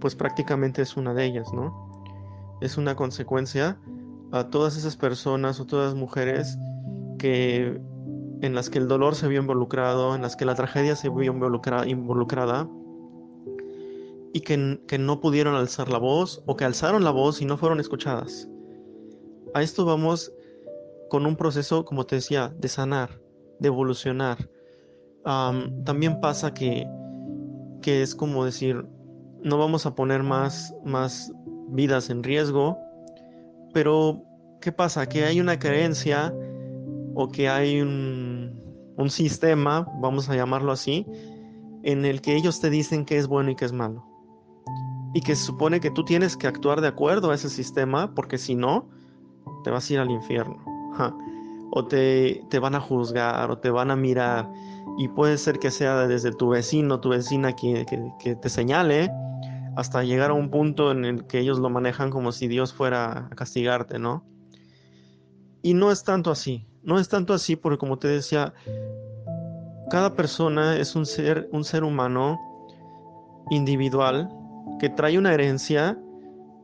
pues 0.00 0.14
prácticamente 0.14 0.82
es 0.82 0.96
una 0.96 1.12
de 1.12 1.24
ellas, 1.24 1.52
¿no? 1.52 2.04
Es 2.60 2.76
una 2.76 2.94
consecuencia 2.94 3.78
a 4.32 4.50
todas 4.50 4.76
esas 4.76 4.96
personas 4.96 5.60
o 5.60 5.66
todas 5.66 5.92
las 5.92 5.94
mujeres 5.94 6.58
que 7.18 7.80
en 8.40 8.54
las 8.54 8.70
que 8.70 8.78
el 8.78 8.88
dolor 8.88 9.14
se 9.14 9.26
vio 9.26 9.40
involucrado, 9.40 10.14
en 10.14 10.22
las 10.22 10.36
que 10.36 10.44
la 10.44 10.54
tragedia 10.54 10.94
se 10.94 11.08
vio 11.08 11.32
involucrada 11.32 12.68
y 14.32 14.40
que, 14.40 14.80
que, 14.86 14.98
no 14.98 15.20
pudieron 15.20 15.54
alzar 15.54 15.88
la 15.88 15.98
voz 15.98 16.42
o 16.46 16.56
que 16.56 16.64
alzaron 16.64 17.02
la 17.02 17.10
voz 17.10 17.40
y 17.42 17.44
no 17.44 17.56
fueron 17.56 17.80
escuchadas. 17.80 18.48
A 19.54 19.62
esto 19.62 19.84
vamos 19.84 20.32
con 21.08 21.26
un 21.26 21.36
proceso, 21.36 21.84
como 21.84 22.04
te 22.06 22.16
decía, 22.16 22.52
de 22.58 22.68
sanar, 22.68 23.20
de 23.58 23.68
evolucionar. 23.68 24.48
también 25.24 26.20
pasa 26.20 26.54
que, 26.54 26.86
que 27.82 28.02
es 28.02 28.14
como 28.14 28.44
decir, 28.44 28.86
no 29.42 29.58
vamos 29.58 29.86
a 29.86 29.94
poner 29.94 30.22
más, 30.22 30.74
más 30.84 31.32
vidas 31.68 32.10
en 32.10 32.22
riesgo, 32.22 32.78
pero, 33.72 34.22
¿qué 34.60 34.72
pasa? 34.72 35.08
Que 35.08 35.24
hay 35.24 35.40
una 35.40 35.58
creencia 35.58 36.34
o 37.14 37.28
que 37.28 37.48
hay 37.48 37.80
un, 37.80 38.56
sistema, 39.08 39.86
vamos 40.00 40.28
a 40.28 40.34
llamarlo 40.34 40.72
así, 40.72 41.06
en 41.82 42.04
el 42.04 42.20
que 42.20 42.36
ellos 42.36 42.60
te 42.60 42.68
dicen 42.68 43.04
que 43.04 43.16
es 43.16 43.26
bueno 43.26 43.50
y 43.50 43.56
que 43.56 43.64
es 43.64 43.72
malo. 43.72 44.04
Y 45.14 45.20
que 45.20 45.34
se 45.34 45.44
supone 45.44 45.80
que 45.80 45.90
tú 45.90 46.04
tienes 46.04 46.36
que 46.36 46.46
actuar 46.46 46.80
de 46.80 46.88
acuerdo 46.88 47.30
a 47.30 47.34
ese 47.34 47.48
sistema, 47.48 48.14
porque 48.14 48.38
si 48.38 48.54
no, 48.54 48.88
te 49.64 49.70
vas 49.70 49.88
a 49.88 49.92
ir 49.92 49.98
al 50.00 50.10
infierno. 50.10 50.58
O 51.70 51.84
te, 51.84 52.42
te, 52.50 52.58
van 52.58 52.74
a 52.74 52.80
juzgar, 52.80 53.50
o 53.50 53.58
te 53.58 53.70
van 53.70 53.90
a 53.90 53.96
mirar. 53.96 54.50
Y 54.98 55.08
puede 55.08 55.38
ser 55.38 55.58
que 55.58 55.70
sea 55.70 56.06
desde 56.06 56.32
tu 56.32 56.48
vecino, 56.48 57.00
tu 57.00 57.10
vecina 57.10 57.54
que 57.54 57.84
te 58.40 58.48
señale, 58.48 59.10
hasta 59.78 60.02
llegar 60.02 60.32
a 60.32 60.34
un 60.34 60.50
punto 60.50 60.90
en 60.90 61.04
el 61.04 61.24
que 61.28 61.38
ellos 61.38 61.60
lo 61.60 61.70
manejan 61.70 62.10
como 62.10 62.32
si 62.32 62.48
Dios 62.48 62.74
fuera 62.74 63.28
a 63.30 63.30
castigarte, 63.30 64.00
¿no? 64.00 64.26
Y 65.62 65.74
no 65.74 65.92
es 65.92 66.02
tanto 66.02 66.32
así, 66.32 66.66
no 66.82 66.98
es 66.98 67.08
tanto 67.08 67.32
así 67.32 67.54
porque 67.54 67.78
como 67.78 67.96
te 67.96 68.08
decía, 68.08 68.54
cada 69.88 70.16
persona 70.16 70.76
es 70.76 70.96
un 70.96 71.06
ser, 71.06 71.48
un 71.52 71.62
ser 71.62 71.84
humano 71.84 72.40
individual 73.50 74.28
que 74.80 74.88
trae 74.88 75.16
una 75.16 75.32
herencia 75.32 75.96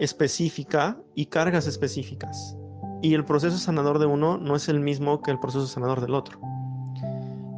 específica 0.01 1.01
y 1.15 1.27
cargas 1.27 1.69
específicas. 1.69 2.57
Y 3.01 3.15
el 3.15 3.25
proceso 3.25 3.59
sanador 3.59 4.01
de 4.01 4.07
uno 4.07 4.39
no 4.39 4.57
es 4.57 4.69
el 4.69 4.81
mismo 4.81 5.23
que 5.23 5.31
el 5.31 5.39
proceso 5.39 5.69
sanador 5.69 6.01
del 6.01 6.15
otro. 6.15 6.41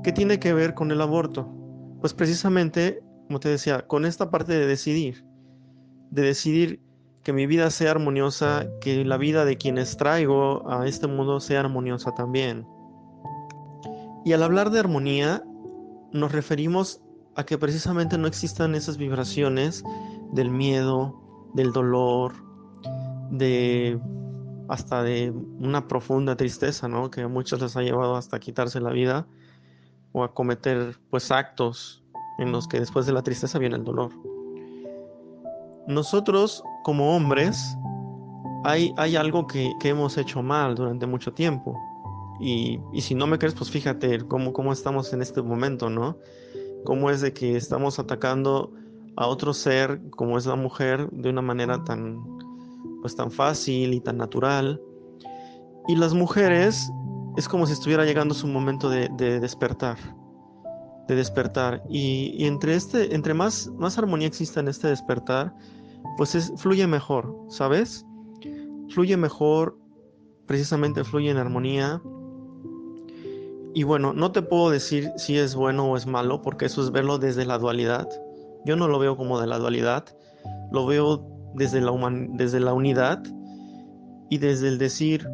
¿Qué 0.04 0.12
tiene 0.12 0.38
que 0.38 0.52
ver 0.52 0.74
con 0.74 0.90
el 0.90 1.00
aborto? 1.00 1.50
Pues 2.02 2.12
precisamente, 2.12 3.02
como 3.26 3.40
te 3.40 3.48
decía, 3.48 3.86
con 3.86 4.04
esta 4.04 4.30
parte 4.30 4.52
de 4.52 4.66
decidir, 4.66 5.25
de 6.16 6.22
decidir 6.22 6.80
que 7.22 7.34
mi 7.34 7.46
vida 7.46 7.68
sea 7.70 7.90
armoniosa, 7.90 8.66
que 8.80 9.04
la 9.04 9.18
vida 9.18 9.44
de 9.44 9.58
quienes 9.58 9.98
traigo 9.98 10.66
a 10.70 10.86
este 10.88 11.06
mundo 11.06 11.40
sea 11.40 11.60
armoniosa 11.60 12.12
también. 12.14 12.66
Y 14.24 14.32
al 14.32 14.42
hablar 14.42 14.70
de 14.70 14.80
armonía, 14.80 15.44
nos 16.12 16.32
referimos 16.32 17.02
a 17.34 17.44
que 17.44 17.58
precisamente 17.58 18.16
no 18.16 18.26
existan 18.26 18.74
esas 18.74 18.96
vibraciones 18.96 19.84
del 20.32 20.50
miedo, 20.50 21.20
del 21.52 21.70
dolor, 21.72 22.32
de 23.30 24.00
hasta 24.68 25.02
de 25.02 25.34
una 25.58 25.86
profunda 25.86 26.34
tristeza, 26.34 26.88
¿no? 26.88 27.10
Que 27.10 27.22
a 27.22 27.28
muchos 27.28 27.60
les 27.60 27.76
ha 27.76 27.82
llevado 27.82 28.16
hasta 28.16 28.40
quitarse 28.40 28.80
la 28.80 28.90
vida 28.90 29.26
o 30.12 30.24
a 30.24 30.32
cometer 30.32 30.98
pues 31.10 31.30
actos 31.30 32.02
en 32.38 32.52
los 32.52 32.66
que 32.66 32.80
después 32.80 33.04
de 33.04 33.12
la 33.12 33.22
tristeza 33.22 33.58
viene 33.58 33.76
el 33.76 33.84
dolor. 33.84 34.12
Nosotros 35.86 36.62
como 36.84 37.16
hombres 37.16 37.76
hay, 38.64 38.92
hay 38.96 39.16
algo 39.16 39.46
que, 39.46 39.72
hemos 39.82 40.18
hecho 40.18 40.42
mal 40.42 40.74
durante 40.74 41.06
mucho 41.06 41.32
tiempo. 41.32 41.78
Y, 42.40 42.80
y, 42.92 43.00
si 43.00 43.14
no 43.14 43.26
me 43.26 43.38
crees, 43.38 43.54
pues 43.54 43.70
fíjate 43.70 44.18
cómo, 44.26 44.52
cómo 44.52 44.72
estamos 44.72 45.12
en 45.12 45.22
este 45.22 45.40
momento, 45.40 45.88
¿no? 45.88 46.18
cómo 46.86 47.10
es 47.10 47.20
de 47.20 47.34
que 47.34 47.56
estamos 47.56 47.98
atacando 47.98 48.72
a 49.16 49.26
otro 49.26 49.52
ser 49.52 50.00
como 50.10 50.38
es 50.38 50.46
la 50.46 50.56
mujer 50.56 51.10
de 51.10 51.28
una 51.28 51.42
manera 51.42 51.84
tan 51.84 52.18
pues 53.02 53.14
tan 53.14 53.30
fácil 53.30 53.92
y 53.92 54.00
tan 54.00 54.16
natural 54.16 54.80
y 55.88 55.96
las 55.96 56.14
mujeres 56.14 56.90
es 57.36 57.48
como 57.48 57.66
si 57.66 57.74
estuviera 57.74 58.06
llegando 58.06 58.34
su 58.34 58.46
momento 58.46 58.88
de, 58.88 59.08
despertar 59.40 59.98
de 61.08 61.14
despertar 61.14 61.82
y, 61.90 62.46
entre 62.46 62.74
este 62.74 63.14
entre 63.14 63.34
más 63.34 63.68
más 63.76 63.98
armonía 63.98 64.28
exista 64.28 64.60
en 64.60 64.68
este 64.68 64.88
despertar 64.88 65.54
pues 66.16 66.52
fluye 66.56 66.86
mejor 66.86 67.34
sabes 67.48 68.06
fluye 68.90 69.16
mejor 69.16 69.78
precisamente 70.46 71.04
fluye 71.04 71.30
en 71.30 71.36
armonía. 71.36 72.00
Y 73.74 73.82
bueno, 73.82 74.14
no 74.14 74.32
te 74.32 74.42
puedo 74.42 74.70
decir 74.70 75.10
si 75.16 75.36
es 75.36 75.54
bueno 75.54 75.90
o 75.90 75.96
es 75.96 76.06
malo, 76.06 76.40
porque 76.40 76.64
eso 76.66 76.82
es 76.82 76.90
verlo 76.90 77.18
desde 77.18 77.44
la 77.44 77.58
dualidad. 77.58 78.08
Yo 78.64 78.76
no 78.76 78.88
lo 78.88 78.98
veo 78.98 79.16
como 79.16 79.38
de 79.38 79.46
la 79.46 79.58
dualidad, 79.58 80.04
lo 80.72 80.86
veo 80.86 81.26
desde 81.54 81.80
la, 81.80 81.92
desde 82.30 82.60
la 82.60 82.72
unidad 82.72 83.22
y 84.30 84.38
desde 84.38 84.68
el 84.68 84.78
decir, 84.78 85.28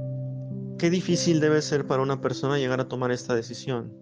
qué 0.79 0.91
difícil 0.91 1.41
debe 1.41 1.63
ser 1.63 1.87
para 1.87 2.03
una 2.03 2.21
persona 2.21 2.59
llegar 2.59 2.81
a 2.81 2.89
tomar 2.89 3.13
esta 3.13 3.35
decisión, 3.35 3.93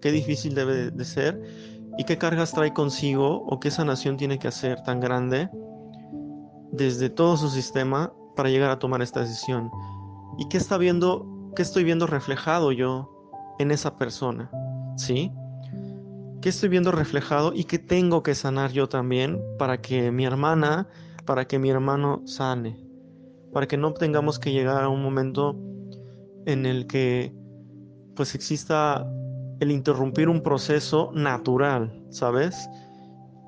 qué 0.00 0.12
difícil 0.12 0.54
debe 0.54 0.90
de 0.90 1.04
ser 1.04 1.42
y 1.98 2.04
qué 2.04 2.16
cargas 2.16 2.52
trae 2.52 2.72
consigo 2.72 3.44
o 3.44 3.60
qué 3.60 3.70
sanación 3.70 4.16
tiene 4.16 4.38
que 4.38 4.48
hacer 4.48 4.82
tan 4.82 4.98
grande 4.98 5.50
desde 6.76 7.08
todo 7.08 7.36
su 7.36 7.48
sistema 7.48 8.12
para 8.36 8.48
llegar 8.48 8.70
a 8.70 8.78
tomar 8.78 9.00
esta 9.02 9.20
decisión. 9.20 9.70
¿Y 10.38 10.48
qué 10.48 10.56
está 10.56 10.76
viendo, 10.76 11.26
qué 11.54 11.62
estoy 11.62 11.84
viendo 11.84 12.06
reflejado 12.06 12.72
yo 12.72 13.10
en 13.58 13.70
esa 13.70 13.96
persona, 13.96 14.50
¿sí? 14.96 15.32
¿Qué 16.40 16.48
estoy 16.48 16.68
viendo 16.68 16.90
reflejado 16.90 17.52
y 17.54 17.64
qué 17.64 17.78
tengo 17.78 18.22
que 18.22 18.34
sanar 18.34 18.72
yo 18.72 18.88
también 18.88 19.40
para 19.58 19.80
que 19.80 20.10
mi 20.10 20.26
hermana, 20.26 20.88
para 21.24 21.46
que 21.46 21.58
mi 21.58 21.70
hermano 21.70 22.22
sane? 22.26 22.78
Para 23.52 23.66
que 23.66 23.76
no 23.76 23.94
tengamos 23.94 24.38
que 24.38 24.52
llegar 24.52 24.82
a 24.82 24.88
un 24.88 25.02
momento 25.02 25.56
en 26.46 26.66
el 26.66 26.86
que 26.86 27.32
pues 28.16 28.34
exista 28.34 29.06
el 29.60 29.70
interrumpir 29.70 30.28
un 30.28 30.42
proceso 30.42 31.10
natural, 31.14 32.04
¿sabes? 32.10 32.68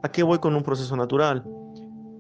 ¿A 0.02 0.10
qué 0.10 0.22
voy 0.22 0.38
con 0.38 0.54
un 0.54 0.62
proceso 0.62 0.96
natural? 0.96 1.44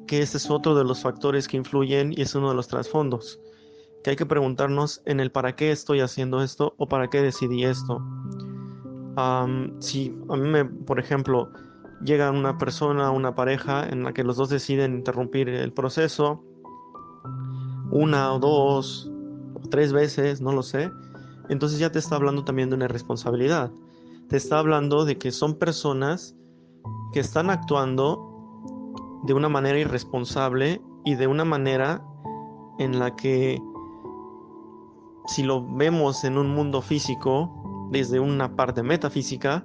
Que 0.06 0.22
este 0.22 0.36
es 0.36 0.50
otro 0.50 0.74
de 0.74 0.84
los 0.84 1.02
factores 1.02 1.48
que 1.48 1.56
influyen 1.56 2.12
y 2.12 2.22
es 2.22 2.34
uno 2.34 2.50
de 2.50 2.54
los 2.54 2.68
trasfondos 2.68 3.40
que 4.06 4.10
hay 4.10 4.16
que 4.16 4.24
preguntarnos 4.24 5.02
en 5.04 5.18
el 5.18 5.32
para 5.32 5.56
qué 5.56 5.72
estoy 5.72 5.98
haciendo 5.98 6.40
esto 6.40 6.76
o 6.76 6.86
para 6.86 7.10
qué 7.10 7.22
decidí 7.22 7.64
esto. 7.64 8.00
si 9.80 10.16
a 10.28 10.36
mí 10.36 10.48
me, 10.48 10.64
por 10.64 11.00
ejemplo, 11.00 11.50
llega 12.04 12.30
una 12.30 12.56
persona, 12.56 13.10
una 13.10 13.34
pareja 13.34 13.88
en 13.88 14.04
la 14.04 14.12
que 14.12 14.22
los 14.22 14.36
dos 14.36 14.48
deciden 14.48 14.94
interrumpir 14.94 15.48
el 15.48 15.72
proceso, 15.72 16.40
una 17.90 18.32
o 18.32 18.38
dos 18.38 19.10
o 19.54 19.68
tres 19.70 19.92
veces, 19.92 20.40
no 20.40 20.52
lo 20.52 20.62
sé, 20.62 20.88
entonces 21.48 21.80
ya 21.80 21.90
te 21.90 21.98
está 21.98 22.14
hablando 22.14 22.44
también 22.44 22.70
de 22.70 22.76
una 22.76 22.86
responsabilidad. 22.86 23.72
Te 24.28 24.36
está 24.36 24.60
hablando 24.60 25.04
de 25.04 25.18
que 25.18 25.32
son 25.32 25.58
personas 25.58 26.36
que 27.12 27.18
están 27.18 27.50
actuando 27.50 28.35
de 29.26 29.34
una 29.34 29.48
manera 29.48 29.78
irresponsable 29.78 30.80
y 31.04 31.14
de 31.14 31.26
una 31.26 31.44
manera 31.44 32.02
en 32.78 32.98
la 32.98 33.14
que 33.16 33.60
si 35.26 35.42
lo 35.42 35.66
vemos 35.66 36.24
en 36.24 36.38
un 36.38 36.54
mundo 36.54 36.80
físico, 36.80 37.88
desde 37.90 38.20
una 38.20 38.54
parte 38.56 38.82
metafísica, 38.82 39.64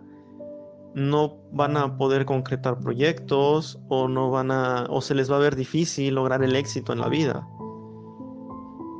no 0.94 1.38
van 1.52 1.78
a 1.78 1.98
poder 1.98 2.26
concretar 2.26 2.80
proyectos 2.80 3.80
o 3.88 4.08
no 4.08 4.30
van 4.30 4.52
a 4.52 4.86
o 4.90 5.02
se 5.02 5.16
les 5.16 5.32
va 5.32 5.38
a 5.38 5.40
ver 5.40 5.56
difícil 5.56 6.16
lograr 6.16 6.44
el 6.44 6.56
éxito 6.56 6.94
en 6.94 7.00
la 7.00 7.08
vida. 7.08 7.48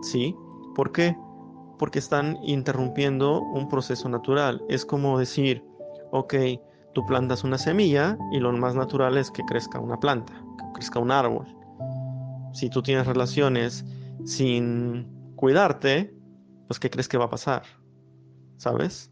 ¿Sí? 0.02 0.36
¿Por 0.76 0.92
qué? 0.92 1.18
Porque 1.78 2.00
están 2.00 2.38
interrumpiendo 2.44 3.42
un 3.42 3.68
proceso 3.68 4.08
natural. 4.08 4.64
Es 4.70 4.86
como 4.86 5.20
decir, 5.20 5.64
ok, 6.12 6.34
tú 6.94 7.06
plantas 7.06 7.44
una 7.44 7.58
semilla 7.58 8.18
y 8.32 8.40
lo 8.40 8.52
más 8.54 8.76
natural 8.76 9.18
es 9.18 9.32
que 9.32 9.44
crezca 9.44 9.80
una 9.80 10.00
planta, 10.00 10.34
crezca 10.74 11.00
un 11.00 11.12
árbol. 11.12 11.46
Si 12.54 12.70
tú 12.70 12.82
tienes 12.82 13.08
relaciones 13.08 13.86
sin 14.26 15.08
cuidarte, 15.36 16.14
pues 16.68 16.80
¿qué 16.80 16.90
crees 16.90 17.08
que 17.08 17.18
va 17.18 17.26
a 17.26 17.30
pasar? 17.30 17.64
¿Sabes? 18.58 19.12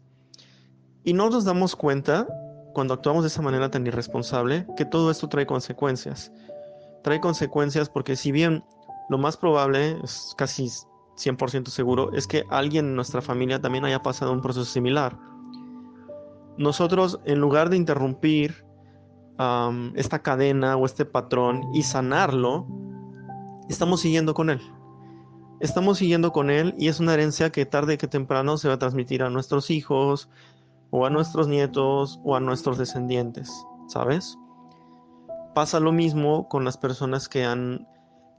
Y 1.04 1.12
no 1.12 1.30
nos 1.30 1.44
damos 1.44 1.74
cuenta, 1.74 2.26
cuando 2.74 2.94
actuamos 2.94 3.24
de 3.24 3.28
esa 3.28 3.42
manera 3.42 3.70
tan 3.70 3.86
irresponsable, 3.86 4.66
que 4.76 4.84
todo 4.84 5.10
esto 5.10 5.28
trae 5.28 5.46
consecuencias. 5.46 6.32
Trae 7.02 7.20
consecuencias 7.20 7.88
porque 7.88 8.16
si 8.16 8.32
bien 8.32 8.62
lo 9.08 9.18
más 9.18 9.36
probable, 9.36 9.98
es 10.04 10.34
casi 10.36 10.68
100% 11.16 11.68
seguro, 11.68 12.12
es 12.12 12.26
que 12.26 12.44
alguien 12.50 12.86
en 12.86 12.96
nuestra 12.96 13.20
familia 13.20 13.60
también 13.60 13.84
haya 13.84 14.02
pasado 14.02 14.32
un 14.32 14.40
proceso 14.40 14.66
similar. 14.66 15.18
Nosotros, 16.56 17.18
en 17.24 17.40
lugar 17.40 17.70
de 17.70 17.76
interrumpir 17.76 18.64
esta 19.94 20.20
cadena 20.20 20.76
o 20.76 20.86
este 20.86 21.04
patrón 21.04 21.62
y 21.72 21.82
sanarlo, 21.82 22.66
estamos 23.68 24.00
siguiendo 24.00 24.34
con 24.34 24.50
él 24.50 24.60
estamos 25.60 25.98
siguiendo 25.98 26.32
con 26.32 26.50
él 26.50 26.74
y 26.78 26.88
es 26.88 27.00
una 27.00 27.14
herencia 27.14 27.50
que 27.50 27.66
tarde 27.66 27.98
que 27.98 28.08
temprano 28.08 28.56
se 28.56 28.68
va 28.68 28.74
a 28.74 28.78
transmitir 28.78 29.22
a 29.22 29.30
nuestros 29.30 29.70
hijos 29.70 30.28
o 30.90 31.06
a 31.06 31.10
nuestros 31.10 31.46
nietos 31.46 32.18
o 32.24 32.34
a 32.34 32.40
nuestros 32.40 32.78
descendientes, 32.78 33.52
¿sabes? 33.88 34.36
Pasa 35.54 35.78
lo 35.78 35.92
mismo 35.92 36.48
con 36.48 36.64
las 36.64 36.78
personas 36.78 37.28
que 37.28 37.44
han, 37.44 37.86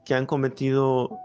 que 0.04 0.14
han 0.14 0.26
cometido, 0.26 1.16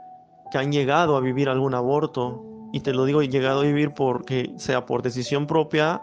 que 0.52 0.60
han 0.60 0.72
llegado 0.72 1.18
a 1.18 1.22
vivir 1.22 1.50
algún 1.50 1.74
aborto. 1.74 2.44
Y 2.74 2.82
te 2.82 2.94
lo 2.94 3.06
digo, 3.06 3.24
llegado 3.24 3.62
a 3.62 3.64
vivir 3.64 3.94
porque 3.94 4.54
sea 4.58 4.86
por 4.86 5.02
decisión 5.02 5.48
propia 5.48 6.02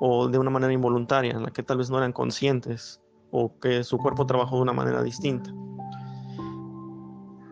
o 0.00 0.28
de 0.28 0.38
una 0.38 0.50
manera 0.50 0.72
involuntaria, 0.72 1.32
en 1.32 1.42
la 1.44 1.50
que 1.50 1.62
tal 1.62 1.78
vez 1.78 1.90
no 1.90 1.98
eran 1.98 2.12
conscientes 2.12 3.00
o 3.30 3.58
que 3.60 3.84
su 3.84 3.98
cuerpo 3.98 4.26
trabajó 4.26 4.56
de 4.56 4.62
una 4.62 4.72
manera 4.72 5.02
distinta. 5.02 5.52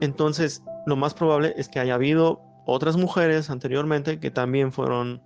Entonces, 0.01 0.65
lo 0.87 0.97
más 0.97 1.15
probable 1.15 1.55
es 1.57 1.69
que 1.69 1.79
haya 1.79 1.95
habido 1.95 2.41
otras 2.67 2.97
mujeres 2.97 3.51
anteriormente 3.51 4.19
que 4.19 4.31
también 4.31 4.73
fueron, 4.73 5.23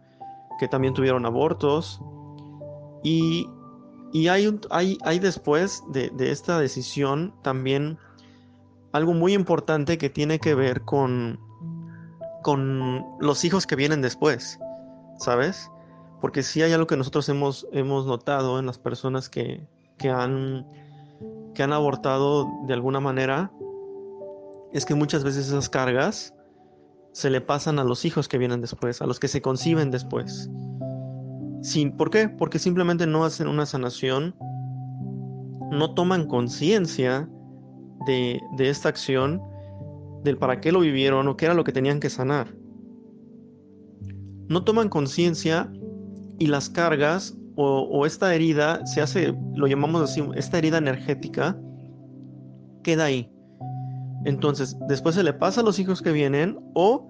que 0.59 0.67
también 0.69 0.95
tuvieron 0.95 1.25
abortos. 1.25 2.01
Y, 3.05 3.49
hay, 4.29 4.59
hay, 4.71 4.99
hay, 5.05 5.19
después 5.21 5.85
de, 5.93 6.13
esta 6.19 6.59
decisión 6.59 7.35
también 7.43 7.99
algo 8.93 9.15
muy 9.15 9.33
importante 9.33 9.97
que 9.97 10.11
tiene 10.11 10.39
que 10.39 10.55
ver 10.55 10.83
con, 10.83 11.39
con 12.43 13.05
los 13.21 13.45
hijos 13.45 13.67
que 13.67 13.77
vienen 13.77 14.03
después, 14.03 14.59
¿sabes? 15.19 15.71
Porque 16.23 16.43
sí 16.43 16.63
hay 16.63 16.73
algo 16.73 16.87
que 16.87 16.97
nosotros 16.97 17.29
hemos, 17.29 17.67
hemos 17.73 18.07
notado 18.07 18.59
en 18.61 18.65
las 18.65 18.79
personas 18.79 19.29
que, 19.29 19.67
que 19.99 20.09
han 20.09 20.65
que 21.55 21.63
han 21.63 21.73
abortado 21.73 22.49
de 22.67 22.75
alguna 22.75 23.01
manera 23.01 23.53
es 24.73 24.87
que 24.87 24.95
muchas 24.95 25.25
veces 25.25 25.49
esas 25.49 25.69
cargas 25.69 26.33
se 27.13 27.29
le 27.29 27.41
pasan 27.41 27.79
a 27.79 27.85
los 27.85 28.05
hijos 28.05 28.29
que 28.29 28.39
vienen 28.39 28.61
después, 28.61 29.03
a 29.03 29.07
los 29.07 29.21
que 29.21 29.29
se 29.29 29.43
conciben 29.43 29.91
después. 29.91 30.49
Sin, 31.61 31.97
¿Por 31.97 32.11
qué? 32.11 32.29
Porque 32.29 32.59
simplemente 32.59 33.07
no 33.07 33.25
hacen 33.25 33.49
una 33.49 33.67
sanación, 33.67 34.35
no 35.73 35.93
toman 35.93 36.27
conciencia 36.27 37.29
de, 38.07 38.41
de 38.57 38.71
esta 38.71 38.89
acción, 38.89 39.43
del 40.23 40.39
para 40.39 40.61
qué 40.61 40.73
lo 40.73 40.81
vivieron 40.81 41.29
o 41.29 41.37
qué 41.37 41.47
era 41.47 41.55
lo 41.55 41.65
que 41.65 41.73
tenían 41.73 42.01
que 42.01 42.09
sanar. 42.09 42.55
No 44.49 44.65
toman 44.65 44.89
conciencia 44.89 45.71
y 46.43 46.49
las 46.49 46.69
cargas 46.69 47.37
o, 47.55 48.05
esta 48.05 48.35
herida 48.35 48.85
se 48.85 49.01
hace, 49.01 49.33
lo 49.55 49.69
llamamos 49.69 50.03
así, 50.03 50.25
esta 50.35 50.59
herida 50.59 50.79
energética, 50.79 51.57
queda 52.83 53.05
ahí. 53.05 53.31
Entonces, 54.25 54.77
después 54.89 55.15
se 55.15 55.23
le 55.23 55.33
pasa 55.35 55.61
a 55.61 55.65
los 55.65 55.79
hijos 55.79 56.03
que 56.03 56.11
vienen 56.11 56.59
o 56.75 57.09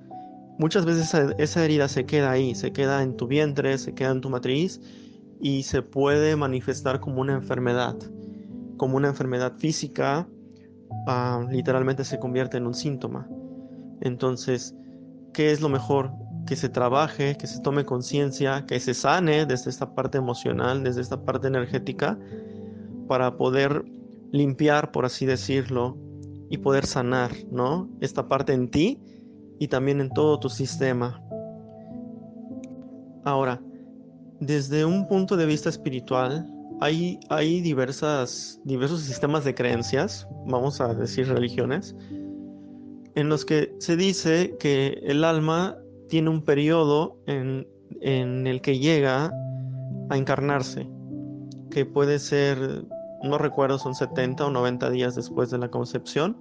muchas 0.58 0.84
veces 0.84 1.14
esa, 1.38 1.64
herida 1.64 1.88
se 1.88 2.04
queda 2.04 2.30
ahí, 2.30 2.54
se 2.54 2.72
queda 2.72 3.02
en 3.02 3.16
tu 3.16 3.26
vientre, 3.26 3.78
se 3.78 3.94
queda 3.94 4.10
en 4.10 4.20
tu 4.20 4.28
matriz 4.28 4.82
y 5.40 5.62
se 5.62 5.80
puede 5.80 6.36
manifestar 6.36 7.00
como 7.00 7.22
una 7.22 7.32
enfermedad, 7.32 7.96
como 8.76 8.98
una 8.98 9.08
enfermedad 9.08 9.54
física, 9.56 10.28
ah, 11.06 11.46
literalmente 11.50 12.04
se 12.04 12.18
convierte 12.18 12.58
en 12.58 12.66
un 12.66 12.74
síntoma. 12.74 13.26
Entonces, 14.02 14.74
¿qué 15.32 15.52
es 15.52 15.62
lo 15.62 15.70
mejor? 15.70 16.12
Que 16.52 16.56
se 16.56 16.68
trabaje, 16.68 17.34
que 17.38 17.46
se 17.46 17.62
tome 17.62 17.86
conciencia, 17.86 18.66
que 18.66 18.78
se 18.78 18.92
sane 18.92 19.46
desde 19.46 19.70
esta 19.70 19.94
parte 19.94 20.18
emocional, 20.18 20.84
desde 20.84 21.00
esta 21.00 21.24
parte 21.24 21.48
energética, 21.48 22.18
para 23.08 23.38
poder 23.38 23.82
limpiar, 24.32 24.92
por 24.92 25.06
así 25.06 25.24
decirlo, 25.24 25.96
y 26.50 26.58
poder 26.58 26.84
sanar, 26.84 27.30
¿no? 27.50 27.88
Esta 28.02 28.28
parte 28.28 28.52
en 28.52 28.70
ti 28.70 29.00
y 29.58 29.68
también 29.68 30.02
en 30.02 30.10
todo 30.10 30.38
tu 30.38 30.50
sistema. 30.50 31.24
Ahora, 33.24 33.58
desde 34.38 34.84
un 34.84 35.08
punto 35.08 35.38
de 35.38 35.46
vista 35.46 35.70
espiritual, 35.70 36.46
hay, 36.82 37.18
hay 37.30 37.62
diversas, 37.62 38.60
diversos 38.64 39.00
sistemas 39.00 39.46
de 39.46 39.54
creencias, 39.54 40.28
vamos 40.46 40.82
a 40.82 40.92
decir 40.92 41.28
religiones, 41.28 41.96
en 43.14 43.30
los 43.30 43.46
que 43.46 43.74
se 43.78 43.96
dice 43.96 44.54
que 44.60 45.00
el 45.02 45.24
alma 45.24 45.78
tiene 46.12 46.28
un 46.28 46.42
periodo 46.42 47.16
en, 47.26 47.66
el 48.46 48.60
que 48.60 48.78
llega 48.78 49.32
a 50.10 50.16
encarnarse, 50.18 50.86
que 51.70 51.86
puede 51.86 52.18
ser, 52.18 52.84
no 53.22 53.38
recuerdo, 53.38 53.78
son 53.78 53.94
70 53.94 54.44
o 54.44 54.50
90 54.50 54.90
días 54.90 55.14
después 55.14 55.50
de 55.50 55.56
la 55.56 55.70
concepción. 55.70 56.36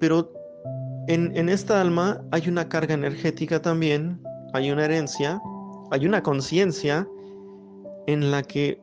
Pero 0.00 0.32
en, 1.06 1.30
en 1.36 1.48
esta 1.48 1.80
alma 1.80 2.24
hay 2.32 2.48
una 2.48 2.68
carga 2.68 2.94
energética 2.94 3.62
también, 3.62 4.20
hay 4.52 4.72
una 4.72 4.86
herencia, 4.86 5.40
hay 5.92 6.06
una 6.06 6.24
conciencia 6.24 7.06
en 8.08 8.32
la 8.32 8.42
que 8.42 8.82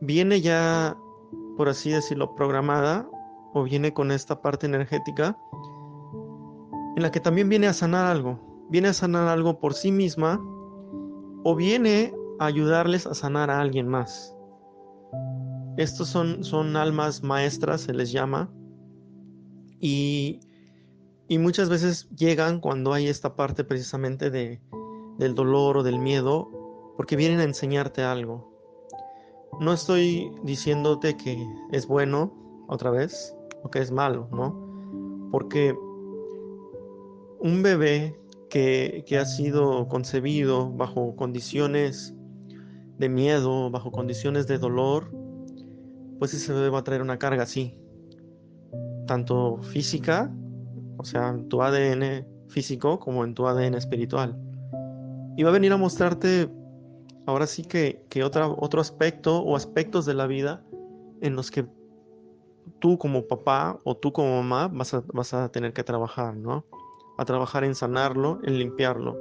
viene 0.00 0.40
ya, 0.40 0.96
por 1.56 1.68
así 1.68 1.90
decirlo, 1.90 2.34
programada 2.34 3.08
o 3.52 3.62
viene 3.62 3.94
con 3.94 4.10
esta 4.10 4.42
parte 4.42 4.66
energética 4.66 5.38
en 6.96 7.02
la 7.02 7.10
que 7.10 7.20
también 7.20 7.48
viene 7.48 7.66
a 7.66 7.72
sanar 7.72 8.06
algo, 8.06 8.66
viene 8.70 8.88
a 8.88 8.92
sanar 8.92 9.28
algo 9.28 9.58
por 9.58 9.74
sí 9.74 9.92
misma 9.92 10.40
o 11.44 11.54
viene 11.56 12.14
a 12.38 12.46
ayudarles 12.46 13.06
a 13.06 13.14
sanar 13.14 13.50
a 13.50 13.60
alguien 13.60 13.88
más. 13.88 14.34
Estos 15.76 16.08
son, 16.08 16.44
son 16.44 16.76
almas 16.76 17.22
maestras, 17.22 17.82
se 17.82 17.92
les 17.92 18.12
llama, 18.12 18.50
y, 19.80 20.40
y 21.28 21.38
muchas 21.38 21.68
veces 21.68 22.08
llegan 22.10 22.60
cuando 22.60 22.92
hay 22.92 23.08
esta 23.08 23.34
parte 23.36 23.64
precisamente 23.64 24.30
de, 24.30 24.62
del 25.18 25.34
dolor 25.34 25.78
o 25.78 25.82
del 25.82 25.98
miedo, 25.98 26.48
porque 26.96 27.16
vienen 27.16 27.40
a 27.40 27.44
enseñarte 27.44 28.02
algo. 28.02 28.52
No 29.60 29.72
estoy 29.72 30.30
diciéndote 30.42 31.16
que 31.16 31.44
es 31.70 31.86
bueno, 31.86 32.32
otra 32.68 32.90
vez, 32.90 33.36
o 33.62 33.70
que 33.70 33.80
es 33.80 33.90
malo, 33.90 34.28
¿no? 34.32 35.28
Porque 35.30 35.76
un 37.44 37.62
bebé 37.62 38.18
que, 38.48 39.04
ha 39.20 39.26
sido 39.26 39.86
concebido 39.88 40.70
bajo 40.70 41.14
condiciones 41.14 42.14
de 42.96 43.08
miedo, 43.10 43.70
bajo 43.70 43.92
condiciones 43.92 44.46
de 44.46 44.56
dolor, 44.56 45.10
pues 46.18 46.32
ese 46.32 46.54
bebé 46.54 46.70
va 46.70 46.78
a 46.78 46.84
traer 46.84 47.02
una 47.02 47.18
carga 47.18 47.42
así, 47.42 47.78
tanto 49.06 49.58
física, 49.58 50.34
o 50.96 51.04
sea, 51.04 51.28
en 51.28 51.50
tu 51.50 51.60
ADN 51.60 52.26
físico, 52.48 52.98
como 52.98 53.24
en 53.24 53.34
tu 53.34 53.46
ADN 53.46 53.74
espiritual. 53.74 54.38
Y 55.36 55.42
va 55.42 55.50
a 55.50 55.52
venir 55.52 55.72
a 55.72 55.76
mostrarte 55.76 56.48
ahora 57.26 57.46
sí 57.46 57.62
que, 57.64 58.06
que 58.08 58.24
otro 58.24 58.80
aspecto 58.80 59.40
o 59.40 59.54
aspectos 59.54 60.06
de 60.06 60.14
la 60.14 60.26
vida 60.26 60.64
en 61.20 61.36
los 61.36 61.50
que 61.50 61.66
tú 62.78 62.96
como 62.96 63.26
papá 63.26 63.78
o 63.84 63.94
tú 63.98 64.14
como 64.14 64.36
mamá 64.36 64.68
vas 64.68 64.94
a, 64.94 65.04
vas 65.12 65.34
a 65.34 65.50
tener 65.50 65.74
que 65.74 65.84
trabajar, 65.84 66.34
¿no? 66.34 66.64
A 67.18 67.24
trabajar 67.24 67.64
en 67.64 67.74
sanarlo, 67.74 68.40
en 68.42 68.58
limpiarlo. 68.58 69.16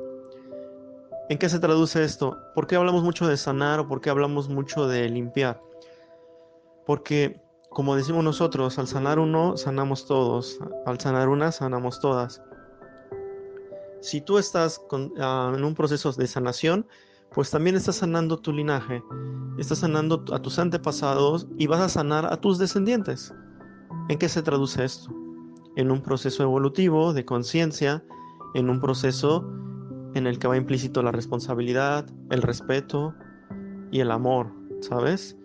¿En 1.30 1.38
qué 1.38 1.48
se 1.48 1.60
traduce 1.60 2.04
esto? 2.04 2.38
¿Por 2.54 2.68
qué 2.68 2.76
hablamos 2.76 3.04
mucho 3.04 3.28
de 3.28 3.38
sanar 3.38 3.80
o 3.80 3.88
por 3.88 4.02
qué 4.02 4.10
hablamos 4.10 4.50
mucho 4.50 4.88
de 4.88 5.10
limpiar? 5.10 5.62
Porque, 6.86 7.42
como 7.70 7.96
decimos 7.96 8.24
nosotros, 8.24 8.78
al 8.78 8.88
sanar 8.88 9.20
uno, 9.20 9.56
sanamos 9.56 10.06
todos. 10.06 10.60
Al 10.86 11.00
sanar 11.00 11.30
una, 11.30 11.52
sanamos 11.52 12.00
todas. 12.00 12.42
Si 14.02 14.20
tú 14.20 14.38
estás 14.38 14.82
ah, 15.20 15.54
en 15.56 15.64
un 15.64 15.74
proceso 15.76 16.12
de 16.12 16.28
sanación, 16.28 16.86
pues 17.32 17.50
también 17.50 17.76
estás 17.76 17.96
sanando 17.96 18.38
tu 18.38 18.52
linaje, 18.52 19.02
estás 19.58 19.80
sanando 19.80 20.24
a 20.32 20.40
tus 20.40 20.60
antepasados 20.60 21.48
y 21.58 21.68
vas 21.68 21.80
a 21.80 21.90
sanar 21.90 22.32
a 22.32 22.36
tus 22.36 22.58
descendientes. 22.58 23.34
¿En 24.10 24.20
qué 24.20 24.28
se 24.28 24.42
traduce 24.42 24.84
esto? 24.84 25.10
En 25.76 25.92
un 25.92 26.02
proceso 26.02 26.44
evolutivo 26.44 27.14
de 27.14 27.26
conciencia, 27.26 28.04
en 28.54 28.70
un 28.70 28.80
proceso 28.80 29.50
en 30.14 30.28
el 30.28 30.40
que 30.40 30.48
va 30.48 30.58
implícito 30.58 31.02
la 31.02 31.12
responsabilidad, 31.12 32.06
el 32.30 32.42
respeto 32.42 33.16
y 33.92 34.00
el 34.00 34.12
amor, 34.12 34.52
¿sabes? 34.82 35.38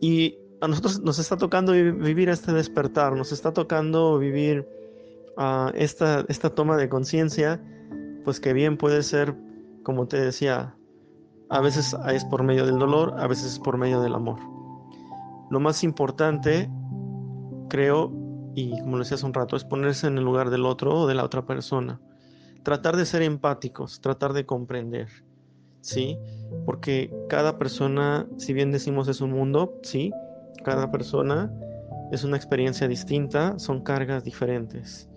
Y 0.00 0.38
a 0.60 0.68
nosotros 0.68 1.00
nos 1.02 1.18
está 1.18 1.36
tocando 1.36 1.72
vivir 1.72 2.28
este 2.28 2.52
despertar, 2.52 3.16
nos 3.16 3.32
está 3.32 3.52
tocando 3.52 4.18
vivir 4.18 4.66
ah, 5.36 5.72
esta, 5.74 6.24
esta 6.28 6.50
toma 6.50 6.76
de 6.76 6.88
conciencia, 6.88 7.62
pues 8.24 8.40
que 8.40 8.52
bien 8.52 8.76
puede 8.76 9.02
ser, 9.02 9.34
como 9.82 10.06
te 10.06 10.20
decía, 10.20 10.76
a 11.50 11.60
veces 11.60 11.96
es 12.12 12.24
por 12.24 12.42
medio 12.42 12.64
del 12.66 12.78
dolor, 12.78 13.14
a 13.18 13.26
veces 13.26 13.52
es 13.52 13.58
por 13.58 13.76
medio 13.76 14.00
del 14.00 14.14
amor. 14.14 14.38
Lo 15.50 15.60
más 15.60 15.84
importante, 15.84 16.70
creo, 17.68 18.12
y 18.54 18.78
como 18.80 18.92
lo 18.92 18.98
decía 18.98 19.16
hace 19.16 19.26
un 19.26 19.34
rato, 19.34 19.56
es 19.56 19.64
ponerse 19.64 20.06
en 20.06 20.18
el 20.18 20.24
lugar 20.24 20.50
del 20.50 20.66
otro 20.66 20.94
o 20.94 21.06
de 21.06 21.14
la 21.14 21.24
otra 21.24 21.44
persona. 21.44 22.00
Tratar 22.62 22.96
de 22.96 23.04
ser 23.04 23.22
empáticos, 23.22 24.00
tratar 24.00 24.32
de 24.32 24.46
comprender, 24.46 25.08
¿sí? 25.80 26.18
Porque 26.64 27.12
cada 27.28 27.58
persona, 27.58 28.26
si 28.38 28.52
bien 28.52 28.72
decimos 28.72 29.08
es 29.08 29.20
un 29.20 29.32
mundo, 29.32 29.78
sí, 29.82 30.12
cada 30.64 30.90
persona 30.90 31.52
es 32.12 32.24
una 32.24 32.36
experiencia 32.36 32.88
distinta, 32.88 33.58
son 33.58 33.82
cargas 33.82 34.24
diferentes. 34.24 35.08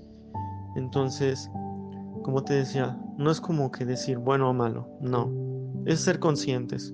Entonces, 0.75 1.49
como 2.23 2.43
te 2.43 2.55
decía, 2.55 2.99
no 3.17 3.31
es 3.31 3.39
como 3.39 3.71
que 3.71 3.85
decir 3.85 4.17
bueno 4.17 4.49
o 4.49 4.53
malo, 4.53 4.89
no, 4.99 5.31
es 5.85 6.01
ser 6.01 6.19
conscientes. 6.19 6.93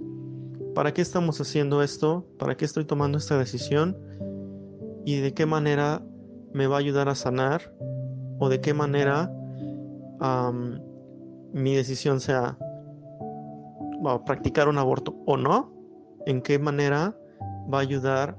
¿Para 0.76 0.94
qué 0.94 1.02
estamos 1.02 1.40
haciendo 1.40 1.84
esto? 1.84 2.26
¿Para 2.38 2.56
qué 2.56 2.66
estoy 2.66 2.86
tomando 2.86 3.18
esta 3.18 3.38
decisión? 3.38 3.98
¿Y 5.06 5.18
de 5.18 5.34
qué 5.34 5.46
manera 5.46 6.04
me 6.54 6.68
va 6.68 6.78
a 6.78 6.80
ayudar 6.80 7.10
a 7.10 7.16
sanar 7.16 7.74
o 8.40 8.50
de 8.50 8.62
qué 8.62 8.74
manera 8.74 9.32
mi 11.54 11.76
decisión 11.76 12.20
sea 12.20 12.58
practicar 14.26 14.68
un 14.68 14.78
aborto 14.78 15.16
o 15.26 15.38
no, 15.38 15.72
en 16.26 16.42
qué 16.42 16.60
manera 16.60 17.18
va 17.74 17.80
a 17.80 17.82
ayudar 17.82 18.38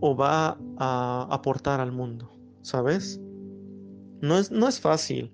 o 0.00 0.16
va 0.16 0.58
a 0.78 1.28
aportar 1.30 1.80
al 1.80 1.92
mundo, 1.92 2.30
¿sabes? 2.62 3.20
No 4.20 4.38
es, 4.38 4.50
no 4.50 4.68
es 4.68 4.80
fácil, 4.80 5.32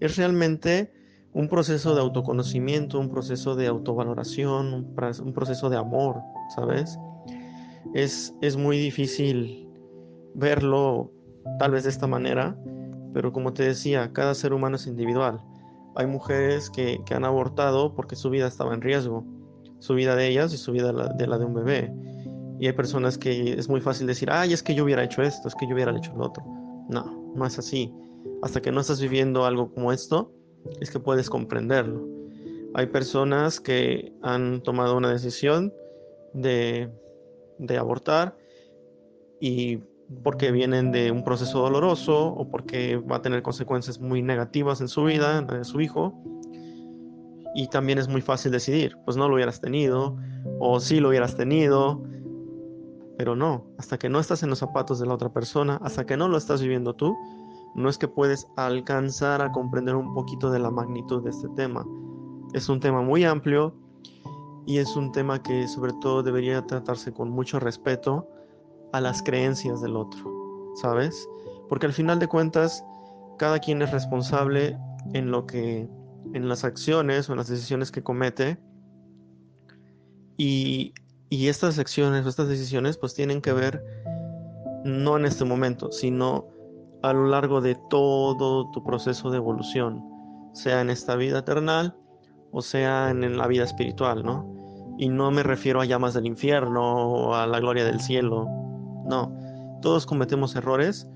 es 0.00 0.16
realmente 0.16 0.92
un 1.32 1.48
proceso 1.48 1.94
de 1.94 2.00
autoconocimiento, 2.00 2.98
un 2.98 3.10
proceso 3.10 3.54
de 3.54 3.66
autovaloración, 3.66 4.72
un, 4.72 4.94
un 5.24 5.32
proceso 5.32 5.68
de 5.68 5.76
amor, 5.76 6.20
¿sabes? 6.54 6.98
Es, 7.94 8.34
es 8.40 8.56
muy 8.56 8.78
difícil 8.78 9.68
verlo 10.34 11.12
tal 11.58 11.72
vez 11.72 11.84
de 11.84 11.90
esta 11.90 12.06
manera, 12.06 12.56
pero 13.12 13.32
como 13.32 13.52
te 13.52 13.64
decía, 13.64 14.12
cada 14.12 14.34
ser 14.34 14.52
humano 14.52 14.76
es 14.76 14.86
individual. 14.86 15.40
Hay 15.96 16.06
mujeres 16.06 16.70
que, 16.70 17.00
han 17.10 17.24
abortado 17.24 17.94
porque 17.94 18.16
su 18.16 18.30
vida 18.30 18.46
estaba 18.46 18.74
en 18.74 18.80
riesgo, 18.80 19.24
su 19.80 19.94
vida 19.94 20.14
de 20.14 20.28
ellas 20.28 20.52
y 20.52 20.56
su 20.56 20.72
vida 20.72 20.92
de 20.92 21.26
la 21.26 21.38
de 21.38 21.44
un 21.44 21.54
bebé. 21.54 21.92
Y 22.60 22.66
hay 22.66 22.72
personas 22.72 23.18
que 23.18 23.52
es 23.52 23.68
muy 23.68 23.80
fácil 23.80 24.06
decir, 24.06 24.30
ay, 24.30 24.52
es 24.52 24.62
que 24.62 24.74
yo 24.74 24.84
hubiera 24.84 25.04
hecho 25.04 25.22
esto, 25.22 25.48
es 25.48 25.54
que 25.54 25.66
yo 25.66 25.74
hubiera 25.74 25.96
hecho 25.96 26.12
lo 26.16 26.26
otro. 26.26 26.44
No, 26.88 27.32
no 27.34 27.46
es 27.46 27.58
así. 27.58 27.92
Hasta 28.42 28.60
que 28.60 28.72
no 28.72 28.80
estás 28.80 29.00
viviendo 29.00 29.44
algo 29.44 29.72
como 29.72 29.92
esto, 29.92 30.32
es 30.80 30.90
que 30.90 31.00
puedes 31.00 31.30
comprenderlo. 31.30 32.06
Hay 32.74 32.86
personas 32.86 33.60
que 33.60 34.12
han 34.22 34.62
tomado 34.62 34.96
una 34.96 35.10
decisión 35.10 35.72
de, 36.34 36.90
de 37.58 37.78
abortar 37.78 38.36
y 39.40 39.78
porque 40.22 40.50
vienen 40.50 40.90
de 40.90 41.10
un 41.10 41.22
proceso 41.22 41.60
doloroso 41.60 42.28
o 42.28 42.50
porque 42.50 42.96
va 42.96 43.16
a 43.16 43.22
tener 43.22 43.42
consecuencias 43.42 44.00
muy 44.00 44.22
negativas 44.22 44.80
en 44.80 44.88
su 44.88 45.04
vida, 45.04 45.38
en 45.38 45.64
su 45.64 45.80
hijo. 45.80 46.14
Y 47.54 47.68
también 47.68 47.98
es 47.98 48.08
muy 48.08 48.20
fácil 48.20 48.52
decidir, 48.52 48.96
pues 49.04 49.16
no 49.16 49.28
lo 49.28 49.34
hubieras 49.34 49.60
tenido 49.60 50.16
o 50.60 50.80
sí 50.80 51.00
lo 51.00 51.08
hubieras 51.08 51.36
tenido, 51.36 52.02
pero 53.16 53.34
no, 53.34 53.66
hasta 53.78 53.98
que 53.98 54.08
no 54.08 54.20
estás 54.20 54.42
en 54.42 54.50
los 54.50 54.60
zapatos 54.60 54.98
de 55.00 55.06
la 55.06 55.14
otra 55.14 55.32
persona, 55.32 55.78
hasta 55.82 56.06
que 56.06 56.16
no 56.16 56.28
lo 56.28 56.36
estás 56.36 56.62
viviendo 56.62 56.94
tú, 56.94 57.16
no 57.74 57.88
es 57.88 57.98
que 57.98 58.08
puedes 58.08 58.46
alcanzar 58.56 59.42
a 59.42 59.50
comprender 59.50 59.96
un 59.96 60.14
poquito 60.14 60.50
de 60.50 60.58
la 60.58 60.70
magnitud 60.70 61.22
de 61.22 61.30
este 61.30 61.48
tema. 61.50 61.84
Es 62.54 62.68
un 62.68 62.80
tema 62.80 63.02
muy 63.02 63.24
amplio 63.24 63.74
y 64.66 64.78
es 64.78 64.96
un 64.96 65.12
tema 65.12 65.42
que 65.42 65.66
sobre 65.68 65.92
todo 66.00 66.22
debería 66.22 66.64
tratarse 66.66 67.12
con 67.12 67.30
mucho 67.30 67.58
respeto 67.58 68.28
a 68.92 69.00
las 69.00 69.22
creencias 69.22 69.80
del 69.80 69.96
otro, 69.96 70.72
¿sabes? 70.80 71.28
Porque 71.68 71.86
al 71.86 71.92
final 71.92 72.18
de 72.18 72.28
cuentas, 72.28 72.84
cada 73.38 73.58
quien 73.58 73.82
es 73.82 73.90
responsable 73.90 74.78
en 75.12 75.30
lo 75.30 75.46
que, 75.46 75.88
en 76.32 76.48
las 76.48 76.64
acciones 76.64 77.28
o 77.28 77.32
en 77.32 77.38
las 77.38 77.48
decisiones 77.48 77.90
que 77.90 78.02
comete. 78.02 78.58
Y, 80.36 80.94
y 81.30 81.48
estas 81.48 81.78
acciones 81.78 82.24
o 82.24 82.28
estas 82.28 82.48
decisiones 82.48 82.96
pues 82.96 83.14
tienen 83.14 83.40
que 83.40 83.52
ver 83.52 83.84
no 84.84 85.16
en 85.16 85.26
este 85.26 85.44
momento, 85.44 85.90
sino 85.90 86.46
a 87.02 87.12
lo 87.12 87.26
largo 87.26 87.60
de 87.60 87.76
todo 87.90 88.70
tu 88.70 88.82
proceso 88.84 89.30
de 89.30 89.36
evolución, 89.36 90.02
sea 90.52 90.80
en 90.80 90.90
esta 90.90 91.16
vida 91.16 91.40
eternal 91.40 91.96
o 92.50 92.62
sea 92.62 93.10
en, 93.10 93.36
la 93.36 93.46
vida 93.46 93.64
espiritual, 93.64 94.24
¿no? 94.24 94.46
Y 94.98 95.08
no 95.08 95.30
me 95.30 95.42
refiero 95.42 95.80
a 95.80 95.84
llamas 95.84 96.14
del 96.14 96.26
infierno 96.26 97.08
o 97.08 97.34
a 97.34 97.46
la 97.46 97.60
gloria 97.60 97.84
del 97.84 98.00
cielo, 98.00 98.46
no, 99.08 99.32
todos 99.80 100.06
cometemos 100.06 100.54
errores 100.54 101.08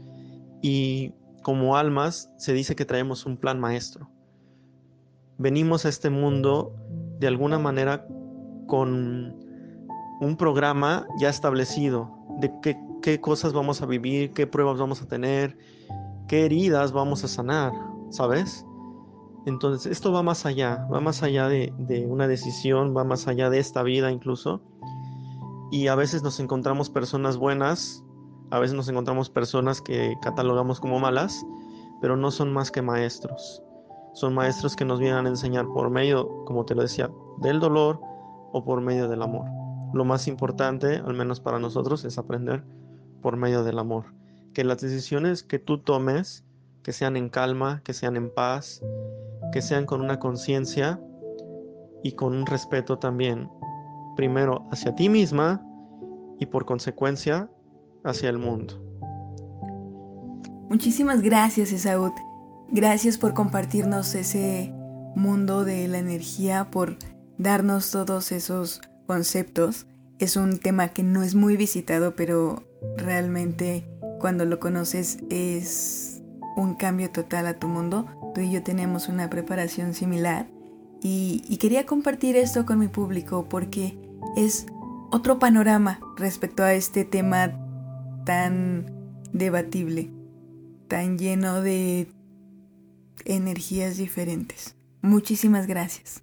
y 0.62 1.12
como 1.43 1.76
almas 1.76 2.30
se 2.38 2.53
dice 2.53 2.74
que 2.74 2.84
traemos 2.84 3.26
un 3.26 3.36
plan 3.36 3.61
maestro. 3.61 4.09
Venimos 5.38 5.84
a 5.84 5.88
este 5.88 6.09
mundo 6.09 6.74
de 7.18 7.26
alguna 7.26 7.59
manera 7.59 8.07
con 8.66 9.36
un 10.20 10.36
programa 10.36 11.07
ya 11.18 11.28
establecido 11.28 12.11
de 12.40 12.53
qué, 12.62 12.76
qué, 13.03 13.20
cosas 13.20 13.53
vamos 13.53 13.82
a 13.82 13.86
vivir, 13.86 14.32
qué 14.32 14.47
pruebas 14.47 14.78
vamos 14.78 15.03
a 15.03 15.09
tener, 15.09 15.59
qué 16.28 16.47
heridas 16.47 16.93
vamos 16.93 17.24
a 17.24 17.28
sanar, 17.28 17.72
¿sabes? 18.11 18.64
Entonces, 19.45 19.90
esto 19.90 20.12
va 20.12 20.22
más 20.22 20.47
allá, 20.47 20.86
va 20.93 21.01
más 21.01 21.24
allá 21.24 21.49
de, 21.49 21.74
de 21.76 22.07
una 22.07 22.28
decisión, 22.28 22.97
va 22.97 23.03
más 23.03 23.26
allá 23.26 23.51
de 23.51 23.59
esta 23.59 23.82
vida 23.82 24.12
incluso 24.12 24.62
y 25.72 25.88
a 25.88 25.94
veces 25.94 26.22
nos 26.22 26.38
encontramos 26.38 26.90
personas 26.90 27.38
buenas, 27.38 28.04
a 28.50 28.58
veces 28.58 28.76
nos 28.76 28.90
encontramos 28.90 29.30
personas 29.30 29.80
que 29.80 30.14
catalogamos 30.20 30.78
como 30.78 31.00
malas, 31.00 31.46
pero 32.02 32.14
no 32.14 32.30
son 32.30 32.52
más 32.52 32.70
que 32.70 32.82
maestros. 32.82 33.62
Son 34.12 34.34
maestros 34.34 34.76
que 34.76 34.84
nos 34.84 35.00
vienen 35.00 35.24
a 35.24 35.30
enseñar 35.30 35.66
por 35.66 35.88
medio, 35.88 36.44
como 36.44 36.66
te 36.66 36.74
lo 36.74 36.82
decía, 36.82 37.10
del 37.38 37.58
dolor 37.58 37.98
o 38.52 38.62
por 38.62 38.82
medio 38.82 39.08
del 39.08 39.22
amor. 39.22 39.46
Lo 39.94 40.04
más 40.04 40.28
importante, 40.28 40.96
al 40.96 41.14
menos 41.14 41.40
para 41.40 41.58
nosotros, 41.58 42.04
es 42.04 42.18
aprender 42.18 42.62
por 43.22 43.38
medio 43.38 43.64
del 43.64 43.78
amor. 43.78 44.12
Que 44.52 44.64
las 44.64 44.82
decisiones 44.82 45.42
que 45.42 45.58
tú 45.58 45.78
tomes, 45.78 46.44
que 46.82 46.92
sean 46.92 47.16
en 47.16 47.30
calma, 47.30 47.80
que 47.82 47.94
sean 47.94 48.16
en 48.16 48.28
paz, 48.28 48.82
que 49.54 49.62
sean 49.62 49.86
con 49.86 50.02
una 50.02 50.18
conciencia 50.18 51.00
y 52.02 52.12
con 52.12 52.34
un 52.34 52.44
respeto 52.44 52.98
también 52.98 53.48
primero 54.16 54.68
hacia 54.70 54.94
ti 54.94 55.08
misma 55.08 55.64
y 56.38 56.46
por 56.46 56.64
consecuencia 56.64 57.50
hacia 58.04 58.30
el 58.30 58.38
mundo. 58.38 58.82
Muchísimas 60.68 61.20
gracias, 61.22 61.72
Esaúd. 61.72 62.12
Gracias 62.70 63.18
por 63.18 63.34
compartirnos 63.34 64.14
ese 64.14 64.72
mundo 65.14 65.64
de 65.64 65.86
la 65.88 65.98
energía, 65.98 66.70
por 66.70 66.96
darnos 67.36 67.90
todos 67.90 68.32
esos 68.32 68.80
conceptos. 69.06 69.86
Es 70.18 70.36
un 70.36 70.58
tema 70.58 70.88
que 70.88 71.02
no 71.02 71.22
es 71.22 71.34
muy 71.34 71.56
visitado, 71.56 72.16
pero 72.16 72.64
realmente 72.96 73.86
cuando 74.18 74.44
lo 74.44 74.60
conoces 74.60 75.18
es 75.28 76.22
un 76.56 76.74
cambio 76.74 77.10
total 77.10 77.46
a 77.46 77.58
tu 77.58 77.68
mundo. 77.68 78.06
Tú 78.34 78.40
y 78.40 78.50
yo 78.50 78.62
tenemos 78.62 79.08
una 79.08 79.28
preparación 79.28 79.94
similar 79.94 80.46
y, 81.03 81.57
quería 81.59 81.84
compartir 81.84 82.36
esto 82.36 82.64
con 82.64 82.78
mi 82.78 82.88
público 82.88 83.46
porque 83.48 83.98
es 84.36 84.66
otro 85.11 85.38
panorama 85.38 86.00
respecto 86.16 86.62
a 86.62 86.74
este 86.74 87.05
tema 87.05 87.53
tan 88.24 88.86
debatible, 89.32 90.11
tan 90.88 91.18
lleno 91.18 91.61
de 91.61 92.09
energías 93.24 93.96
diferentes. 93.96 94.76
Muchísimas 95.03 95.66
gracias. 95.66 96.22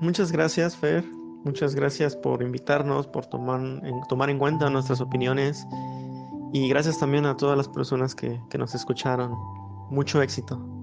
Muchas 0.00 0.32
gracias, 0.32 0.76
Fer. 0.76 1.04
Muchas 1.44 1.74
gracias 1.74 2.16
por 2.16 2.42
invitarnos, 2.42 3.06
por 3.06 3.26
tomar 3.26 3.60
en, 3.60 4.00
tomar 4.08 4.30
en 4.30 4.38
cuenta 4.38 4.70
nuestras 4.70 5.00
opiniones 5.00 5.66
y 6.52 6.68
gracias 6.68 6.98
también 6.98 7.26
a 7.26 7.36
todas 7.36 7.56
las 7.56 7.68
personas 7.68 8.14
que, 8.14 8.40
que 8.48 8.58
nos 8.58 8.74
escucharon. 8.74 9.34
Mucho 9.90 10.22
éxito. 10.22 10.81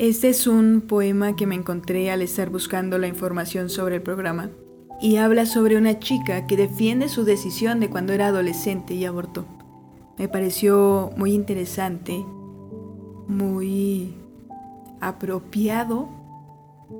Este 0.00 0.30
es 0.30 0.46
un 0.46 0.80
poema 0.80 1.36
que 1.36 1.46
me 1.46 1.54
encontré 1.54 2.10
al 2.10 2.22
estar 2.22 2.48
buscando 2.48 2.96
la 2.96 3.06
información 3.06 3.68
sobre 3.68 3.96
el 3.96 4.02
programa 4.02 4.48
y 4.98 5.16
habla 5.16 5.44
sobre 5.44 5.76
una 5.76 5.98
chica 5.98 6.46
que 6.46 6.56
defiende 6.56 7.10
su 7.10 7.24
decisión 7.24 7.80
de 7.80 7.90
cuando 7.90 8.14
era 8.14 8.28
adolescente 8.28 8.94
y 8.94 9.04
abortó. 9.04 9.44
Me 10.16 10.26
pareció 10.26 11.10
muy 11.18 11.34
interesante, 11.34 12.24
muy 13.28 14.14
apropiado, 15.02 16.08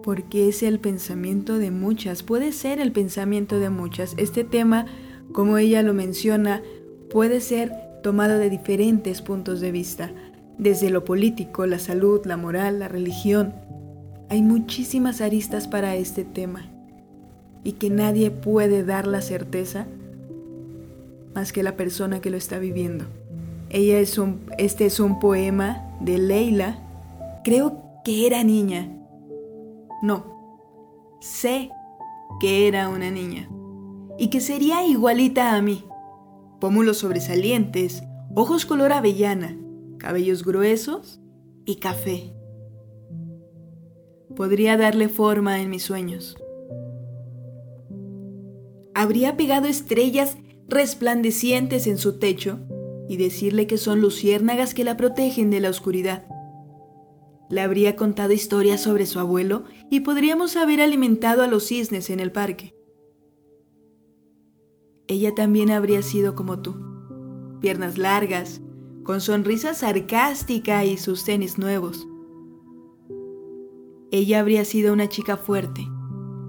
porque 0.03 0.51
es 0.51 0.63
el 0.63 0.79
pensamiento 0.79 1.57
de 1.57 1.71
muchas, 1.71 2.23
puede 2.23 2.53
ser 2.53 2.81
el 2.81 2.93
pensamiento 2.93 3.59
de 3.59 3.71
muchas. 3.71 4.13
Este 4.19 4.45
tema, 4.45 4.85
como 5.33 5.57
ella 5.57 5.81
lo 5.81 5.95
menciona, 5.95 6.61
puede 7.11 7.41
ser 7.41 7.73
tomado 8.03 8.37
de 8.37 8.51
diferentes 8.51 9.23
puntos 9.23 9.63
de 9.63 9.73
vista 9.73 10.13
desde 10.61 10.91
lo 10.91 11.05
político, 11.05 11.65
la 11.67 11.79
salud, 11.79 12.21
la 12.27 12.37
moral, 12.37 12.79
la 12.79 12.89
religión. 12.89 13.55
Hay 14.29 14.43
muchísimas 14.43 15.23
aristas 15.23 15.67
para 15.67 15.97
este 15.97 16.23
tema 16.23 16.67
y 17.65 17.73
que 17.73 17.89
nadie 17.89 18.31
puede 18.31 18.85
dar 18.85 19.07
la 19.07 19.23
certeza 19.23 19.87
más 21.35 21.53
que 21.53 21.63
la 21.63 21.77
persona 21.77 22.21
que 22.21 22.31
lo 22.31 22.37
está 22.37 22.59
viviendo. 22.59 23.07
Ella 23.71 23.99
es 24.01 24.19
un, 24.19 24.43
este 24.59 24.85
es 24.85 25.01
un 25.01 25.19
poema 25.19 25.97
de 26.01 26.19
Leila. 26.19 26.79
Creo 27.43 27.83
que 28.05 28.27
era 28.27 28.45
niña. 28.45 28.93
No, 30.03 31.17
sé 31.21 31.71
que 32.39 32.69
era 32.69 32.89
una 32.89 33.11
niña 33.11 33.49
y 34.19 34.29
que 34.29 34.41
sería 34.41 34.87
igualita 34.87 35.55
a 35.55 35.63
mí. 35.63 35.85
Pómulos 36.61 36.99
sobresalientes, 36.99 38.03
ojos 38.35 38.67
color 38.67 38.93
avellana, 38.93 39.57
cabellos 40.01 40.45
gruesos 40.45 41.21
y 41.65 41.77
café. 41.77 42.33
Podría 44.35 44.77
darle 44.77 45.09
forma 45.09 45.61
en 45.61 45.71
mis 45.71 45.83
sueños. 45.83 46.37
Habría 48.95 49.37
pegado 49.37 49.67
estrellas 49.69 50.39
resplandecientes 50.67 51.87
en 51.87 51.99
su 51.99 52.19
techo 52.19 52.59
y 53.09 53.17
decirle 53.17 53.67
que 53.67 53.77
son 53.77 54.01
luciérnagas 54.01 54.75
que 54.75 54.85
la 54.85 54.97
protegen 54.97 55.51
de 55.51 55.61
la 55.61 55.71
oscuridad. 55.71 56.27
Le 57.51 57.61
habría 57.61 57.97
contado 57.97 58.33
historias 58.33 58.81
sobre 58.81 59.07
su 59.07 59.19
abuelo 59.19 59.65
y 59.91 60.01
podríamos 60.01 60.57
haber 60.57 60.81
alimentado 60.81 61.43
a 61.43 61.47
los 61.47 61.67
cisnes 61.67 62.09
en 62.09 62.21
el 62.21 62.33
parque. 62.33 62.75
Ella 65.09 65.35
también 65.35 65.71
habría 65.71 66.03
sido 66.03 66.37
como 66.37 66.63
tú, 66.63 66.77
piernas 67.61 67.99
largas, 67.99 68.63
con 69.05 69.21
sonrisa 69.21 69.75
sarcástica 69.75 70.85
y 70.85 70.97
sus 70.97 71.25
tenis 71.25 71.59
nuevos. 71.59 72.07
Ella 74.11 74.41
habría 74.41 74.65
sido 74.65 74.93
una 74.93 75.09
chica 75.09 75.37
fuerte, 75.37 75.87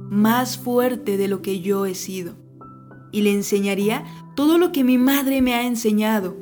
más 0.09 0.57
fuerte 0.57 1.17
de 1.17 1.27
lo 1.27 1.41
que 1.41 1.61
yo 1.61 1.85
he 1.85 1.95
sido, 1.95 2.35
y 3.11 3.21
le 3.21 3.31
enseñaría 3.31 4.03
todo 4.35 4.57
lo 4.57 4.71
que 4.71 4.83
mi 4.83 4.97
madre 4.97 5.41
me 5.41 5.53
ha 5.53 5.65
enseñado, 5.65 6.35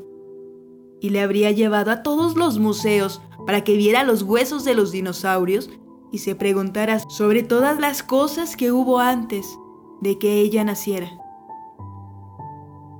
y 1.01 1.10
le 1.10 1.22
habría 1.22 1.51
llevado 1.51 1.91
a 1.91 2.03
todos 2.03 2.36
los 2.36 2.60
museos 2.60 3.22
para 3.45 3.64
que 3.64 3.76
viera 3.76 4.03
los 4.03 4.24
huesos 4.24 4.64
de 4.64 4.76
los 4.76 4.91
dinosaurios 4.91 5.70
y 6.12 6.20
se 6.20 6.36
preguntara 6.36 6.99
sobre 7.10 7.43
todas 7.43 7.80
las 7.80 8.03
cosas 8.03 8.55
que 8.55 8.72
hubo 8.72 8.99
antes 8.99 9.57
de 10.01 10.18
que 10.18 10.41
ella 10.41 10.64
naciera. 10.64 11.10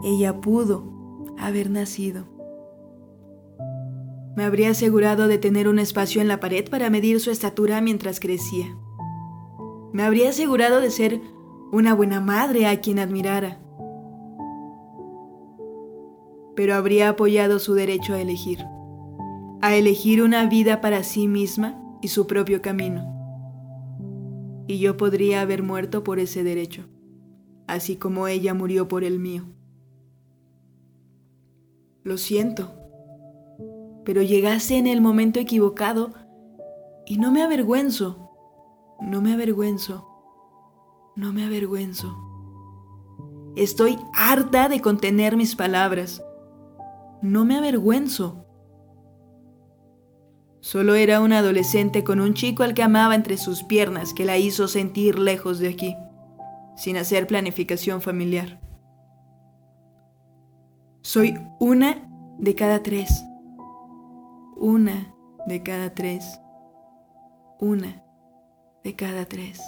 Ella 0.04 0.40
pudo 0.40 0.84
haber 1.38 1.70
nacido. 1.70 2.29
Me 4.40 4.46
habría 4.46 4.70
asegurado 4.70 5.28
de 5.28 5.38
tener 5.38 5.68
un 5.68 5.80
espacio 5.80 6.22
en 6.22 6.30
la 6.30 6.40
pared 6.40 6.70
para 6.70 6.90
medir 6.90 7.20
su 7.20 7.30
estatura 7.30 7.82
mientras 7.82 8.22
crecía. 8.22 8.74
Me 9.92 10.02
habría 10.02 10.30
asegurado 10.30 10.80
de 10.80 10.92
ser 10.92 11.20
una 11.74 11.94
buena 11.94 12.22
madre 12.22 12.66
a 12.66 12.80
quien 12.80 13.00
admirara. 13.00 13.60
Pero 16.56 16.74
habría 16.76 17.10
apoyado 17.10 17.60
su 17.60 17.74
derecho 17.74 18.14
a 18.14 18.22
elegir, 18.22 18.60
a 19.62 19.76
elegir 19.76 20.24
una 20.24 20.46
vida 20.46 20.80
para 20.80 21.04
sí 21.04 21.28
misma 21.28 21.78
y 22.02 22.08
su 22.08 22.26
propio 22.26 22.62
camino. 22.62 23.04
Y 24.70 24.80
yo 24.80 24.96
podría 24.96 25.42
haber 25.42 25.64
muerto 25.64 26.02
por 26.06 26.18
ese 26.18 26.46
derecho, 26.46 26.86
así 27.68 27.98
como 27.98 28.30
ella 28.30 28.54
murió 28.54 28.88
por 28.88 29.04
el 29.04 29.20
mío. 29.20 29.44
Lo 32.04 32.18
siento, 32.18 32.79
pero 34.10 34.24
llegaste 34.24 34.76
en 34.76 34.88
el 34.88 35.02
momento 35.02 35.40
equivocado 35.40 36.14
y 37.06 37.20
no 37.20 37.32
me 37.32 37.44
avergüenzo, 37.44 38.32
no 39.00 39.22
me 39.22 39.34
avergüenzo, 39.34 40.08
no 41.16 41.32
me 41.32 41.46
avergüenzo. 41.46 42.18
Estoy 43.56 44.00
harta 44.16 44.68
de 44.68 44.82
contener 44.82 45.38
mis 45.38 45.56
palabras. 45.56 46.24
No 47.22 47.46
me 47.46 47.56
avergüenzo. 47.56 48.48
Solo 50.60 50.96
era 50.96 51.22
un 51.22 51.32
adolescente 51.32 52.04
con 52.04 52.20
un 52.20 52.34
chico 52.34 52.64
al 52.64 52.74
que 52.74 52.82
amaba 52.82 53.14
entre 53.14 53.38
sus 53.38 53.62
piernas 53.62 54.16
que 54.16 54.26
la 54.26 54.40
hizo 54.40 54.68
sentir 54.68 55.20
lejos 55.20 55.60
de 55.60 55.70
aquí, 55.70 55.96
sin 56.76 56.98
hacer 56.98 57.28
planificación 57.28 58.02
familiar. 58.02 58.60
Soy 61.04 61.36
una 61.60 62.10
de 62.40 62.56
cada 62.56 62.82
tres. 62.82 63.24
Una 64.60 65.16
de 65.48 65.64
cada 65.64 65.96
tres. 65.96 66.40
Una 67.60 68.04
de 68.84 68.96
cada 68.96 69.26
tres. 69.26 69.62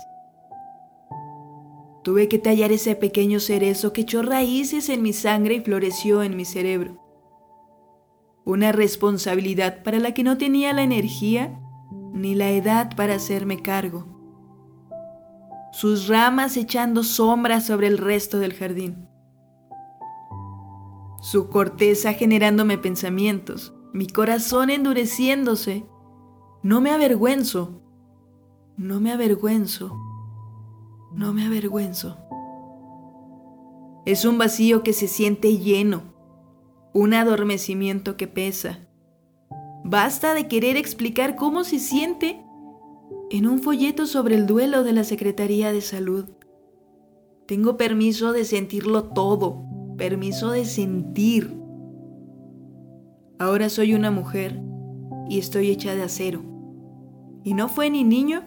Tuve 2.03 2.27
que 2.27 2.39
tallar 2.39 2.71
ese 2.71 2.95
pequeño 2.95 3.39
cerezo 3.39 3.93
que 3.93 4.01
echó 4.01 4.21
raíces 4.21 4.89
en 4.89 5.01
mi 5.01 5.13
sangre 5.13 5.55
y 5.55 5.61
floreció 5.61 6.23
en 6.23 6.35
mi 6.35 6.45
cerebro 6.45 7.01
una 8.43 8.71
responsabilidad 8.71 9.83
para 9.83 9.99
la 9.99 10.13
que 10.13 10.23
no 10.23 10.37
tenía 10.37 10.73
la 10.73 10.83
energía 10.83 11.59
ni 12.13 12.35
la 12.35 12.49
edad 12.49 12.95
para 12.95 13.15
hacerme 13.15 13.61
cargo. 13.61 14.07
Sus 15.71 16.07
ramas 16.07 16.57
echando 16.57 17.03
sombra 17.03 17.61
sobre 17.61 17.87
el 17.87 17.97
resto 17.97 18.39
del 18.39 18.53
jardín. 18.53 19.07
Su 21.21 21.49
corteza 21.49 22.13
generándome 22.13 22.77
pensamientos, 22.77 23.73
mi 23.93 24.07
corazón 24.07 24.69
endureciéndose. 24.69 25.85
No 26.63 26.81
me 26.81 26.91
avergüenzo, 26.91 27.81
no 28.77 28.99
me 28.99 29.11
avergüenzo, 29.11 29.97
no 31.13 31.33
me 31.33 31.45
avergüenzo. 31.45 32.17
Es 34.05 34.25
un 34.25 34.37
vacío 34.37 34.83
que 34.83 34.93
se 34.93 35.07
siente 35.07 35.57
lleno, 35.57 36.03
un 36.93 37.13
adormecimiento 37.13 38.17
que 38.17 38.27
pesa. 38.27 38.79
Basta 39.83 40.33
de 40.33 40.47
querer 40.47 40.77
explicar 40.77 41.35
cómo 41.35 41.63
se 41.63 41.79
siente 41.79 42.43
en 43.29 43.47
un 43.47 43.61
folleto 43.61 44.05
sobre 44.05 44.35
el 44.35 44.45
duelo 44.45 44.83
de 44.83 44.93
la 44.93 45.03
Secretaría 45.03 45.71
de 45.71 45.81
Salud. 45.81 46.25
Tengo 47.47 47.77
permiso 47.77 48.33
de 48.33 48.45
sentirlo 48.45 49.05
todo, 49.05 49.63
permiso 49.97 50.51
de 50.51 50.65
sentir. 50.65 51.60
Ahora 53.41 53.69
soy 53.69 53.95
una 53.95 54.11
mujer 54.11 54.61
y 55.27 55.39
estoy 55.39 55.71
hecha 55.71 55.95
de 55.95 56.03
acero. 56.03 56.43
Y 57.43 57.55
no 57.55 57.69
fue 57.69 57.89
ni 57.89 58.03
niño 58.03 58.43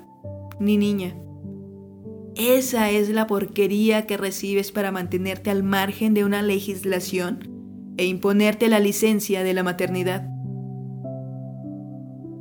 ni 0.61 0.77
niña. 0.77 1.17
Esa 2.37 2.89
es 2.91 3.09
la 3.09 3.27
porquería 3.27 4.07
que 4.07 4.17
recibes 4.17 4.71
para 4.71 4.93
mantenerte 4.93 5.51
al 5.51 5.65
margen 5.65 6.15
de 6.15 6.25
una 6.25 6.43
legislación 6.43 7.41
e 7.97 8.07
imponerte 8.07 8.69
la 8.69 8.79
licencia 8.79 9.43
de 9.43 9.53
la 9.53 9.65
maternidad. 9.65 10.29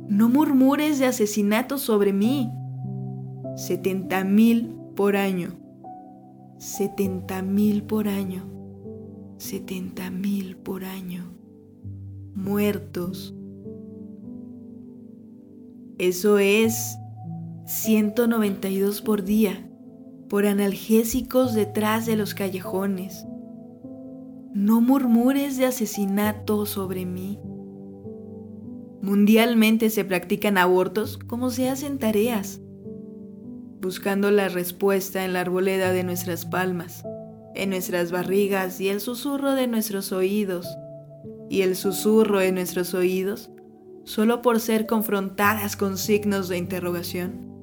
No 0.08 0.28
murmures 0.28 1.00
de 1.00 1.06
asesinatos 1.06 1.80
sobre 1.80 2.12
mí. 2.12 2.52
70 3.56 4.22
mil 4.22 4.76
por 4.94 5.16
año. 5.16 5.58
70 6.58 7.42
mil 7.42 7.82
por 7.82 8.06
año. 8.06 8.44
70 9.38 10.08
mil 10.12 10.56
por 10.56 10.84
año. 10.84 11.33
Muertos. 12.34 13.34
Eso 15.98 16.38
es 16.38 16.96
192 17.66 19.00
por 19.00 19.24
día 19.24 19.70
por 20.28 20.46
analgésicos 20.46 21.54
detrás 21.54 22.06
de 22.06 22.16
los 22.16 22.34
callejones 22.34 23.24
no 24.54 24.80
murmures 24.80 25.56
de 25.56 25.66
asesinato 25.66 26.64
sobre 26.64 27.04
mí. 27.04 27.40
Mundialmente 29.02 29.90
se 29.90 30.04
practican 30.04 30.58
abortos 30.58 31.18
como 31.18 31.50
se 31.50 31.68
hacen 31.68 31.98
tareas, 31.98 32.60
buscando 33.80 34.30
la 34.30 34.48
respuesta 34.48 35.24
en 35.24 35.32
la 35.32 35.40
arboleda 35.40 35.90
de 35.90 36.04
nuestras 36.04 36.46
palmas, 36.46 37.02
en 37.56 37.70
nuestras 37.70 38.12
barrigas 38.12 38.80
y 38.80 38.88
el 38.90 39.00
susurro 39.00 39.56
de 39.56 39.66
nuestros 39.66 40.12
oídos, 40.12 40.68
y 41.48 41.62
el 41.62 41.76
susurro 41.76 42.38
de 42.40 42.52
nuestros 42.52 42.94
oídos 42.94 43.50
solo 44.04 44.42
por 44.42 44.60
ser 44.60 44.86
confrontadas 44.86 45.76
con 45.76 45.96
signos 45.96 46.48
de 46.48 46.58
interrogación. 46.58 47.54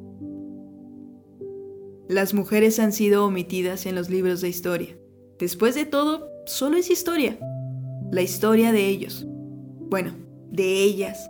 Las 2.08 2.34
mujeres 2.34 2.80
han 2.80 2.92
sido 2.92 3.26
omitidas 3.26 3.86
en 3.86 3.96
los 3.96 4.10
libros 4.10 4.42
de 4.42 4.50
historia. 4.50 4.98
Después 5.40 5.76
de 5.76 5.86
todo, 5.86 6.28
solo 6.46 6.78
es 6.78 6.90
historia. 6.90 7.40
La 8.12 8.22
historia 8.22 8.72
de 8.72 8.88
ellos. 8.88 9.26
Bueno, 9.90 10.14
de 10.52 10.84
ellas. 10.84 11.30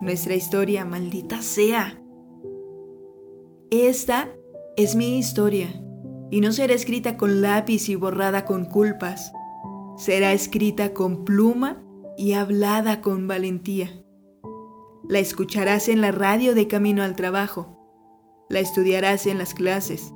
Nuestra 0.00 0.34
historia, 0.34 0.84
maldita 0.84 1.42
sea. 1.42 2.00
Esta 3.70 4.28
es 4.76 4.96
mi 4.96 5.18
historia 5.18 5.68
y 6.30 6.40
no 6.40 6.52
será 6.52 6.74
escrita 6.74 7.16
con 7.16 7.42
lápiz 7.42 7.88
y 7.88 7.94
borrada 7.94 8.44
con 8.44 8.64
culpas. 8.64 9.32
Será 9.96 10.32
escrita 10.32 10.92
con 10.92 11.24
pluma 11.24 11.82
y 12.16 12.32
hablada 12.32 13.00
con 13.00 13.28
valentía. 13.28 13.90
La 15.08 15.18
escucharás 15.18 15.88
en 15.88 16.00
la 16.00 16.12
radio 16.12 16.54
de 16.54 16.66
camino 16.66 17.02
al 17.02 17.16
trabajo. 17.16 18.46
La 18.48 18.60
estudiarás 18.60 19.26
en 19.26 19.38
las 19.38 19.54
clases 19.54 20.12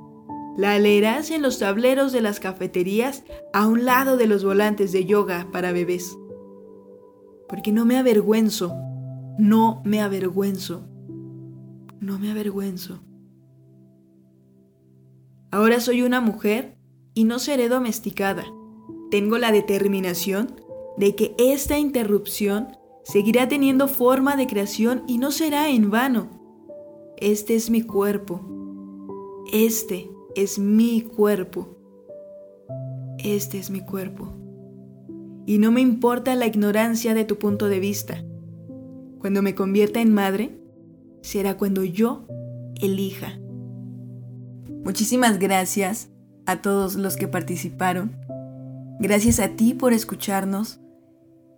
la 0.59 0.77
leerás 0.77 1.31
en 1.31 1.41
los 1.41 1.57
tableros 1.59 2.11
de 2.11 2.19
las 2.19 2.41
cafeterías 2.41 3.23
a 3.53 3.65
un 3.65 3.85
lado 3.85 4.17
de 4.17 4.27
los 4.27 4.43
volantes 4.43 4.91
de 4.91 5.05
yoga 5.05 5.47
para 5.53 5.71
bebés. 5.71 6.17
Porque 7.47 7.71
no 7.71 7.85
me 7.85 7.97
avergüenzo, 7.97 8.75
no 9.37 9.81
me 9.85 10.01
avergüenzo, 10.01 10.85
no 12.01 12.19
me 12.19 12.29
avergüenzo. 12.29 12.99
Ahora 15.49 15.79
soy 15.79 16.01
una 16.01 16.19
mujer 16.19 16.77
y 17.13 17.23
no 17.23 17.39
seré 17.39 17.69
domesticada. 17.69 18.43
Tengo 19.11 19.37
la 19.37 19.51
determinación 19.51 20.61
de 20.97 21.15
que 21.15 21.35
esta 21.37 21.79
interrupción 21.79 22.77
seguirá 23.03 23.47
teniendo 23.47 23.87
forma 23.87 24.35
de 24.35 24.47
creación 24.47 25.03
y 25.07 25.17
no 25.17 25.31
será 25.31 25.69
en 25.69 25.89
vano. 25.89 26.29
Este 27.17 27.55
es 27.55 27.69
mi 27.69 27.81
cuerpo. 27.81 28.41
Este 29.51 30.09
es 30.35 30.59
mi 30.59 31.01
cuerpo. 31.01 31.75
Este 33.17 33.57
es 33.57 33.69
mi 33.71 33.81
cuerpo. 33.81 34.33
Y 35.45 35.57
no 35.57 35.71
me 35.71 35.81
importa 35.81 36.35
la 36.35 36.45
ignorancia 36.45 37.13
de 37.13 37.25
tu 37.25 37.39
punto 37.39 37.67
de 37.67 37.79
vista. 37.79 38.23
Cuando 39.19 39.41
me 39.41 39.55
convierta 39.55 39.99
en 40.01 40.13
madre, 40.13 40.59
será 41.21 41.57
cuando 41.57 41.83
yo 41.83 42.27
elija. 42.79 43.39
Muchísimas 44.83 45.39
gracias 45.39 46.09
a 46.45 46.61
todos 46.61 46.95
los 46.95 47.17
que 47.17 47.27
participaron. 47.27 48.15
Gracias 48.99 49.39
a 49.39 49.55
ti 49.55 49.73
por 49.73 49.93
escucharnos 49.93 50.81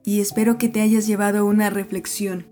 y 0.03 0.21
espero 0.21 0.59
que 0.59 0.69
te 0.69 0.79
hayas 0.79 1.07
llevado 1.07 1.43
una 1.45 1.71
reflexión, 1.71 2.45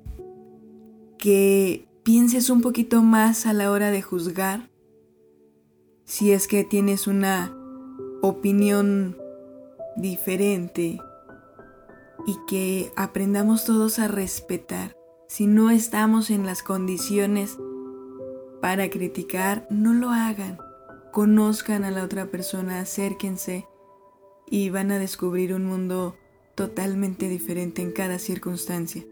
que 1.19 1.87
pienses 2.01 2.49
un 2.49 2.61
poquito 2.61 3.03
más 3.03 3.45
a 3.45 3.53
la 3.53 3.69
hora 3.69 3.91
de 3.91 4.01
juzgar 4.01 4.67
si 6.05 6.31
es 6.31 6.47
que 6.47 6.63
tienes 6.63 7.05
una 7.05 7.55
opinión 8.23 9.15
diferente 9.95 10.99
y 12.25 12.35
que 12.47 12.91
aprendamos 12.95 13.65
todos 13.65 13.99
a 13.99 14.07
respetar. 14.07 14.95
Si 15.27 15.45
no 15.45 15.69
estamos 15.69 16.31
en 16.31 16.47
las 16.47 16.63
condiciones 16.63 17.59
para 18.59 18.89
criticar, 18.89 19.67
no 19.69 19.93
lo 19.93 20.09
hagan. 20.09 20.57
Conozcan 21.11 21.83
a 21.83 21.91
la 21.91 22.03
otra 22.03 22.25
persona, 22.31 22.79
acérquense 22.79 23.67
y 24.49 24.69
van 24.69 24.91
a 24.91 24.99
descubrir 24.99 25.53
un 25.53 25.65
mundo 25.65 26.17
totalmente 26.55 27.29
diferente 27.29 27.81
en 27.81 27.91
cada 27.91 28.19
circunstancia. 28.19 29.03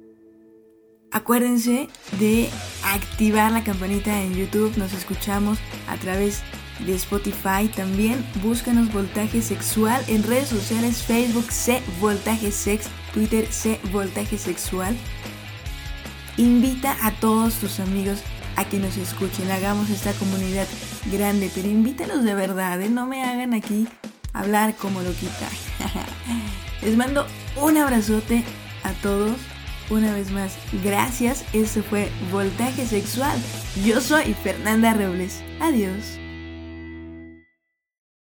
Acuérdense 1.11 1.87
de 2.19 2.49
activar 2.83 3.51
la 3.51 3.63
campanita 3.63 4.21
en 4.21 4.33
YouTube, 4.33 4.77
nos 4.77 4.93
escuchamos 4.93 5.57
a 5.87 5.95
través 5.97 6.41
de 6.85 6.93
Spotify 6.95 7.69
también. 7.73 8.23
Búscanos 8.43 8.91
Voltaje 8.91 9.41
Sexual 9.41 10.03
en 10.07 10.23
redes 10.23 10.49
sociales, 10.49 11.03
Facebook 11.03 11.51
C 11.51 11.81
Voltaje 12.01 12.51
Sex, 12.51 12.87
Twitter 13.13 13.47
C 13.51 13.79
Voltaje 13.91 14.37
Sexual. 14.37 14.95
Invita 16.35 16.97
a 17.01 17.11
todos 17.19 17.55
tus 17.55 17.79
amigos 17.79 18.21
a 18.57 18.67
que 18.67 18.77
nos 18.77 18.97
escuchen, 18.97 19.49
hagamos 19.49 19.89
esta 19.89 20.11
comunidad 20.13 20.67
grande, 21.11 21.49
pero 21.53 21.67
invítalos 21.67 22.23
de 22.23 22.33
verdad, 22.33 22.81
¿eh? 22.81 22.89
no 22.89 23.07
me 23.07 23.23
hagan 23.23 23.53
aquí 23.53 23.87
hablar 24.39 24.75
como 24.75 25.01
lo 25.01 25.11
quita. 25.13 25.47
Les 26.81 26.95
mando 26.95 27.27
un 27.55 27.77
abrazote 27.77 28.43
a 28.83 28.91
todos. 29.01 29.37
Una 29.89 30.13
vez 30.13 30.31
más, 30.31 30.57
gracias. 30.83 31.45
Este 31.53 31.81
fue 31.81 32.11
Voltaje 32.31 32.85
Sexual. 32.85 33.39
Yo 33.85 34.01
soy 34.01 34.33
Fernanda 34.33 34.93
Robles. 34.93 35.41
Adiós. 35.61 36.19